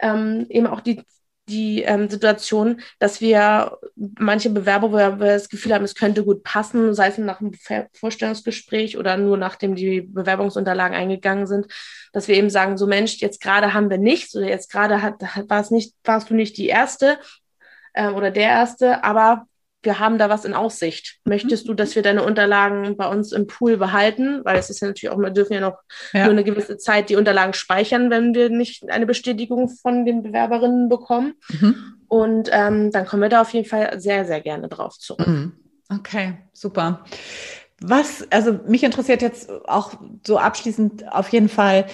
ähm, 0.00 0.46
eben 0.48 0.66
auch 0.66 0.80
die 0.80 1.02
die 1.48 1.82
ähm, 1.82 2.08
Situation, 2.08 2.80
dass 2.98 3.20
wir 3.20 3.78
manche 3.94 4.50
Bewerber, 4.50 4.90
wo 4.90 4.96
wir 4.96 5.16
das 5.16 5.48
Gefühl 5.48 5.74
haben, 5.74 5.84
es 5.84 5.94
könnte 5.94 6.24
gut 6.24 6.42
passen, 6.42 6.94
sei 6.94 7.08
es 7.08 7.18
nach 7.18 7.40
einem 7.40 7.52
Vorstellungsgespräch 7.92 8.98
oder 8.98 9.16
nur 9.16 9.36
nachdem 9.36 9.74
die 9.76 10.00
Bewerbungsunterlagen 10.00 10.96
eingegangen 10.96 11.46
sind, 11.46 11.66
dass 12.12 12.28
wir 12.28 12.34
eben 12.34 12.50
sagen, 12.50 12.76
so 12.76 12.86
Mensch, 12.86 13.18
jetzt 13.18 13.40
gerade 13.40 13.74
haben 13.74 13.90
wir 13.90 13.98
nichts 13.98 14.34
oder 14.34 14.46
jetzt 14.48 14.70
gerade 14.70 15.02
hat, 15.02 15.20
war 15.48 15.60
es 15.60 15.70
nicht, 15.70 15.94
warst 16.04 16.30
du 16.30 16.34
nicht 16.34 16.56
die 16.56 16.66
Erste 16.66 17.18
äh, 17.92 18.08
oder 18.08 18.30
der 18.30 18.48
Erste, 18.48 19.04
aber 19.04 19.46
wir 19.86 19.98
haben 19.98 20.18
da 20.18 20.28
was 20.28 20.44
in 20.44 20.52
Aussicht. 20.52 21.20
Möchtest 21.24 21.68
du, 21.68 21.74
dass 21.74 21.94
wir 21.94 22.02
deine 22.02 22.22
Unterlagen 22.22 22.96
bei 22.96 23.08
uns 23.08 23.32
im 23.32 23.46
Pool 23.46 23.78
behalten? 23.78 24.44
Weil 24.44 24.58
es 24.58 24.68
ist 24.68 24.80
ja 24.80 24.88
natürlich 24.88 25.10
auch, 25.10 25.18
wir 25.18 25.30
dürfen 25.30 25.54
ja 25.54 25.60
noch 25.60 25.78
ja. 26.12 26.24
nur 26.24 26.32
eine 26.32 26.44
gewisse 26.44 26.76
Zeit 26.76 27.08
die 27.08 27.16
Unterlagen 27.16 27.54
speichern, 27.54 28.10
wenn 28.10 28.34
wir 28.34 28.50
nicht 28.50 28.90
eine 28.90 29.06
Bestätigung 29.06 29.68
von 29.68 30.04
den 30.04 30.22
Bewerberinnen 30.22 30.88
bekommen. 30.88 31.34
Mhm. 31.48 31.76
Und 32.08 32.50
ähm, 32.52 32.90
dann 32.90 33.06
kommen 33.06 33.22
wir 33.22 33.28
da 33.28 33.40
auf 33.40 33.54
jeden 33.54 33.68
Fall 33.68 33.98
sehr, 34.00 34.24
sehr 34.24 34.40
gerne 34.40 34.68
drauf 34.68 34.98
zurück. 34.98 35.26
Mhm. 35.26 35.52
Okay, 35.88 36.34
super. 36.52 37.04
Was, 37.80 38.26
also 38.30 38.58
mich 38.66 38.84
interessiert 38.84 39.20
jetzt 39.20 39.50
auch 39.68 39.92
so 40.26 40.38
abschließend 40.38 41.12
auf 41.12 41.28
jeden 41.28 41.50
Fall, 41.50 41.86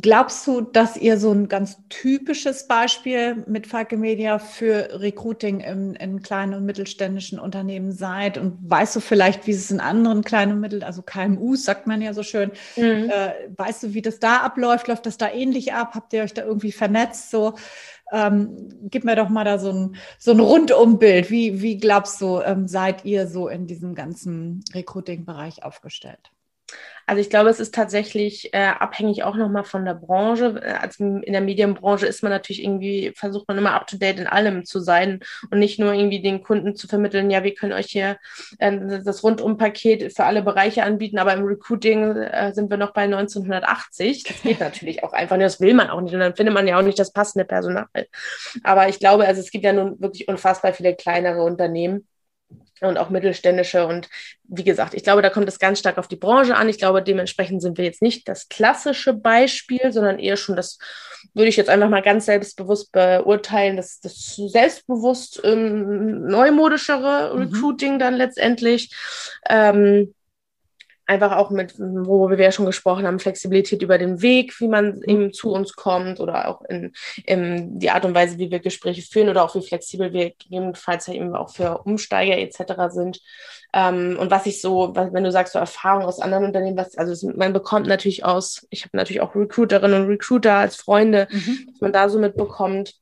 Glaubst 0.00 0.46
du, 0.46 0.62
dass 0.62 0.96
ihr 0.96 1.18
so 1.18 1.32
ein 1.32 1.48
ganz 1.48 1.76
typisches 1.90 2.66
Beispiel 2.66 3.44
mit 3.46 3.66
Falke 3.66 3.98
Media 3.98 4.38
für 4.38 4.88
Recruiting 5.00 5.60
in, 5.60 5.94
in 5.96 6.22
kleinen 6.22 6.54
und 6.54 6.64
mittelständischen 6.64 7.38
Unternehmen 7.38 7.92
seid? 7.92 8.38
Und 8.38 8.58
weißt 8.62 8.96
du 8.96 9.00
vielleicht, 9.00 9.46
wie 9.46 9.50
es 9.50 9.70
in 9.70 9.80
anderen 9.80 10.24
kleinen 10.24 10.52
und 10.52 10.60
mittel, 10.60 10.82
also 10.82 11.02
KMUs, 11.02 11.64
sagt 11.64 11.86
man 11.86 12.00
ja 12.00 12.14
so 12.14 12.22
schön, 12.22 12.52
mhm. 12.76 13.10
äh, 13.10 13.32
weißt 13.54 13.82
du, 13.82 13.92
wie 13.92 14.00
das 14.00 14.18
da 14.18 14.38
abläuft? 14.38 14.88
Läuft 14.88 15.04
das 15.04 15.18
da 15.18 15.30
ähnlich 15.30 15.74
ab? 15.74 15.90
Habt 15.94 16.14
ihr 16.14 16.22
euch 16.22 16.32
da 16.32 16.42
irgendwie 16.42 16.72
vernetzt? 16.72 17.30
So, 17.30 17.56
ähm, 18.12 18.68
gib 18.90 19.04
mir 19.04 19.16
doch 19.16 19.28
mal 19.30 19.44
da 19.44 19.58
so 19.58 19.70
ein, 19.70 19.96
so 20.18 20.32
ein 20.32 20.40
Rundumbild. 20.40 21.30
Wie, 21.30 21.62
wie 21.62 21.78
glaubst 21.78 22.20
du, 22.20 22.40
ähm, 22.40 22.68
seid 22.68 23.04
ihr 23.04 23.26
so 23.26 23.48
in 23.48 23.66
diesem 23.66 23.94
ganzen 23.94 24.62
Recruiting-Bereich 24.74 25.64
aufgestellt? 25.64 26.30
Also 27.06 27.20
ich 27.20 27.30
glaube, 27.30 27.50
es 27.50 27.60
ist 27.60 27.74
tatsächlich 27.74 28.54
äh, 28.54 28.68
abhängig 28.78 29.24
auch 29.24 29.36
nochmal 29.36 29.64
von 29.64 29.84
der 29.84 29.94
Branche. 29.94 30.62
Also 30.80 31.04
in 31.04 31.32
der 31.32 31.40
Medienbranche 31.40 32.06
ist 32.06 32.22
man 32.22 32.30
natürlich 32.30 32.62
irgendwie, 32.62 33.12
versucht 33.14 33.48
man 33.48 33.58
immer 33.58 33.74
up-to-date 33.74 34.20
in 34.20 34.26
allem 34.26 34.64
zu 34.64 34.80
sein 34.80 35.20
und 35.50 35.58
nicht 35.58 35.78
nur 35.78 35.92
irgendwie 35.92 36.22
den 36.22 36.42
Kunden 36.42 36.76
zu 36.76 36.86
vermitteln, 36.86 37.30
ja, 37.30 37.42
wir 37.42 37.54
können 37.54 37.72
euch 37.72 37.86
hier 37.86 38.18
äh, 38.58 39.02
das 39.04 39.22
Rundumpaket 39.22 40.14
für 40.14 40.24
alle 40.24 40.42
Bereiche 40.42 40.84
anbieten, 40.84 41.18
aber 41.18 41.34
im 41.34 41.44
Recruiting 41.44 42.16
äh, 42.16 42.52
sind 42.54 42.70
wir 42.70 42.76
noch 42.76 42.92
bei 42.92 43.02
1980. 43.02 44.24
Das 44.24 44.42
geht 44.42 44.60
natürlich 44.60 45.04
auch 45.04 45.12
einfach 45.12 45.36
nicht, 45.36 45.46
das 45.46 45.60
will 45.60 45.74
man 45.74 45.90
auch 45.90 46.00
nicht 46.00 46.14
und 46.14 46.20
dann 46.20 46.36
findet 46.36 46.54
man 46.54 46.66
ja 46.66 46.78
auch 46.78 46.82
nicht 46.82 46.98
das 46.98 47.12
passende 47.12 47.44
Personal. 47.44 47.86
Aber 48.62 48.88
ich 48.88 48.98
glaube, 48.98 49.26
also 49.26 49.40
es 49.40 49.50
gibt 49.50 49.64
ja 49.64 49.72
nun 49.72 50.00
wirklich 50.00 50.28
unfassbar 50.28 50.72
viele 50.72 50.94
kleinere 50.94 51.42
Unternehmen, 51.42 52.06
und 52.88 52.98
auch 52.98 53.10
mittelständische. 53.10 53.86
Und 53.86 54.08
wie 54.44 54.64
gesagt, 54.64 54.94
ich 54.94 55.02
glaube, 55.02 55.22
da 55.22 55.30
kommt 55.30 55.48
es 55.48 55.58
ganz 55.58 55.78
stark 55.78 55.98
auf 55.98 56.08
die 56.08 56.16
Branche 56.16 56.56
an. 56.56 56.68
Ich 56.68 56.78
glaube, 56.78 57.02
dementsprechend 57.02 57.62
sind 57.62 57.78
wir 57.78 57.84
jetzt 57.84 58.02
nicht 58.02 58.28
das 58.28 58.48
klassische 58.48 59.12
Beispiel, 59.12 59.92
sondern 59.92 60.18
eher 60.18 60.36
schon 60.36 60.56
das, 60.56 60.78
würde 61.34 61.48
ich 61.48 61.56
jetzt 61.56 61.70
einfach 61.70 61.88
mal 61.88 62.02
ganz 62.02 62.26
selbstbewusst 62.26 62.92
beurteilen, 62.92 63.76
das, 63.76 64.00
das 64.00 64.36
selbstbewusst 64.36 65.40
ähm, 65.44 66.26
neumodischere 66.26 67.32
mhm. 67.34 67.42
Recruiting 67.42 67.94
mhm. 67.94 67.98
dann 67.98 68.14
letztendlich. 68.14 68.94
Ähm, 69.48 70.14
einfach 71.12 71.36
auch 71.36 71.50
mit, 71.50 71.74
wo 71.78 72.28
wir 72.30 72.38
ja 72.38 72.52
schon 72.52 72.66
gesprochen 72.66 73.06
haben, 73.06 73.18
Flexibilität 73.18 73.82
über 73.82 73.98
den 73.98 74.22
Weg, 74.22 74.58
wie 74.60 74.68
man 74.68 74.96
mhm. 74.96 75.02
eben 75.06 75.32
zu 75.32 75.52
uns 75.52 75.74
kommt 75.74 76.20
oder 76.20 76.48
auch 76.48 76.62
in, 76.62 76.92
in 77.24 77.78
die 77.78 77.90
Art 77.90 78.04
und 78.04 78.14
Weise, 78.14 78.38
wie 78.38 78.50
wir 78.50 78.60
Gespräche 78.60 79.02
führen 79.02 79.28
oder 79.28 79.44
auch 79.44 79.54
wie 79.54 79.62
flexibel 79.62 80.12
wir 80.12 80.30
gegebenenfalls 80.30 81.08
eben 81.08 81.34
auch 81.36 81.50
für 81.50 81.78
Umsteiger 81.84 82.38
etc. 82.38 82.72
sind. 82.88 83.20
Ähm, 83.74 84.16
und 84.18 84.30
was 84.30 84.46
ich 84.46 84.60
so, 84.60 84.94
wenn 84.94 85.24
du 85.24 85.30
sagst, 85.30 85.52
so 85.52 85.58
Erfahrung 85.58 86.04
aus 86.04 86.20
anderen 86.20 86.46
Unternehmen, 86.46 86.76
was, 86.76 86.96
also 86.96 87.30
man 87.36 87.52
bekommt 87.52 87.86
natürlich 87.86 88.24
aus, 88.24 88.66
ich 88.70 88.82
habe 88.82 88.96
natürlich 88.96 89.20
auch 89.20 89.34
Recruiterinnen 89.34 90.02
und 90.02 90.08
Recruiter 90.08 90.54
als 90.54 90.76
Freunde, 90.76 91.28
mhm. 91.30 91.66
was 91.70 91.80
man 91.80 91.92
da 91.92 92.08
so 92.08 92.18
mitbekommt 92.18 92.94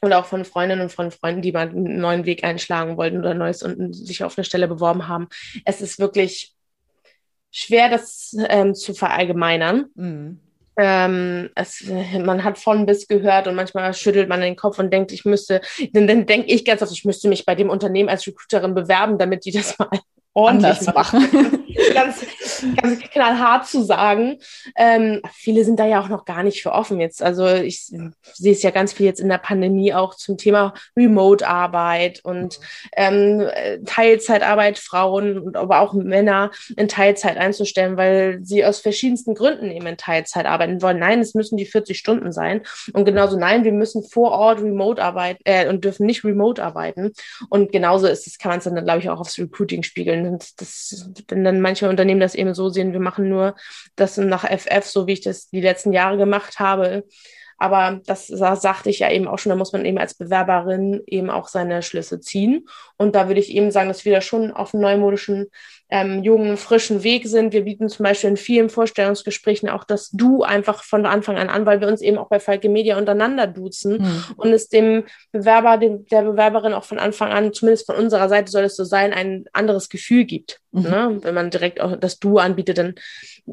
und 0.00 0.12
auch 0.12 0.26
von 0.26 0.44
Freundinnen 0.44 0.82
und 0.82 0.92
von 0.92 1.10
Freunden, 1.10 1.42
die 1.42 1.52
mal 1.52 1.68
einen 1.68 1.98
neuen 1.98 2.24
Weg 2.24 2.44
einschlagen 2.44 2.96
wollten 2.96 3.18
oder 3.18 3.34
Neues 3.34 3.62
und 3.62 3.94
sich 3.94 4.22
auf 4.22 4.38
eine 4.38 4.44
Stelle 4.44 4.68
beworben 4.68 5.08
haben. 5.08 5.28
Es 5.64 5.80
ist 5.80 5.98
wirklich 5.98 6.54
schwer, 7.50 7.88
das 7.88 8.36
ähm, 8.48 8.74
zu 8.74 8.94
verallgemeinern. 8.94 9.86
Mhm. 9.94 10.40
Ähm, 10.80 11.50
es, 11.56 11.84
man 12.24 12.44
hat 12.44 12.56
von 12.56 12.86
bis 12.86 13.08
gehört 13.08 13.48
und 13.48 13.56
manchmal 13.56 13.92
schüttelt 13.94 14.28
man 14.28 14.40
den 14.40 14.54
Kopf 14.54 14.78
und 14.78 14.92
denkt, 14.92 15.10
ich 15.10 15.24
müsste, 15.24 15.60
dann, 15.92 16.06
dann 16.06 16.24
denke 16.24 16.46
ich 16.46 16.64
ganz 16.64 16.82
oft, 16.82 16.92
ich 16.92 17.04
müsste 17.04 17.28
mich 17.28 17.44
bei 17.44 17.56
dem 17.56 17.68
Unternehmen 17.68 18.08
als 18.08 18.26
Recruiterin 18.26 18.74
bewerben, 18.74 19.18
damit 19.18 19.44
die 19.44 19.50
das 19.50 19.76
mal 19.78 19.88
ordentlich 20.38 20.94
machen. 20.94 21.64
ganz, 21.94 22.24
ganz 22.80 23.00
knallhart 23.00 23.66
zu 23.66 23.82
sagen. 23.82 24.38
Ähm, 24.76 25.20
viele 25.32 25.64
sind 25.64 25.78
da 25.78 25.86
ja 25.86 26.00
auch 26.00 26.08
noch 26.08 26.24
gar 26.24 26.42
nicht 26.42 26.62
für 26.62 26.72
offen 26.72 27.00
jetzt. 27.00 27.22
Also 27.22 27.46
ich 27.48 27.92
sehe 28.32 28.52
es 28.52 28.62
ja 28.62 28.70
ganz 28.70 28.92
viel 28.92 29.06
jetzt 29.06 29.20
in 29.20 29.28
der 29.28 29.38
Pandemie 29.38 29.92
auch 29.94 30.14
zum 30.14 30.38
Thema 30.38 30.74
Remote-Arbeit 30.96 32.20
und 32.24 32.60
ähm, 32.96 33.48
Teilzeitarbeit 33.84 34.78
Frauen 34.78 35.38
und 35.38 35.56
aber 35.56 35.80
auch 35.80 35.92
Männer 35.92 36.50
in 36.76 36.88
Teilzeit 36.88 37.36
einzustellen, 37.36 37.96
weil 37.96 38.38
sie 38.42 38.64
aus 38.64 38.80
verschiedensten 38.80 39.34
Gründen 39.34 39.70
eben 39.70 39.86
in 39.86 39.96
Teilzeit 39.96 40.46
arbeiten 40.46 40.80
wollen. 40.82 40.98
Nein, 40.98 41.20
es 41.20 41.34
müssen 41.34 41.56
die 41.56 41.66
40 41.66 41.98
Stunden 41.98 42.32
sein. 42.32 42.62
Und 42.92 43.04
genauso 43.04 43.38
nein, 43.38 43.64
wir 43.64 43.72
müssen 43.72 44.02
vor 44.04 44.32
Ort 44.32 44.60
remote 44.60 45.02
arbeiten 45.02 45.42
äh, 45.44 45.68
und 45.68 45.84
dürfen 45.84 46.06
nicht 46.06 46.24
remote 46.24 46.62
arbeiten. 46.62 47.12
Und 47.48 47.72
genauso 47.72 48.06
ist 48.06 48.26
es, 48.26 48.38
kann 48.38 48.50
man 48.50 48.58
es 48.58 48.64
dann, 48.64 48.84
glaube 48.84 49.00
ich, 49.00 49.10
auch 49.10 49.20
aufs 49.20 49.38
Recruiting 49.38 49.82
spiegeln. 49.82 50.27
Und 50.28 50.60
das, 50.60 51.10
wenn 51.28 51.44
dann 51.44 51.60
manche 51.60 51.88
Unternehmen 51.88 52.20
das 52.20 52.34
eben 52.34 52.54
so 52.54 52.68
sehen, 52.68 52.92
wir 52.92 53.00
machen 53.00 53.28
nur 53.28 53.56
das 53.96 54.16
nach 54.16 54.44
FF, 54.44 54.84
so 54.84 55.06
wie 55.06 55.14
ich 55.14 55.20
das 55.22 55.48
die 55.48 55.60
letzten 55.60 55.92
Jahre 55.92 56.16
gemacht 56.16 56.58
habe, 56.58 57.04
aber 57.58 58.00
das, 58.06 58.28
sagte 58.28 58.88
ich 58.88 59.00
ja 59.00 59.10
eben 59.10 59.26
auch 59.26 59.38
schon, 59.38 59.50
da 59.50 59.56
muss 59.56 59.72
man 59.72 59.84
eben 59.84 59.98
als 59.98 60.14
Bewerberin 60.14 61.02
eben 61.06 61.28
auch 61.28 61.48
seine 61.48 61.82
Schlüsse 61.82 62.20
ziehen. 62.20 62.68
Und 62.96 63.16
da 63.16 63.26
würde 63.26 63.40
ich 63.40 63.50
eben 63.50 63.72
sagen, 63.72 63.88
dass 63.88 64.04
wir 64.04 64.12
da 64.12 64.20
schon 64.20 64.52
auf 64.52 64.72
einem 64.72 64.82
neumodischen, 64.82 65.48
ähm, 65.90 66.22
jungen, 66.22 66.56
frischen 66.56 67.02
Weg 67.02 67.26
sind. 67.26 67.52
Wir 67.52 67.62
bieten 67.64 67.88
zum 67.88 68.04
Beispiel 68.04 68.30
in 68.30 68.36
vielen 68.36 68.68
Vorstellungsgesprächen 68.68 69.68
auch 69.68 69.84
das 69.84 70.10
Du 70.10 70.42
einfach 70.42 70.82
von 70.82 71.06
Anfang 71.06 71.38
an 71.38 71.48
an, 71.48 71.66
weil 71.66 71.80
wir 71.80 71.88
uns 71.88 72.02
eben 72.02 72.18
auch 72.18 72.28
bei 72.28 72.40
Falke 72.40 72.68
Media 72.68 72.98
untereinander 72.98 73.46
duzen 73.46 74.02
mhm. 74.02 74.24
und 74.36 74.52
es 74.52 74.68
dem 74.68 75.04
Bewerber, 75.32 75.78
dem, 75.78 76.06
der 76.06 76.22
Bewerberin 76.22 76.74
auch 76.74 76.84
von 76.84 76.98
Anfang 76.98 77.32
an, 77.32 77.52
zumindest 77.52 77.86
von 77.86 77.96
unserer 77.96 78.28
Seite 78.28 78.50
soll 78.50 78.64
es 78.64 78.76
so 78.76 78.84
sein, 78.84 79.12
ein 79.12 79.46
anderes 79.52 79.88
Gefühl 79.88 80.24
gibt. 80.24 80.60
Mhm. 80.72 80.82
Ne? 80.82 81.18
Wenn 81.22 81.34
man 81.34 81.50
direkt 81.50 81.80
auch 81.80 81.96
das 81.96 82.18
Du 82.18 82.38
anbietet, 82.38 82.78
dann 82.78 82.94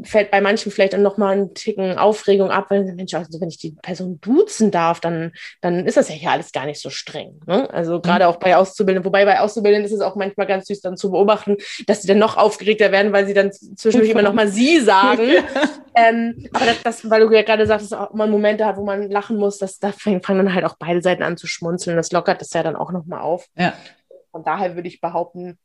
fällt 0.04 0.32
bei 0.32 0.42
manchen 0.42 0.72
vielleicht 0.72 0.94
dann 0.94 1.02
nochmal 1.02 1.38
ein 1.38 1.54
Ticken 1.54 1.98
Aufregung 1.98 2.52
ab, 2.52 2.66
weil 2.70 2.84
Mensch, 2.84 3.14
also 3.14 3.40
wenn 3.40 3.48
ich 3.48 3.58
die 3.58 3.72
Person 3.72 4.20
duzen 4.20 4.72
darf, 4.72 5.00
dann, 5.00 5.32
dann 5.62 5.86
ist 5.86 5.96
das 5.96 6.10
ja 6.10 6.16
hier 6.16 6.32
alles 6.32 6.52
gar 6.52 6.66
nicht 6.66 6.82
so 6.82 6.90
streng. 6.90 7.40
Ne? 7.48 7.70
Also 7.74 8.02
gerade 8.02 8.26
mhm. 8.26 8.32
auch 8.32 8.38
bei 8.38 8.58
Auszubildenden, 8.58 9.06
wobei 9.06 9.24
bei 9.24 9.40
Auszubildenden 9.40 9.86
ist 9.86 9.94
es 9.94 10.02
auch 10.02 10.16
manchmal 10.16 10.48
ganz 10.48 10.68
süß 10.68 10.82
dann 10.82 10.98
zu 10.98 11.12
beobachten, 11.12 11.56
dass 11.88 12.02
sie 12.02 12.08
dann 12.08 12.20
noch 12.26 12.38
aufgeregter 12.38 12.92
werden, 12.92 13.14
weil 13.14 13.28
sie 13.28 13.34
dann 13.34 13.52
zwischendurch 13.52 14.10
immer 14.10 14.22
nochmal 14.22 14.48
sie 14.48 14.80
sagen. 14.82 15.30
ähm, 15.96 16.50
aber 16.54 16.66
das, 16.66 16.84
das, 16.84 17.10
weil 17.10 17.22
du 17.22 17.34
ja 17.34 17.44
gerade 17.44 17.68
sagst, 17.68 17.92
dass 17.92 18.00
auch 18.00 18.14
mal 18.14 18.28
Momente 18.28 18.66
hat, 18.66 18.78
wo 18.78 18.84
man 18.84 19.10
lachen 19.10 19.38
muss, 19.38 19.58
dass 19.58 19.80
da 19.80 19.92
fangen 19.92 20.22
dann 20.24 20.54
halt 20.54 20.66
auch 20.66 20.76
beide 20.78 21.02
Seiten 21.02 21.24
an 21.24 21.38
zu 21.38 21.48
schmunzeln. 21.48 21.96
Das 21.96 22.12
lockert 22.12 22.42
das 22.42 22.54
ja 22.54 22.64
dann 22.64 22.76
auch 22.76 22.92
nochmal 22.92 23.22
auf. 23.22 23.48
Ja. 23.56 23.74
Von 24.32 24.44
daher 24.44 24.76
würde 24.76 24.88
ich 24.88 25.02
behaupten, 25.02 25.58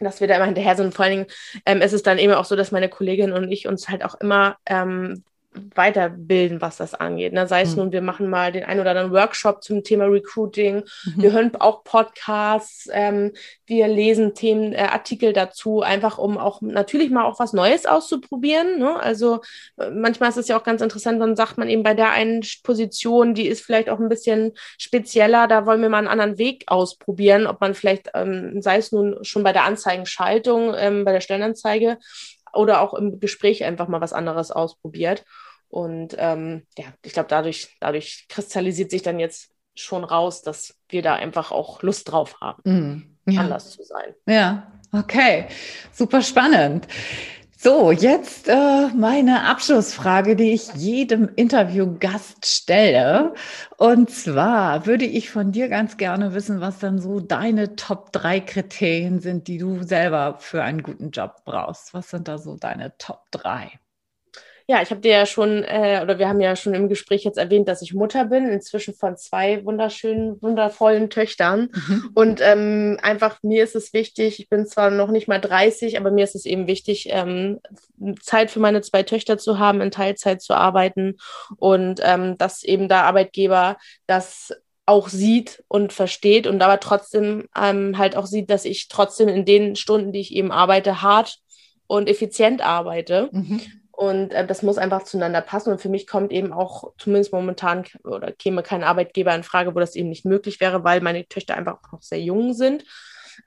dass 0.00 0.20
wir 0.20 0.28
da 0.28 0.36
immer 0.36 0.44
hinterher 0.44 0.76
sind. 0.76 0.86
Und 0.86 0.94
vor 0.94 1.04
allen 1.04 1.16
Dingen 1.18 1.26
ähm, 1.66 1.80
ist 1.80 1.92
es 1.92 2.02
dann 2.02 2.18
eben 2.18 2.34
auch 2.34 2.44
so, 2.44 2.56
dass 2.56 2.72
meine 2.72 2.88
Kollegin 2.88 3.32
und 3.32 3.50
ich 3.50 3.66
uns 3.66 3.88
halt 3.88 4.04
auch 4.04 4.14
immer 4.16 4.56
ähm, 4.66 5.24
weiterbilden, 5.74 6.60
was 6.60 6.76
das 6.76 6.94
angeht. 6.94 7.32
Ne? 7.32 7.46
Sei 7.46 7.62
es 7.62 7.72
mhm. 7.72 7.76
nun, 7.76 7.92
wir 7.92 8.02
machen 8.02 8.28
mal 8.28 8.52
den 8.52 8.64
einen 8.64 8.80
oder 8.80 8.90
anderen 8.90 9.12
Workshop 9.12 9.62
zum 9.62 9.82
Thema 9.82 10.04
Recruiting, 10.06 10.76
mhm. 10.76 11.22
wir 11.22 11.32
hören 11.32 11.52
auch 11.58 11.84
Podcasts, 11.84 12.88
ähm, 12.92 13.32
wir 13.66 13.88
lesen 13.88 14.34
Themen, 14.34 14.72
äh, 14.72 14.88
Artikel 14.90 15.32
dazu, 15.32 15.82
einfach 15.82 16.18
um 16.18 16.38
auch 16.38 16.60
natürlich 16.60 17.10
mal 17.10 17.24
auch 17.24 17.38
was 17.38 17.52
Neues 17.52 17.86
auszuprobieren. 17.86 18.78
Ne? 18.78 18.98
Also 18.98 19.40
äh, 19.78 19.90
manchmal 19.90 20.30
ist 20.30 20.38
es 20.38 20.48
ja 20.48 20.58
auch 20.58 20.64
ganz 20.64 20.82
interessant, 20.82 21.20
dann 21.20 21.36
sagt 21.36 21.58
man 21.58 21.68
eben 21.68 21.82
bei 21.82 21.94
der 21.94 22.10
einen 22.10 22.42
Position, 22.62 23.34
die 23.34 23.46
ist 23.46 23.62
vielleicht 23.62 23.88
auch 23.88 24.00
ein 24.00 24.08
bisschen 24.08 24.52
spezieller, 24.78 25.46
da 25.46 25.66
wollen 25.66 25.82
wir 25.82 25.88
mal 25.88 25.98
einen 25.98 26.08
anderen 26.08 26.38
Weg 26.38 26.64
ausprobieren, 26.66 27.46
ob 27.46 27.60
man 27.60 27.74
vielleicht, 27.74 28.10
ähm, 28.14 28.60
sei 28.60 28.78
es 28.78 28.92
nun 28.92 29.22
schon 29.22 29.42
bei 29.42 29.52
der 29.52 29.64
Anzeigenschaltung, 29.64 30.74
ähm, 30.76 31.04
bei 31.04 31.12
der 31.12 31.20
Stellenanzeige, 31.20 31.98
oder 32.54 32.80
auch 32.80 32.94
im 32.94 33.20
Gespräch 33.20 33.64
einfach 33.64 33.88
mal 33.88 34.00
was 34.00 34.12
anderes 34.12 34.50
ausprobiert. 34.50 35.24
Und 35.74 36.14
ähm, 36.18 36.62
ja, 36.78 36.84
ich 37.02 37.14
glaube, 37.14 37.26
dadurch, 37.28 37.74
dadurch 37.80 38.26
kristallisiert 38.28 38.92
sich 38.92 39.02
dann 39.02 39.18
jetzt 39.18 39.50
schon 39.74 40.04
raus, 40.04 40.42
dass 40.42 40.76
wir 40.88 41.02
da 41.02 41.14
einfach 41.14 41.50
auch 41.50 41.82
Lust 41.82 42.12
drauf 42.12 42.36
haben, 42.40 42.62
mm, 43.26 43.32
ja. 43.32 43.40
anders 43.40 43.72
zu 43.72 43.82
sein. 43.82 44.14
Ja, 44.24 44.70
okay, 44.92 45.48
super 45.90 46.22
spannend. 46.22 46.86
So, 47.58 47.90
jetzt 47.90 48.46
äh, 48.46 48.86
meine 48.94 49.48
Abschlussfrage, 49.48 50.36
die 50.36 50.52
ich 50.52 50.72
jedem 50.74 51.28
Interviewgast 51.34 52.46
stelle. 52.46 53.34
Und 53.76 54.10
zwar 54.10 54.86
würde 54.86 55.06
ich 55.06 55.28
von 55.28 55.50
dir 55.50 55.68
ganz 55.68 55.96
gerne 55.96 56.34
wissen, 56.34 56.60
was 56.60 56.78
dann 56.78 57.00
so 57.00 57.18
deine 57.18 57.74
Top 57.74 58.12
3 58.12 58.38
Kriterien 58.38 59.18
sind, 59.18 59.48
die 59.48 59.58
du 59.58 59.82
selber 59.82 60.36
für 60.38 60.62
einen 60.62 60.84
guten 60.84 61.10
Job 61.10 61.42
brauchst. 61.44 61.94
Was 61.94 62.10
sind 62.10 62.28
da 62.28 62.38
so 62.38 62.54
deine 62.54 62.96
Top 62.96 63.24
3? 63.32 63.72
Ja, 64.66 64.80
ich 64.80 64.90
habe 64.90 65.02
dir 65.02 65.12
ja 65.12 65.26
schon, 65.26 65.62
äh, 65.62 66.00
oder 66.02 66.18
wir 66.18 66.26
haben 66.26 66.40
ja 66.40 66.56
schon 66.56 66.72
im 66.72 66.88
Gespräch 66.88 67.22
jetzt 67.24 67.36
erwähnt, 67.36 67.68
dass 67.68 67.82
ich 67.82 67.92
Mutter 67.92 68.24
bin, 68.24 68.48
inzwischen 68.48 68.94
von 68.94 69.16
zwei 69.18 69.62
wunderschönen, 69.62 70.40
wundervollen 70.40 71.10
Töchtern. 71.10 71.68
Mhm. 71.72 72.10
Und 72.14 72.40
ähm, 72.42 72.98
einfach 73.02 73.42
mir 73.42 73.62
ist 73.62 73.76
es 73.76 73.92
wichtig, 73.92 74.40
ich 74.40 74.48
bin 74.48 74.66
zwar 74.66 74.90
noch 74.90 75.10
nicht 75.10 75.28
mal 75.28 75.38
30, 75.38 75.98
aber 75.98 76.10
mir 76.10 76.24
ist 76.24 76.34
es 76.34 76.46
eben 76.46 76.66
wichtig, 76.66 77.08
ähm, 77.10 77.60
Zeit 78.22 78.50
für 78.50 78.60
meine 78.60 78.80
zwei 78.80 79.02
Töchter 79.02 79.36
zu 79.36 79.58
haben, 79.58 79.82
in 79.82 79.90
Teilzeit 79.90 80.40
zu 80.40 80.54
arbeiten 80.54 81.18
und 81.58 82.00
ähm, 82.02 82.38
dass 82.38 82.64
eben 82.64 82.88
da 82.88 83.02
Arbeitgeber 83.02 83.76
das 84.06 84.54
auch 84.86 85.08
sieht 85.08 85.62
und 85.68 85.92
versteht 85.92 86.46
und 86.46 86.62
aber 86.62 86.80
trotzdem 86.80 87.48
ähm, 87.54 87.98
halt 87.98 88.16
auch 88.16 88.26
sieht, 88.26 88.50
dass 88.50 88.64
ich 88.64 88.88
trotzdem 88.88 89.28
in 89.28 89.44
den 89.44 89.76
Stunden, 89.76 90.12
die 90.12 90.20
ich 90.20 90.34
eben 90.34 90.52
arbeite, 90.52 91.02
hart 91.02 91.38
und 91.86 92.08
effizient 92.08 92.62
arbeite. 92.62 93.28
Mhm. 93.30 93.60
Und 93.96 94.32
äh, 94.32 94.46
das 94.46 94.62
muss 94.62 94.78
einfach 94.78 95.04
zueinander 95.04 95.40
passen. 95.40 95.70
Und 95.70 95.80
für 95.80 95.88
mich 95.88 96.06
kommt 96.06 96.32
eben 96.32 96.52
auch 96.52 96.92
zumindest 96.98 97.32
momentan 97.32 97.84
oder 98.04 98.32
käme 98.32 98.62
kein 98.62 98.82
Arbeitgeber 98.82 99.34
in 99.34 99.42
Frage, 99.42 99.74
wo 99.74 99.80
das 99.80 99.94
eben 99.94 100.08
nicht 100.08 100.24
möglich 100.24 100.60
wäre, 100.60 100.84
weil 100.84 101.00
meine 101.00 101.26
Töchter 101.26 101.56
einfach 101.56 101.78
noch 101.92 102.02
sehr 102.02 102.20
jung 102.20 102.54
sind. 102.54 102.84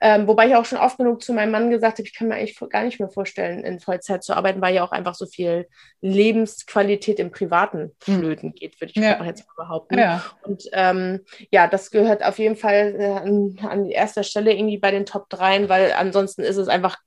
Ähm, 0.00 0.26
wobei 0.26 0.48
ich 0.48 0.54
auch 0.54 0.64
schon 0.64 0.78
oft 0.78 0.98
genug 0.98 1.22
zu 1.22 1.32
meinem 1.32 1.50
Mann 1.50 1.70
gesagt 1.70 1.98
habe, 1.98 2.06
ich 2.06 2.14
kann 2.14 2.28
mir 2.28 2.34
eigentlich 2.34 2.58
gar 2.70 2.84
nicht 2.84 3.00
mehr 3.00 3.08
vorstellen, 3.08 3.64
in 3.64 3.80
Vollzeit 3.80 4.22
zu 4.22 4.34
arbeiten, 4.34 4.60
weil 4.60 4.74
ja 4.74 4.84
auch 4.84 4.92
einfach 4.92 5.14
so 5.14 5.26
viel 5.26 5.66
Lebensqualität 6.00 7.18
im 7.18 7.30
Privaten 7.30 7.92
hm. 8.04 8.18
flöten 8.18 8.52
geht, 8.54 8.80
würde 8.80 8.92
ich 8.94 9.02
ja. 9.02 9.22
jetzt 9.24 9.46
mal 9.46 9.64
behaupten. 9.64 9.98
Ja. 9.98 10.24
Und 10.42 10.64
ähm, 10.72 11.24
ja, 11.50 11.66
das 11.66 11.90
gehört 11.90 12.24
auf 12.24 12.38
jeden 12.38 12.56
Fall 12.56 12.96
äh, 12.98 13.06
an, 13.06 13.56
an 13.62 13.86
erster 13.86 14.22
Stelle 14.22 14.52
irgendwie 14.52 14.78
bei 14.78 14.90
den 14.90 15.06
Top 15.06 15.28
3, 15.30 15.68
weil 15.68 15.92
ansonsten 15.92 16.42
ist 16.42 16.56
es 16.56 16.68
einfach 16.68 16.98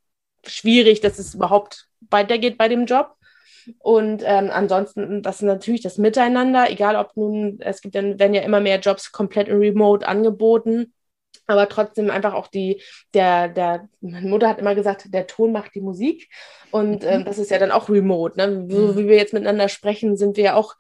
schwierig, 0.46 1.02
dass 1.02 1.20
es 1.20 1.36
überhaupt 1.36 1.88
weitergeht 2.10 2.58
bei 2.58 2.68
dem 2.68 2.86
Job. 2.86 3.16
Und 3.80 4.24
ähm, 4.26 4.50
ansonsten, 4.52 5.22
das 5.22 5.38
ist 5.38 5.44
natürlich 5.44 5.82
das 5.82 5.98
Miteinander, 5.98 6.70
egal 6.70 6.96
ob 6.96 7.16
nun, 7.16 7.60
es 7.62 7.82
gibt 7.82 7.96
dann, 7.96 8.20
werden 8.20 8.34
ja 8.34 8.42
immer 8.42 8.60
mehr 8.60 8.80
Jobs 8.80 9.12
komplett 9.12 9.48
in 9.48 9.58
Remote 9.58 10.08
angeboten. 10.08 10.94
Aber 11.48 11.68
trotzdem 11.68 12.10
einfach 12.10 12.34
auch 12.34 12.48
die, 12.48 12.82
der, 13.14 13.50
der, 13.50 13.90
meine 14.00 14.30
Mutter 14.30 14.48
hat 14.48 14.60
immer 14.60 14.76
gesagt, 14.76 15.14
der 15.14 15.28
Ton 15.28 15.52
macht 15.52 15.76
die 15.76 15.82
Musik. 15.82 16.30
Und 16.72 17.04
ähm, 17.04 17.26
das 17.26 17.38
ist 17.38 17.52
ja 17.52 17.60
dann 17.60 17.72
auch 17.72 17.90
remote. 17.90 18.38
Ne? 18.38 18.68
So 18.70 18.94
mhm. 18.94 18.98
wie 18.98 19.08
wir 19.08 19.18
jetzt 19.18 19.34
miteinander 19.34 19.68
sprechen, 19.68 20.16
sind 20.16 20.38
wir 20.38 20.44
ja 20.44 20.56
auch 20.56 20.76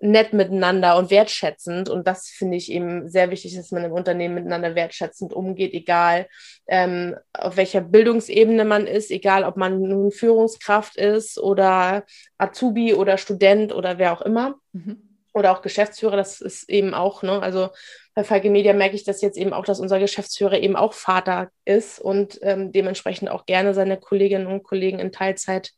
nett 0.00 0.32
miteinander 0.32 0.96
und 0.96 1.10
wertschätzend. 1.10 1.88
Und 1.88 2.06
das 2.06 2.28
finde 2.28 2.56
ich 2.56 2.70
eben 2.70 3.08
sehr 3.08 3.30
wichtig, 3.30 3.56
dass 3.56 3.70
man 3.70 3.84
im 3.84 3.92
Unternehmen 3.92 4.34
miteinander 4.34 4.74
wertschätzend 4.74 5.32
umgeht, 5.32 5.72
egal 5.72 6.26
ähm, 6.66 7.16
auf 7.32 7.56
welcher 7.56 7.80
Bildungsebene 7.80 8.64
man 8.64 8.86
ist, 8.86 9.10
egal 9.10 9.44
ob 9.44 9.56
man 9.56 9.80
nun 9.80 10.10
Führungskraft 10.10 10.96
ist 10.96 11.38
oder 11.38 12.04
Azubi 12.38 12.94
oder 12.94 13.18
Student 13.18 13.72
oder 13.72 13.98
wer 13.98 14.12
auch 14.12 14.22
immer. 14.22 14.56
Mhm. 14.72 15.10
Oder 15.32 15.50
auch 15.50 15.62
Geschäftsführer, 15.62 16.16
das 16.16 16.40
ist 16.40 16.68
eben 16.70 16.94
auch, 16.94 17.24
ne, 17.24 17.42
also 17.42 17.70
bei 18.14 18.22
Falke 18.22 18.50
Media 18.50 18.72
merke 18.72 18.94
ich 18.94 19.02
das 19.02 19.20
jetzt 19.20 19.36
eben 19.36 19.52
auch, 19.52 19.64
dass 19.64 19.80
unser 19.80 19.98
Geschäftsführer 19.98 20.58
eben 20.60 20.76
auch 20.76 20.92
Vater 20.92 21.50
ist 21.64 21.98
und 21.98 22.38
ähm, 22.42 22.70
dementsprechend 22.70 23.28
auch 23.28 23.44
gerne 23.44 23.74
seine 23.74 23.98
Kolleginnen 23.98 24.46
und 24.46 24.62
Kollegen 24.62 25.00
in 25.00 25.10
Teilzeit 25.10 25.72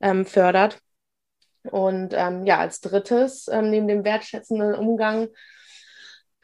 ähm, 0.00 0.24
fördert. 0.24 0.78
Und 1.64 2.14
ähm, 2.16 2.46
ja, 2.46 2.58
als 2.58 2.80
drittes, 2.80 3.48
ähm, 3.48 3.70
neben 3.70 3.88
dem 3.88 4.04
wertschätzenden 4.04 4.74
Umgang, 4.74 5.28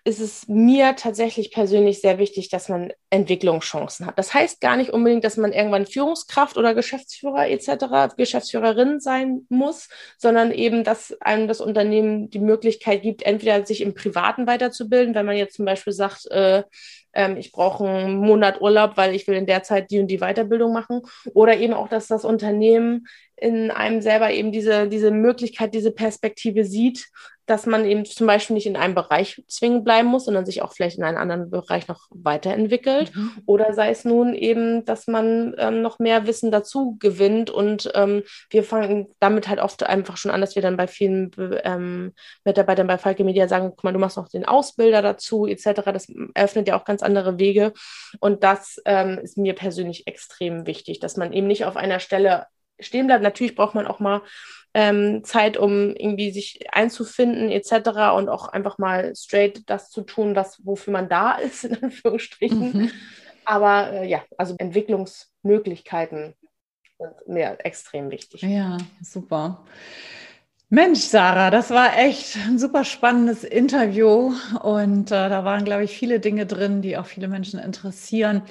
ist 0.06 0.20
es 0.20 0.46
mir 0.46 0.94
tatsächlich 0.94 1.50
persönlich 1.50 2.00
sehr 2.00 2.18
wichtig, 2.18 2.48
dass 2.48 2.68
man 2.68 2.92
Entwicklungschancen 3.10 4.06
hat. 4.06 4.16
Das 4.16 4.32
heißt 4.32 4.60
gar 4.60 4.76
nicht 4.76 4.90
unbedingt, 4.90 5.24
dass 5.24 5.36
man 5.36 5.52
irgendwann 5.52 5.84
Führungskraft 5.84 6.56
oder 6.56 6.76
Geschäftsführer 6.76 7.48
etc., 7.48 8.14
Geschäftsführerin 8.16 9.00
sein 9.00 9.46
muss, 9.48 9.88
sondern 10.16 10.52
eben, 10.52 10.84
dass 10.84 11.20
einem 11.20 11.48
das 11.48 11.60
Unternehmen 11.60 12.30
die 12.30 12.38
Möglichkeit 12.38 13.02
gibt, 13.02 13.24
entweder 13.24 13.66
sich 13.66 13.80
im 13.80 13.94
Privaten 13.94 14.46
weiterzubilden, 14.46 15.16
wenn 15.16 15.26
man 15.26 15.36
jetzt 15.36 15.56
zum 15.56 15.64
Beispiel 15.64 15.92
sagt, 15.92 16.30
äh, 16.30 16.62
ähm, 17.12 17.36
ich 17.36 17.50
brauche 17.50 17.88
einen 17.88 18.18
Monat 18.18 18.60
Urlaub, 18.60 18.96
weil 18.96 19.12
ich 19.12 19.26
will 19.26 19.34
in 19.34 19.46
der 19.46 19.64
Zeit 19.64 19.90
die 19.90 19.98
und 19.98 20.06
die 20.06 20.18
Weiterbildung 20.18 20.72
machen. 20.72 21.02
Oder 21.34 21.56
eben 21.56 21.74
auch, 21.74 21.88
dass 21.88 22.06
das 22.06 22.24
Unternehmen 22.24 23.08
in 23.36 23.70
einem 23.70 24.00
selber 24.00 24.30
eben 24.30 24.52
diese, 24.52 24.88
diese 24.88 25.10
Möglichkeit, 25.10 25.74
diese 25.74 25.92
Perspektive 25.92 26.64
sieht, 26.64 27.06
dass 27.46 27.64
man 27.64 27.84
eben 27.84 28.04
zum 28.04 28.26
Beispiel 28.26 28.54
nicht 28.54 28.66
in 28.66 28.76
einem 28.76 28.94
Bereich 28.94 29.42
zwingend 29.46 29.84
bleiben 29.84 30.08
muss, 30.08 30.24
sondern 30.24 30.44
sich 30.44 30.62
auch 30.62 30.72
vielleicht 30.72 30.98
in 30.98 31.04
einem 31.04 31.16
anderen 31.16 31.48
Bereich 31.48 31.86
noch 31.86 32.08
weiterentwickelt. 32.10 33.14
Mhm. 33.14 33.30
Oder 33.46 33.72
sei 33.72 33.90
es 33.90 34.04
nun 34.04 34.34
eben, 34.34 34.84
dass 34.84 35.06
man 35.06 35.54
ähm, 35.58 35.80
noch 35.80 36.00
mehr 36.00 36.26
Wissen 36.26 36.50
dazu 36.50 36.96
gewinnt. 36.98 37.50
Und 37.50 37.90
ähm, 37.94 38.24
wir 38.50 38.64
fangen 38.64 39.06
damit 39.20 39.46
halt 39.46 39.60
oft 39.60 39.84
einfach 39.84 40.16
schon 40.16 40.32
an, 40.32 40.40
dass 40.40 40.56
wir 40.56 40.62
dann 40.62 40.76
bei 40.76 40.88
vielen 40.88 41.30
ähm, 41.62 42.12
Mitarbeitern 42.44 42.88
bei 42.88 42.98
Falke 42.98 43.22
Media 43.22 43.46
sagen, 43.46 43.70
guck 43.70 43.84
mal, 43.84 43.92
du 43.92 44.00
machst 44.00 44.16
noch 44.16 44.28
den 44.28 44.44
Ausbilder 44.44 45.00
dazu, 45.00 45.46
etc. 45.46 45.82
Das 45.84 46.08
eröffnet 46.34 46.66
ja 46.66 46.78
auch 46.78 46.84
ganz 46.84 47.02
andere 47.02 47.38
Wege. 47.38 47.72
Und 48.18 48.42
das 48.42 48.82
ähm, 48.84 49.18
ist 49.22 49.38
mir 49.38 49.54
persönlich 49.54 50.08
extrem 50.08 50.66
wichtig, 50.66 50.98
dass 50.98 51.16
man 51.16 51.32
eben 51.32 51.46
nicht 51.46 51.64
auf 51.64 51.76
einer 51.76 52.00
Stelle 52.00 52.46
stehen 52.80 53.06
bleibt. 53.06 53.22
Natürlich 53.22 53.54
braucht 53.54 53.74
man 53.74 53.86
auch 53.86 54.00
mal 54.00 54.22
ähm, 54.74 55.24
Zeit, 55.24 55.56
um 55.56 55.94
irgendwie 55.96 56.30
sich 56.30 56.66
einzufinden 56.70 57.50
etc. 57.50 58.16
und 58.16 58.28
auch 58.28 58.48
einfach 58.48 58.78
mal 58.78 59.14
straight 59.16 59.62
das 59.66 59.90
zu 59.90 60.02
tun, 60.02 60.36
was, 60.36 60.64
wofür 60.64 60.92
man 60.92 61.08
da 61.08 61.32
ist, 61.38 61.64
in 61.64 61.82
Anführungsstrichen. 61.82 62.72
Mhm. 62.72 62.90
Aber 63.44 63.92
äh, 63.92 64.08
ja, 64.08 64.22
also 64.36 64.54
Entwicklungsmöglichkeiten 64.58 66.34
sind 66.98 67.28
mir 67.28 67.58
extrem 67.64 68.10
wichtig. 68.10 68.42
Ja, 68.42 68.76
super. 69.00 69.64
Mensch, 70.68 70.98
Sarah, 70.98 71.50
das 71.52 71.70
war 71.70 71.96
echt 71.96 72.36
ein 72.36 72.58
super 72.58 72.82
spannendes 72.82 73.44
Interview 73.44 74.32
und 74.64 75.12
äh, 75.12 75.28
da 75.28 75.44
waren, 75.44 75.64
glaube 75.64 75.84
ich, 75.84 75.96
viele 75.96 76.18
Dinge 76.18 76.44
drin, 76.44 76.82
die 76.82 76.96
auch 76.96 77.06
viele 77.06 77.28
Menschen 77.28 77.60
interessieren. 77.60 78.42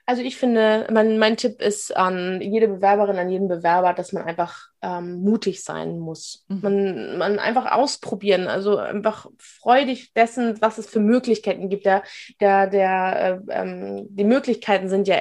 also 0.06 0.22
ich 0.22 0.38
finde, 0.38 0.88
mein, 0.90 1.20
mein 1.20 1.36
Tipp 1.36 1.62
ist 1.62 1.96
an 1.96 2.40
jede 2.42 2.70
Bewerberin, 2.70 3.18
an 3.18 3.30
jeden 3.30 3.50
Bewerber, 3.50 3.94
dass 3.94 4.14
man 4.14 4.24
einfach 4.24 4.70
ähm, 4.82 5.22
mutig 5.22 5.62
sein 5.64 6.00
muss. 6.00 6.46
Mhm. 6.48 6.60
Man, 6.62 7.18
man 7.18 7.40
einfach 7.40 7.74
ausprobieren, 7.74 8.48
also 8.48 8.78
einfach 8.78 9.28
freudig 9.38 10.14
dessen, 10.14 10.62
was 10.62 10.78
es 10.78 10.88
für 10.88 11.02
Möglichkeiten 11.02 11.68
gibt. 11.68 11.86
Der, 11.86 12.04
der, 12.40 12.68
der, 12.68 13.44
äh, 13.50 13.52
ähm, 13.52 14.08
die 14.10 14.24
Möglichkeiten 14.24 14.88
sind 14.88 15.10
ja 15.10 15.18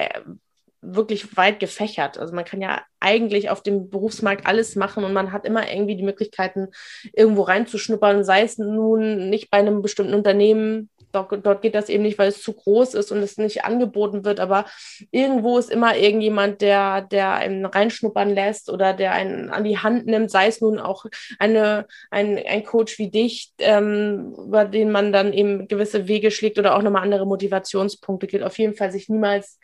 wirklich 0.79 1.35
weit 1.35 1.59
gefächert. 1.59 2.17
Also 2.17 2.33
man 2.33 2.45
kann 2.45 2.61
ja 2.61 2.81
eigentlich 3.01 3.49
auf 3.49 3.61
dem 3.61 3.89
Berufsmarkt 3.89 4.45
alles 4.45 4.77
machen 4.77 5.03
und 5.03 5.11
man 5.11 5.33
hat 5.33 5.45
immer 5.45 5.69
irgendwie 5.69 5.97
die 5.97 6.03
Möglichkeiten, 6.03 6.69
irgendwo 7.13 7.41
reinzuschnuppern, 7.41 8.23
sei 8.23 8.43
es 8.43 8.57
nun 8.57 9.29
nicht 9.29 9.49
bei 9.49 9.57
einem 9.57 9.81
bestimmten 9.81 10.13
Unternehmen 10.13 10.89
Dort, 11.11 11.45
dort 11.45 11.61
geht 11.61 11.75
das 11.75 11.89
eben 11.89 12.03
nicht, 12.03 12.17
weil 12.17 12.29
es 12.29 12.41
zu 12.41 12.53
groß 12.53 12.93
ist 12.93 13.11
und 13.11 13.19
es 13.19 13.37
nicht 13.37 13.63
angeboten 13.63 14.25
wird. 14.25 14.39
Aber 14.39 14.65
irgendwo 15.11 15.57
ist 15.57 15.69
immer 15.69 15.95
irgendjemand, 15.95 16.61
der, 16.61 17.01
der 17.01 17.33
einen 17.33 17.65
reinschnuppern 17.65 18.29
lässt 18.29 18.69
oder 18.69 18.93
der 18.93 19.13
einen 19.13 19.49
an 19.49 19.63
die 19.63 19.77
Hand 19.77 20.05
nimmt, 20.05 20.29
sei 20.31 20.47
es 20.47 20.61
nun 20.61 20.79
auch 20.79 21.05
eine, 21.39 21.87
ein, 22.11 22.37
ein 22.37 22.63
Coach 22.63 22.99
wie 22.99 23.09
dich, 23.09 23.53
ähm, 23.59 24.35
über 24.37 24.65
den 24.65 24.91
man 24.91 25.11
dann 25.11 25.33
eben 25.33 25.67
gewisse 25.67 26.07
Wege 26.07 26.31
schlägt 26.31 26.59
oder 26.59 26.75
auch 26.75 26.81
nochmal 26.81 27.03
andere 27.03 27.25
Motivationspunkte 27.25 28.27
gilt. 28.27 28.43
Auf 28.43 28.57
jeden 28.57 28.75
Fall 28.75 28.91
sich 28.91 29.09
niemals 29.09 29.59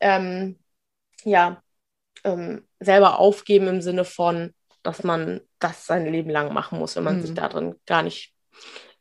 ähm, 0.00 0.58
ja, 1.24 1.62
ähm, 2.24 2.66
selber 2.80 3.18
aufgeben 3.18 3.68
im 3.68 3.80
Sinne 3.80 4.04
von, 4.04 4.54
dass 4.82 5.04
man 5.04 5.40
das 5.58 5.86
sein 5.86 6.06
Leben 6.10 6.30
lang 6.30 6.52
machen 6.52 6.78
muss, 6.78 6.96
wenn 6.96 7.04
man 7.04 7.16
mhm. 7.16 7.22
sich 7.22 7.34
darin 7.34 7.74
gar 7.86 8.02
nicht 8.02 8.32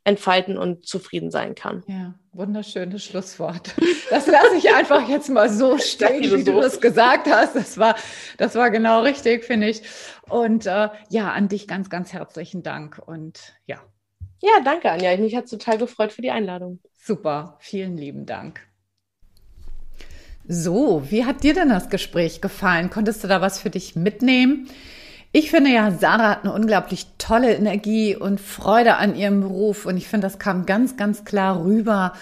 entfalten 0.06 0.58
und 0.58 0.88
zufrieden 0.88 1.32
sein 1.32 1.56
kann. 1.56 1.84
Ja, 1.88 2.14
wunderschönes 2.32 3.04
Schlusswort. 3.04 3.74
Das 4.12 4.28
lasse 4.28 4.56
ich 4.56 4.74
einfach 4.74 5.10
jetzt 5.10 5.30
mal 5.30 5.50
so 5.50 5.78
stehen, 5.80 6.32
wie 6.32 6.44
du 6.44 6.62
das 6.62 6.80
gesagt 6.80 7.28
hast. 7.28 7.56
Das 7.56 7.78
war, 7.78 7.96
das 8.38 8.56
war 8.56 8.70
genau 8.70 9.02
richtig, 9.02 9.44
finde 9.44 9.68
ich. 9.68 9.82
Und 10.30 10.68
äh, 10.68 10.90
ja, 11.10 11.32
an 11.32 11.48
dich 11.48 11.68
ganz, 11.68 11.90
ganz 11.90 12.14
herzlichen 12.14 12.62
Dank. 12.62 13.02
Und 13.04 13.56
ja. 13.66 13.82
Ja, 14.42 14.62
danke, 14.64 14.92
Anja. 14.92 15.18
Mich 15.18 15.36
hat 15.36 15.50
total 15.50 15.80
gefreut 15.80 16.14
für 16.14 16.22
die 16.22 16.32
Einladung. 16.32 16.80
Super, 16.94 17.58
vielen 17.60 17.98
lieben 17.98 18.28
Dank. 18.28 18.62
So, 20.48 21.04
wie 21.10 21.26
hat 21.26 21.44
dir 21.44 21.56
denn 21.56 21.70
das 21.70 21.90
Gespräch 21.90 22.42
gefallen? 22.42 22.92
Konntest 22.92 23.24
du 23.24 23.28
da 23.28 23.42
was 23.42 23.60
für 23.60 23.72
dich 23.72 23.96
mitnehmen? 23.96 24.70
Ich 25.38 25.52
finde 25.52 25.70
ja, 25.70 25.92
Sarah 25.92 26.30
hat 26.30 26.46
eine 26.46 26.54
unglaublich 26.54 27.08
tolle 27.18 27.54
Energie 27.54 28.16
und 28.16 28.40
Freude 28.40 28.96
an 28.96 29.18
ihrem 29.18 29.42
Beruf 29.42 29.86
und 29.86 29.98
ich 29.98 30.08
finde, 30.08 30.28
das 30.28 30.40
kam 30.40 30.66
ganz, 30.66 30.96
ganz 30.96 31.26
klar 31.26 31.62
rüber 31.62 32.14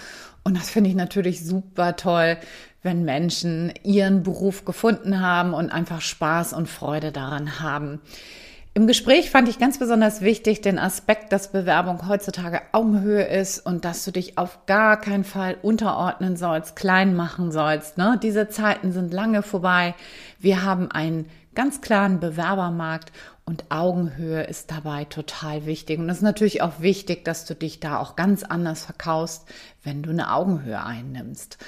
und 0.42 0.56
das 0.56 0.68
finde 0.68 0.90
ich 0.90 0.96
natürlich 0.96 1.46
super 1.46 1.94
toll, 1.94 2.38
wenn 2.82 3.04
Menschen 3.04 3.72
ihren 3.84 4.24
Beruf 4.24 4.64
gefunden 4.64 5.20
haben 5.20 5.54
und 5.54 5.70
einfach 5.70 6.00
Spaß 6.00 6.54
und 6.54 6.68
Freude 6.68 7.12
daran 7.12 7.60
haben. 7.60 8.00
Im 8.76 8.88
Gespräch 8.88 9.30
fand 9.30 9.48
ich 9.48 9.60
ganz 9.60 9.78
besonders 9.78 10.20
wichtig 10.20 10.60
den 10.60 10.80
Aspekt, 10.80 11.32
dass 11.32 11.52
Bewerbung 11.52 12.08
heutzutage 12.08 12.62
Augenhöhe 12.72 13.22
ist 13.22 13.64
und 13.64 13.84
dass 13.84 14.04
du 14.04 14.10
dich 14.10 14.38
auf 14.38 14.66
gar 14.66 15.00
keinen 15.00 15.22
Fall 15.22 15.56
unterordnen 15.62 16.36
sollst, 16.36 16.74
klein 16.74 17.14
machen 17.14 17.52
sollst. 17.52 17.96
Ne? 17.96 18.18
Diese 18.20 18.48
Zeiten 18.48 18.90
sind 18.90 19.14
lange 19.14 19.42
vorbei. 19.42 19.94
Wir 20.40 20.64
haben 20.64 20.90
einen 20.90 21.26
ganz 21.54 21.80
klaren 21.80 22.20
Bewerbermarkt 22.20 23.12
und 23.44 23.70
Augenhöhe 23.70 24.42
ist 24.44 24.70
dabei 24.70 25.04
total 25.04 25.66
wichtig. 25.66 25.98
Und 25.98 26.08
es 26.08 26.18
ist 26.18 26.22
natürlich 26.22 26.62
auch 26.62 26.80
wichtig, 26.80 27.24
dass 27.24 27.44
du 27.44 27.54
dich 27.54 27.80
da 27.80 27.98
auch 27.98 28.16
ganz 28.16 28.42
anders 28.42 28.84
verkaufst, 28.84 29.44
wenn 29.82 30.02
du 30.02 30.10
eine 30.10 30.32
Augenhöhe 30.32 30.82
einnimmst. 30.82 31.58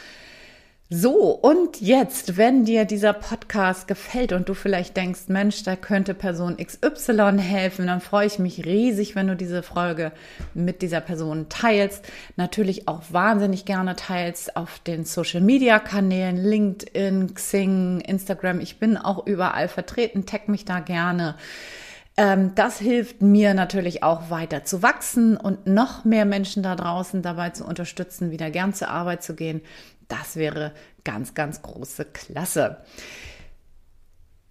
So, 0.88 1.32
und 1.32 1.80
jetzt, 1.80 2.36
wenn 2.36 2.64
dir 2.64 2.84
dieser 2.84 3.12
Podcast 3.12 3.88
gefällt 3.88 4.32
und 4.32 4.48
du 4.48 4.54
vielleicht 4.54 4.96
denkst, 4.96 5.22
Mensch, 5.26 5.64
da 5.64 5.74
könnte 5.74 6.14
Person 6.14 6.58
XY 6.58 7.38
helfen, 7.40 7.88
dann 7.88 8.00
freue 8.00 8.28
ich 8.28 8.38
mich 8.38 8.64
riesig, 8.64 9.16
wenn 9.16 9.26
du 9.26 9.34
diese 9.34 9.64
Folge 9.64 10.12
mit 10.54 10.82
dieser 10.82 11.00
Person 11.00 11.48
teilst. 11.48 12.04
Natürlich 12.36 12.86
auch 12.86 13.02
wahnsinnig 13.10 13.64
gerne 13.64 13.96
teilst 13.96 14.56
auf 14.56 14.78
den 14.78 15.04
Social 15.04 15.40
Media 15.40 15.80
Kanälen, 15.80 16.36
LinkedIn, 16.36 17.34
Xing, 17.34 18.00
Instagram. 18.02 18.60
Ich 18.60 18.78
bin 18.78 18.96
auch 18.96 19.26
überall 19.26 19.66
vertreten, 19.66 20.24
tag 20.24 20.48
mich 20.48 20.66
da 20.66 20.78
gerne. 20.78 21.34
Ähm, 22.16 22.52
das 22.54 22.78
hilft 22.78 23.20
mir 23.20 23.52
natürlich 23.52 24.02
auch 24.02 24.30
weiter 24.30 24.64
zu 24.64 24.82
wachsen 24.82 25.36
und 25.36 25.66
noch 25.66 26.04
mehr 26.04 26.24
Menschen 26.24 26.62
da 26.62 26.74
draußen 26.74 27.22
dabei 27.22 27.50
zu 27.50 27.66
unterstützen, 27.66 28.30
wieder 28.30 28.50
gern 28.50 28.72
zur 28.72 28.88
Arbeit 28.88 29.22
zu 29.22 29.34
gehen. 29.34 29.60
Das 30.08 30.36
wäre 30.36 30.72
ganz, 31.04 31.34
ganz 31.34 31.62
große 31.62 32.04
Klasse. 32.06 32.78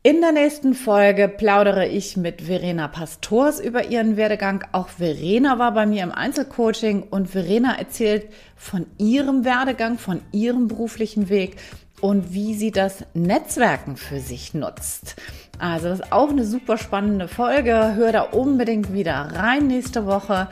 In 0.03 0.21
der 0.21 0.33
nächsten 0.33 0.75
Folge 0.75 1.27
plaudere 1.27 1.87
ich 1.87 2.15
mit 2.15 2.43
Verena 2.43 2.87
Pastors 2.87 3.59
über 3.59 3.85
ihren 3.87 4.17
Werdegang. 4.17 4.63
Auch 4.71 4.89
Verena 4.89 5.57
war 5.57 5.73
bei 5.73 5.87
mir 5.87 6.03
im 6.03 6.11
Einzelcoaching 6.11 7.01
und 7.09 7.27
Verena 7.27 7.75
erzählt 7.75 8.27
von 8.55 8.85
ihrem 8.99 9.45
Werdegang, 9.45 9.97
von 9.97 10.21
ihrem 10.31 10.67
beruflichen 10.67 11.29
Weg 11.29 11.57
und 12.01 12.33
wie 12.33 12.53
sie 12.53 12.69
das 12.69 13.03
Netzwerken 13.15 13.97
für 13.97 14.19
sich 14.19 14.53
nutzt. 14.53 15.15
Also 15.57 15.89
das 15.89 16.01
ist 16.01 16.11
auch 16.11 16.29
eine 16.29 16.45
super 16.45 16.77
spannende 16.77 17.27
Folge. 17.27 17.95
Hör 17.95 18.11
da 18.11 18.21
unbedingt 18.21 18.93
wieder 18.93 19.13
rein 19.33 19.65
nächste 19.65 20.05
Woche. 20.05 20.49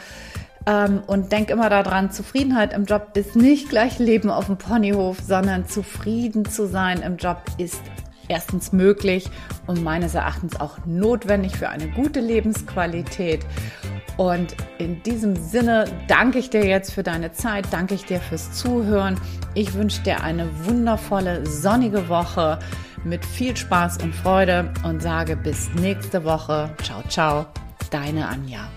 Ähm, 0.66 1.02
und 1.08 1.32
denk 1.32 1.50
immer 1.50 1.70
daran, 1.70 2.12
Zufriedenheit 2.12 2.74
im 2.74 2.86
Job 2.86 3.12
ist 3.16 3.36
nicht 3.36 3.70
gleich 3.70 4.00
Leben 4.00 4.30
auf 4.30 4.46
dem 4.46 4.58
Ponyhof, 4.58 5.18
sondern 5.20 5.68
zufrieden 5.68 6.46
zu 6.46 6.68
sein 6.68 7.02
im 7.02 7.18
Job 7.18 7.42
ist 7.58 7.82
erstens 8.30 8.72
möglich 8.72 9.30
und 9.68 9.84
meines 9.84 10.16
Erachtens 10.16 10.60
auch 10.60 10.78
notwendig 10.86 11.58
für 11.58 11.70
eine 11.70 11.90
gute 11.90 12.20
Lebensqualität. 12.20 13.46
Und 14.16 14.56
in 14.78 15.02
diesem 15.04 15.36
Sinne 15.36 15.86
danke 16.08 16.40
ich 16.40 16.50
dir 16.50 16.66
jetzt 16.66 16.94
für 16.94 17.04
deine 17.04 17.32
Zeit, 17.32 17.66
danke 17.72 17.96
ich 17.96 18.06
dir 18.06 18.20
fürs 18.20 18.54
Zuhören. 18.54 19.20
Ich 19.56 19.74
wünsche 19.74 20.02
dir 20.04 20.24
eine 20.24 20.48
wundervolle, 20.66 21.46
sonnige 21.46 22.10
Woche. 22.10 22.60
mit 23.06 23.26
viel 23.26 23.54
Spaß 23.58 23.98
und 23.98 24.16
Freude 24.16 24.72
und 24.84 25.02
sage 25.02 25.36
bis 25.36 25.70
nächste 25.74 26.24
Woche. 26.24 26.70
Ciao, 26.84 27.04
ciao, 27.10 27.46
deine 27.92 28.30
Anja. 28.30 28.73